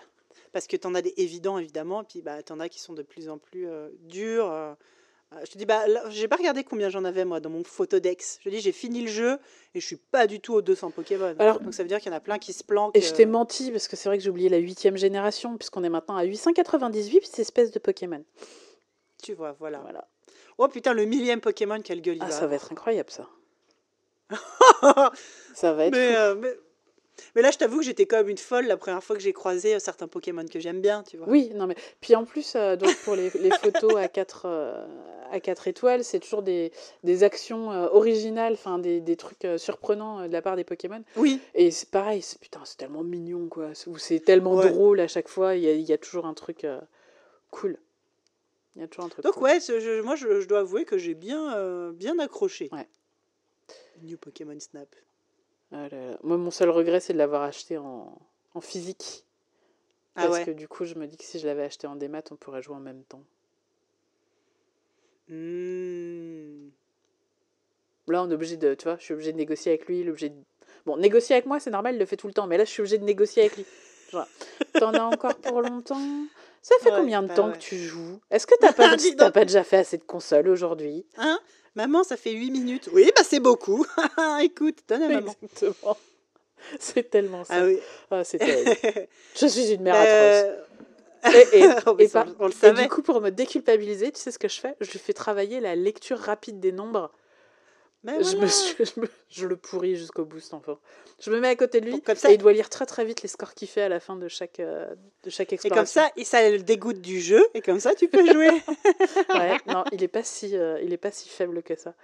Parce 0.53 0.65
que 0.65 0.75
tu 0.75 0.87
en 0.87 0.95
as 0.95 1.03
des 1.03 1.13
évidents, 1.17 1.59
évidemment, 1.59 2.01
et 2.01 2.05
puis 2.05 2.21
bah, 2.23 2.41
tu 2.41 2.51
en 2.51 2.59
as 2.59 2.69
qui 2.69 2.79
sont 2.79 2.93
de 2.93 3.03
plus 3.03 3.29
en 3.29 3.37
plus 3.37 3.67
durs. 3.99 4.75
Euh, 5.33 5.39
je 5.45 5.51
te 5.51 5.57
dis, 5.57 5.65
bah, 5.65 5.83
j'ai 6.09 6.27
pas 6.27 6.37
regardé 6.37 6.63
combien 6.63 6.89
j'en 6.89 7.03
avais 7.03 7.25
moi 7.25 7.39
dans 7.39 7.49
mon 7.49 7.63
photodex. 7.63 8.39
Je 8.43 8.49
dis, 8.49 8.61
j'ai 8.61 8.71
fini 8.71 9.01
le 9.01 9.07
jeu 9.07 9.39
et 9.73 9.81
je 9.81 9.85
suis 9.85 9.97
pas 9.97 10.25
du 10.25 10.39
tout 10.39 10.53
aux 10.53 10.61
200 10.61 10.91
Pokémon. 10.91 11.35
Alors, 11.37 11.59
Donc 11.59 11.73
ça 11.73 11.83
veut 11.83 11.89
dire 11.89 11.99
qu'il 11.99 12.11
y 12.11 12.15
en 12.15 12.17
a 12.17 12.21
plein 12.21 12.39
qui 12.39 12.53
se 12.53 12.63
planquent. 12.63 12.95
Et 12.95 13.01
je 13.01 13.13
t'ai 13.13 13.25
euh. 13.25 13.29
menti 13.29 13.71
parce 13.71 13.87
que 13.89 13.97
c'est 13.97 14.07
vrai 14.07 14.17
que 14.17 14.23
j'ai 14.23 14.29
oublié 14.29 14.47
la 14.47 14.57
huitième 14.57 14.95
génération, 14.95 15.57
puisqu'on 15.57 15.83
est 15.83 15.89
maintenant 15.89 16.15
à 16.15 16.23
898 16.23 17.39
espèces 17.39 17.71
de 17.71 17.79
Pokémon. 17.79 18.23
Tu 19.21 19.33
vois, 19.33 19.53
voilà. 19.59 19.79
voilà. 19.79 20.07
Oh 20.57 20.67
putain, 20.69 20.93
le 20.93 21.05
millième 21.05 21.41
Pokémon, 21.41 21.81
quelle 21.81 22.01
gueule 22.01 22.17
il 22.17 22.23
ah, 22.23 22.31
Ça 22.31 22.47
va 22.47 22.55
être 22.55 22.71
incroyable 22.71 23.09
ça. 23.09 23.27
ça 25.53 25.73
va 25.73 25.85
être. 25.85 25.95
Euh, 25.95 26.35
mais, 26.35 26.53
mais 27.35 27.41
là, 27.41 27.51
je 27.51 27.57
t'avoue 27.57 27.79
que 27.79 27.85
j'étais 27.85 28.05
comme 28.05 28.29
une 28.29 28.37
folle 28.37 28.67
la 28.67 28.77
première 28.77 29.03
fois 29.03 29.15
que 29.15 29.21
j'ai 29.21 29.33
croisé 29.33 29.75
euh, 29.75 29.79
certains 29.79 30.07
Pokémon 30.07 30.45
que 30.45 30.59
j'aime 30.59 30.81
bien, 30.81 31.03
tu 31.03 31.17
vois. 31.17 31.27
Oui, 31.27 31.51
non 31.55 31.67
mais 31.67 31.75
puis 32.01 32.15
en 32.15 32.25
plus, 32.25 32.55
euh, 32.55 32.75
donc 32.75 32.95
pour 33.03 33.15
les, 33.15 33.29
les 33.39 33.51
photos 33.51 33.95
à 33.95 34.07
4 34.07 34.43
euh, 34.45 34.87
à 35.29 35.41
quatre 35.41 35.67
étoiles, 35.67 36.05
c'est 36.05 36.19
toujours 36.19 36.41
des, 36.41 36.71
des 37.03 37.23
actions 37.23 37.69
originales, 37.93 38.53
enfin 38.53 38.79
des, 38.79 39.01
des, 39.01 39.17
trucs 39.17 39.45
surprenants 39.57 40.25
de 40.25 40.31
la 40.31 40.41
part 40.41 40.55
des 40.55 40.63
Pokémon. 40.63 41.03
Oui. 41.17 41.41
Et 41.53 41.69
c'est 41.69 41.89
pareil, 41.89 42.21
c'est 42.21 42.39
putain, 42.39 42.61
c'est 42.63 42.77
tellement 42.77 43.03
mignon 43.03 43.49
quoi, 43.49 43.71
c'est 43.97 44.21
tellement 44.21 44.55
drôle 44.55 45.01
à 45.01 45.09
chaque 45.09 45.27
fois. 45.27 45.55
Il 45.55 45.63
y 45.63 45.67
a, 45.67 45.73
il 45.73 45.81
y 45.81 45.91
a 45.91 45.97
toujours 45.97 46.25
un 46.27 46.33
truc 46.33 46.65
cool. 47.51 47.77
Il 48.77 48.81
y 48.81 48.85
a 48.85 48.87
toujours 48.87 49.03
un 49.03 49.09
truc. 49.09 49.25
Donc 49.25 49.41
ouais, 49.41 49.59
moi 50.01 50.15
je, 50.15 50.39
je, 50.39 50.47
dois 50.47 50.59
avouer 50.59 50.85
que 50.85 50.97
j'ai 50.97 51.13
bien 51.13 51.91
bien 51.91 52.17
accroché. 52.19 52.69
Ouais. 52.71 52.87
New 54.03 54.17
Pokémon 54.17 54.57
Snap. 54.59 54.87
Ah 55.71 55.87
Moi, 56.23 56.37
mon 56.37 56.51
seul 56.51 56.69
regret, 56.69 56.99
c'est 56.99 57.13
de 57.13 57.17
l'avoir 57.17 57.41
acheté 57.41 57.77
en, 57.77 58.17
en 58.53 58.61
physique. 58.61 59.25
Ah 60.15 60.27
Parce 60.27 60.39
que 60.45 60.51
du 60.51 60.67
coup, 60.67 60.85
je 60.85 60.95
me 60.95 61.05
dis 61.05 61.17
que 61.17 61.23
si 61.23 61.39
je 61.39 61.45
l'avais 61.45 61.63
acheté 61.63 61.87
en 61.87 61.95
démat, 61.95 62.23
on 62.31 62.35
pourrait 62.35 62.61
jouer 62.61 62.75
en 62.75 62.79
même 62.79 63.03
temps. 63.03 63.23
Mmh. 65.29 66.69
Là, 68.07 68.23
on 68.23 68.31
est 68.31 68.33
obligé 68.33 68.57
de, 68.57 68.73
tu 68.73 68.85
vois, 68.85 68.97
je 68.97 69.03
suis 69.03 69.13
obligé 69.13 69.33
de 69.33 69.37
négocier 69.37 69.73
avec 69.73 69.87
lui, 69.87 70.03
l'objet 70.03 70.33
Bon, 70.85 70.95
négocier 70.95 71.35
avec 71.35 71.45
moi, 71.45 71.59
c'est 71.59 71.69
normal, 71.69 71.95
il 71.95 71.99
le 71.99 72.05
fait 72.05 72.15
tout 72.15 72.27
le 72.27 72.33
temps, 72.33 72.47
mais 72.47 72.57
là, 72.57 72.63
je 72.63 72.69
suis 72.69 72.81
obligé 72.81 72.97
de 72.97 73.03
négocier 73.03 73.43
avec 73.43 73.57
lui. 73.57 73.65
T'en 74.79 74.93
as 74.93 75.03
encore 75.03 75.35
pour 75.35 75.61
longtemps? 75.61 76.25
Ça 76.61 76.75
fait 76.81 76.91
combien 76.91 77.21
de 77.21 77.27
bah 77.27 77.33
temps 77.33 77.51
que 77.51 77.57
tu 77.57 77.77
joues? 77.77 78.19
Est-ce 78.31 78.47
que 78.47 78.55
t'as 78.59 78.73
pas, 78.73 78.95
pas 79.31 79.45
déjà 79.45 79.63
fait 79.63 79.77
assez 79.77 79.97
de 79.97 80.03
consoles 80.03 80.47
aujourd'hui? 80.47 81.05
Hein? 81.17 81.39
Maman, 81.77 82.03
ça 82.03 82.17
fait 82.17 82.31
8 82.31 82.49
minutes. 82.49 82.89
Oui, 82.91 83.11
bah 83.15 83.21
c'est 83.23 83.39
beaucoup. 83.39 83.85
Écoute, 84.41 84.79
donne 84.87 85.03
à 85.03 85.09
maman. 85.09 85.35
Exactement. 85.43 85.95
C'est 86.79 87.07
tellement 87.07 87.43
ça. 87.43 87.53
Ah 87.55 87.65
oui. 87.65 87.77
Ah, 88.09 88.23
c'est 88.23 88.39
je 89.39 89.45
suis 89.45 89.73
une 89.73 89.83
mère 89.83 89.93
euh, 89.95 90.55
atroce. 91.21 91.53
Et, 91.53 92.73
et, 92.73 92.73
du 92.81 92.89
coup, 92.89 93.03
pour 93.03 93.21
me 93.21 93.29
déculpabiliser, 93.29 94.11
tu 94.11 94.19
sais 94.19 94.31
ce 94.31 94.39
que 94.39 94.47
je 94.47 94.59
fais? 94.59 94.75
Je 94.81 94.89
lui 94.89 94.97
fais 94.97 95.13
travailler 95.13 95.59
la 95.59 95.75
lecture 95.75 96.17
rapide 96.17 96.59
des 96.59 96.71
nombres 96.71 97.11
je, 98.21 98.99
me 98.99 99.07
je, 99.29 99.47
le 99.47 99.57
pourris 99.57 99.97
jusqu'au 99.97 100.23
bout, 100.23 100.39
cet 100.39 100.53
enfant. 100.53 100.79
Je 101.19 101.29
me 101.29 101.41
mets 101.41 101.49
à 101.49 101.55
côté 101.55 101.81
de 101.81 101.87
lui 101.87 101.95
et 101.95 102.31
il 102.31 102.37
doit 102.37 102.53
lire 102.53 102.69
très 102.69 102.85
très 102.85 103.03
vite 103.03 103.21
les 103.21 103.27
scores 103.27 103.53
qu'il 103.53 103.67
fait 103.67 103.81
à 103.81 103.89
la 103.89 103.99
fin 103.99 104.15
de 104.15 104.27
chaque, 104.29 104.61
euh, 104.61 104.87
de 105.23 105.29
chaque 105.29 105.51
exploration. 105.51 106.01
Et 106.01 106.13
comme 106.13 106.23
ça, 106.23 106.39
ça 106.39 106.49
le 106.49 106.59
dégoûte 106.59 107.01
du 107.01 107.19
jeu 107.19 107.45
et 107.53 107.61
comme 107.61 107.81
ça, 107.81 107.95
tu 107.95 108.07
peux 108.07 108.25
jouer. 108.25 108.49
ouais, 109.35 109.57
non, 109.67 109.83
il 109.91 110.01
est, 110.03 110.07
pas 110.07 110.23
si, 110.23 110.55
euh, 110.55 110.79
il 110.81 110.93
est 110.93 110.97
pas 110.97 111.11
si 111.11 111.27
faible 111.27 111.61
que 111.63 111.75
ça. 111.75 111.95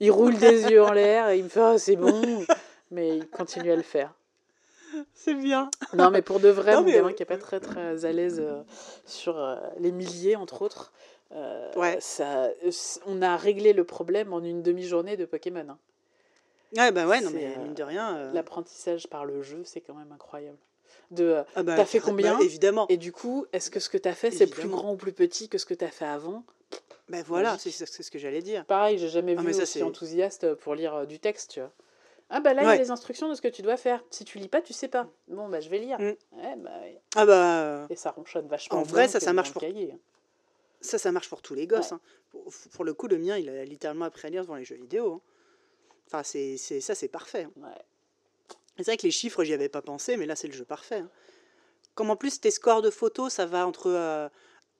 Il 0.00 0.10
roule 0.10 0.36
des 0.38 0.70
yeux 0.70 0.82
en 0.82 0.92
l'air 0.92 1.28
et 1.28 1.38
il 1.38 1.44
me 1.44 1.48
fait 1.48 1.60
oh, 1.60 1.76
c'est 1.76 1.96
bon, 1.96 2.46
mais 2.90 3.18
il 3.18 3.28
continue 3.28 3.70
à 3.70 3.76
le 3.76 3.82
faire. 3.82 4.14
C'est 5.14 5.34
bien. 5.34 5.70
Non, 5.94 6.10
mais 6.10 6.22
pour 6.22 6.40
de 6.40 6.48
vrai, 6.48 6.76
mon 6.76 6.82
gamin 6.82 7.12
qui 7.12 7.22
n'est 7.22 7.26
pas 7.26 7.38
très 7.38 7.60
très 7.60 8.04
à 8.04 8.12
l'aise 8.12 8.40
euh, 8.40 8.62
sur 9.06 9.58
les 9.78 9.92
milliers, 9.92 10.36
entre 10.36 10.62
autres, 10.62 10.92
euh, 11.34 11.72
ouais. 11.76 11.98
ça, 12.00 12.50
on 13.06 13.22
a 13.22 13.36
réglé 13.36 13.72
le 13.72 13.84
problème 13.84 14.32
en 14.32 14.42
une 14.42 14.62
demi-journée 14.62 15.16
de 15.16 15.24
Pokémon. 15.24 15.66
Hein. 15.68 15.78
Ouais, 16.76 16.92
bah 16.92 17.06
ouais, 17.06 17.20
non, 17.20 17.30
mais 17.32 17.56
mine 17.58 17.74
de 17.74 17.82
rien. 17.82 18.16
Euh, 18.16 18.32
l'apprentissage 18.32 19.06
par 19.08 19.24
le 19.24 19.42
jeu, 19.42 19.62
c'est 19.64 19.80
quand 19.80 19.94
même 19.94 20.12
incroyable. 20.12 20.58
De, 21.10 21.24
euh, 21.24 21.42
ah 21.54 21.62
bah, 21.62 21.76
t'as 21.76 21.84
fait 21.84 22.00
combien 22.00 22.38
bah, 22.38 22.44
Évidemment. 22.44 22.86
Et 22.88 22.96
du 22.96 23.12
coup, 23.12 23.46
est-ce 23.52 23.70
que 23.70 23.80
ce 23.80 23.88
que 23.88 23.98
t'as 23.98 24.14
fait, 24.14 24.30
c'est 24.30 24.46
plus 24.46 24.68
grand 24.68 24.92
ou 24.92 24.96
plus 24.96 25.12
petit 25.12 25.48
que 25.48 25.58
ce 25.58 25.66
que 25.66 25.74
t'as 25.74 25.88
fait 25.88 26.06
avant? 26.06 26.44
Ben 27.08 27.22
voilà, 27.26 27.58
c'est 27.58 27.70
ce 27.70 28.10
que 28.10 28.18
j'allais 28.18 28.42
dire. 28.42 28.64
Pareil, 28.64 28.98
j'ai 28.98 29.08
jamais 29.08 29.34
ah, 29.38 29.42
vu 29.42 29.52
ça, 29.52 29.62
aussi 29.62 29.82
enthousiaste 29.82 30.54
pour 30.54 30.74
lire 30.74 31.06
du 31.06 31.18
texte, 31.18 31.52
tu 31.52 31.60
vois. 31.60 31.72
Ah 32.34 32.40
bah 32.40 32.54
là, 32.54 32.62
il 32.62 32.66
y 32.66 32.70
a 32.70 32.76
les 32.76 32.90
instructions 32.90 33.28
de 33.28 33.34
ce 33.34 33.42
que 33.42 33.48
tu 33.48 33.60
dois 33.60 33.76
faire. 33.76 34.02
Si 34.08 34.24
tu 34.24 34.38
lis 34.38 34.48
pas, 34.48 34.62
tu 34.62 34.72
sais 34.72 34.88
pas. 34.88 35.06
Bon, 35.28 35.50
bah 35.50 35.60
je 35.60 35.68
vais 35.68 35.78
lire. 35.78 35.98
Mm. 36.00 36.14
bah, 36.56 36.70
Ah 37.14 37.26
bah... 37.26 37.86
Et 37.90 37.96
ça 37.96 38.10
ronchonne 38.10 38.48
vachement. 38.48 38.78
En 38.78 38.82
vrai, 38.82 39.06
ça, 39.08 39.20
ça 39.20 39.34
marche 39.34 39.52
pour... 39.52 39.62
Hein. 39.62 39.98
Ça, 40.82 40.98
ça 40.98 41.12
marche 41.12 41.28
pour 41.28 41.42
tous 41.42 41.54
les 41.54 41.66
gosses. 41.66 41.92
Hein. 41.92 42.00
Pour, 42.72 42.84
le 42.84 42.92
coup, 42.92 43.08
le 43.08 43.18
mien, 43.18 43.38
il 43.38 43.48
a 43.48 43.64
littéralement 43.64 44.04
appris 44.04 44.26
à 44.26 44.30
lire 44.30 44.42
devant 44.42 44.56
les 44.56 44.64
jeux 44.64 44.76
vidéo. 44.76 45.14
Hein. 45.14 45.20
Enfin, 46.08 46.22
c'est, 46.22 46.56
ça, 46.58 46.94
c'est 46.94 47.08
parfait. 47.08 47.48
Hein. 47.62 47.74
C'est 48.76 48.84
vrai 48.84 48.96
que 48.96 49.04
les 49.04 49.10
chiffres, 49.10 49.44
j'y 49.44 49.52
avais 49.52 49.68
pas 49.68 49.82
pensé, 49.82 50.16
mais 50.16 50.26
là, 50.26 50.36
c'est 50.36 50.48
le 50.48 50.54
jeu 50.54 50.64
parfait. 50.64 51.02
Comme 51.94 52.10
en 52.10 52.16
plus, 52.16 52.40
tes 52.40 52.50
scores 52.50 52.82
de 52.82 52.90
photos, 52.90 53.32
ça 53.32 53.46
va 53.46 53.66
entre 53.66 53.88
euh, 53.88 54.28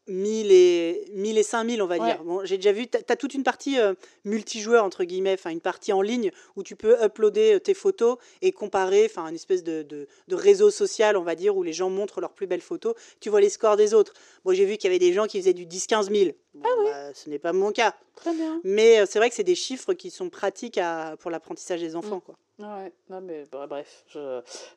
1000 0.08 0.50
et, 0.50 1.04
1000 1.12 1.38
et 1.38 1.42
5000, 1.42 1.82
on 1.82 1.86
va 1.86 1.98
dire. 1.98 2.22
Bon, 2.24 2.44
j'ai 2.44 2.56
déjà 2.56 2.72
vu, 2.72 2.88
tu 2.88 2.98
as, 3.08 3.16
toute 3.16 3.34
une 3.34 3.44
partie 3.44 3.78
euh, 3.78 3.94
multijoueur, 4.24 4.84
entre 4.84 5.04
guillemets, 5.04 5.34
enfin 5.34 5.50
une 5.50 5.60
partie 5.60 5.92
en 5.92 6.02
ligne 6.02 6.32
où 6.56 6.62
tu 6.62 6.74
peux 6.74 7.02
uploader 7.02 7.54
euh, 7.54 7.60
tes 7.60 7.74
photos 7.74 8.16
et 8.40 8.52
comparer, 8.52 9.06
enfin 9.06 9.28
une 9.28 9.36
espèce 9.36 9.62
de, 9.62 9.82
de, 9.82 10.06
réseau 10.34 10.70
social, 10.70 11.16
on 11.16 11.22
va 11.22 11.34
dire, 11.34 11.56
où 11.56 11.62
les 11.62 11.72
gens 11.72 11.88
montrent 11.88 12.20
leurs 12.20 12.32
plus 12.32 12.46
belles 12.46 12.60
photos. 12.60 12.94
Tu 13.20 13.30
vois 13.30 13.40
les 13.40 13.48
scores 13.48 13.76
des 13.76 13.94
autres. 13.94 14.12
Bon, 14.44 14.52
j'ai 14.52 14.64
vu 14.64 14.76
qu'il 14.76 14.90
y 14.90 14.92
avait 14.92 14.98
des 14.98 15.12
gens 15.12 15.26
qui 15.26 15.38
faisaient 15.38 15.52
du 15.52 15.66
10-15 15.66 16.12
000. 16.12 16.30
ah 16.64 16.68
oui. 16.78 16.84
Bah, 16.84 17.14
ce 17.14 17.30
n'est 17.30 17.38
pas 17.38 17.52
mon 17.52 17.70
cas. 17.70 17.94
Très 18.16 18.34
bien. 18.34 18.60
Mais 18.64 19.00
euh, 19.00 19.06
c'est 19.08 19.18
vrai 19.18 19.28
que 19.28 19.36
c'est 19.36 19.44
des 19.44 19.54
chiffres 19.54 19.94
qui 19.94 20.10
sont 20.10 20.30
pratiques 20.30 20.78
à, 20.78 21.16
pour 21.18 21.30
l'apprentissage 21.30 21.80
des 21.80 21.94
enfants. 21.94 22.16
Mm. 22.16 22.22
Quoi. 22.22 22.36
Ouais, 22.58 22.92
non 23.08 23.20
mais 23.20 23.44
bref. 23.50 24.04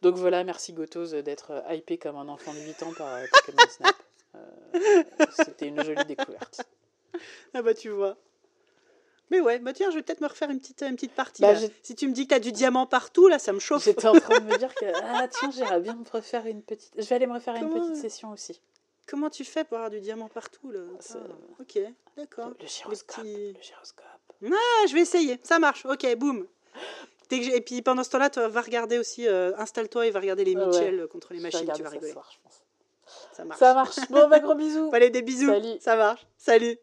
Donc 0.02 0.16
voilà, 0.16 0.44
merci 0.44 0.74
Gotos 0.74 1.22
d'être 1.22 1.64
hypé 1.70 1.98
comme 1.98 2.16
un 2.16 2.28
enfant 2.28 2.54
de 2.54 2.60
8 2.60 2.84
ans 2.84 2.94
par 2.98 3.20
Pokémon 3.32 3.70
Snap. 3.70 3.96
Euh, 4.76 5.04
c'était 5.32 5.68
une 5.68 5.84
jolie 5.84 6.06
découverte. 6.06 6.62
Ah 7.54 7.62
bah 7.62 7.74
tu 7.74 7.88
vois. 7.88 8.18
Mais 9.32 9.40
ouais, 9.40 9.60
bah 9.60 9.72
tiens, 9.72 9.90
je 9.90 9.96
vais 9.96 10.04
peut-être 10.04 10.20
me 10.20 10.28
refaire 10.28 10.50
une 10.50 10.60
petite, 10.60 10.82
une 10.82 10.96
petite 10.96 11.14
partie. 11.14 11.42
Bah, 11.42 11.54
si 11.82 11.96
tu 11.96 12.10
me 12.10 12.14
dis 12.14 12.26
que 12.26 12.30
tu 12.30 12.36
as 12.36 12.40
du 12.40 12.52
diamant 12.52 12.86
partout, 12.86 13.30
là, 13.30 13.40
ça 13.40 13.54
me 13.54 13.60
chauffe. 13.60 13.86
J'étais 13.86 14.08
en 14.08 14.20
train 14.20 14.40
de 14.42 14.46
me 14.46 14.58
dire 14.58 14.76
que, 14.76 14.86
ah 15.04 15.26
tiens, 15.30 15.50
j'irais 15.50 15.80
bien 15.80 15.96
me 15.96 16.04
refaire 16.12 16.46
une 16.46 16.62
petite... 16.62 16.92
Je 16.98 17.06
vais 17.06 17.16
aller 17.16 17.26
me 17.26 17.34
refaire 17.34 17.56
une 17.56 17.70
petite 17.70 17.96
session 17.96 18.32
aussi. 18.32 18.62
Comment 19.08 19.30
tu 19.30 19.46
fais 19.46 19.64
pour 19.64 19.78
avoir 19.78 19.90
du 19.90 20.02
diamant 20.02 20.28
partout, 20.28 20.72
là? 20.72 20.82
Ah, 21.14 21.18
Ok, 21.60 21.80
d'accord. 22.18 22.50
Le, 22.60 22.68
gyroscope, 22.68 23.24
le 23.24 23.54
gyroscope. 23.62 24.06
Ah, 24.44 24.86
je 24.88 24.94
vais 24.94 25.02
essayer, 25.02 25.40
ça 25.44 25.58
marche, 25.58 25.86
ok, 25.86 26.16
boum. 26.18 26.46
Et 27.32 27.62
puis 27.62 27.82
pendant 27.82 28.04
ce 28.04 28.10
temps-là, 28.12 28.30
tu 28.30 28.40
vas 28.40 28.62
regarder 28.62 29.00
aussi, 29.00 29.28
euh, 29.28 29.56
installe-toi 29.58 30.08
et 30.08 30.12
va 30.12 30.20
regarder 30.20 30.44
les 30.44 30.56
Mitchell 30.56 31.08
contre 31.08 31.34
les 31.34 31.40
machines, 31.40 31.72
tu 31.76 31.84
vas 31.84 31.90
rigoler. 31.90 32.14
Ça 33.36 33.44
marche. 33.44 33.60
Ça 33.60 33.74
marche. 33.74 33.96
Bon, 34.10 34.30
bah, 34.30 34.40
gros 34.40 34.56
bisous. 34.56 34.90
Allez, 34.94 35.10
des 35.10 35.22
bisous. 35.22 35.48
Salut. 35.48 35.78
Ça 35.82 35.98
marche. 35.98 36.26
Salut. 36.38 36.78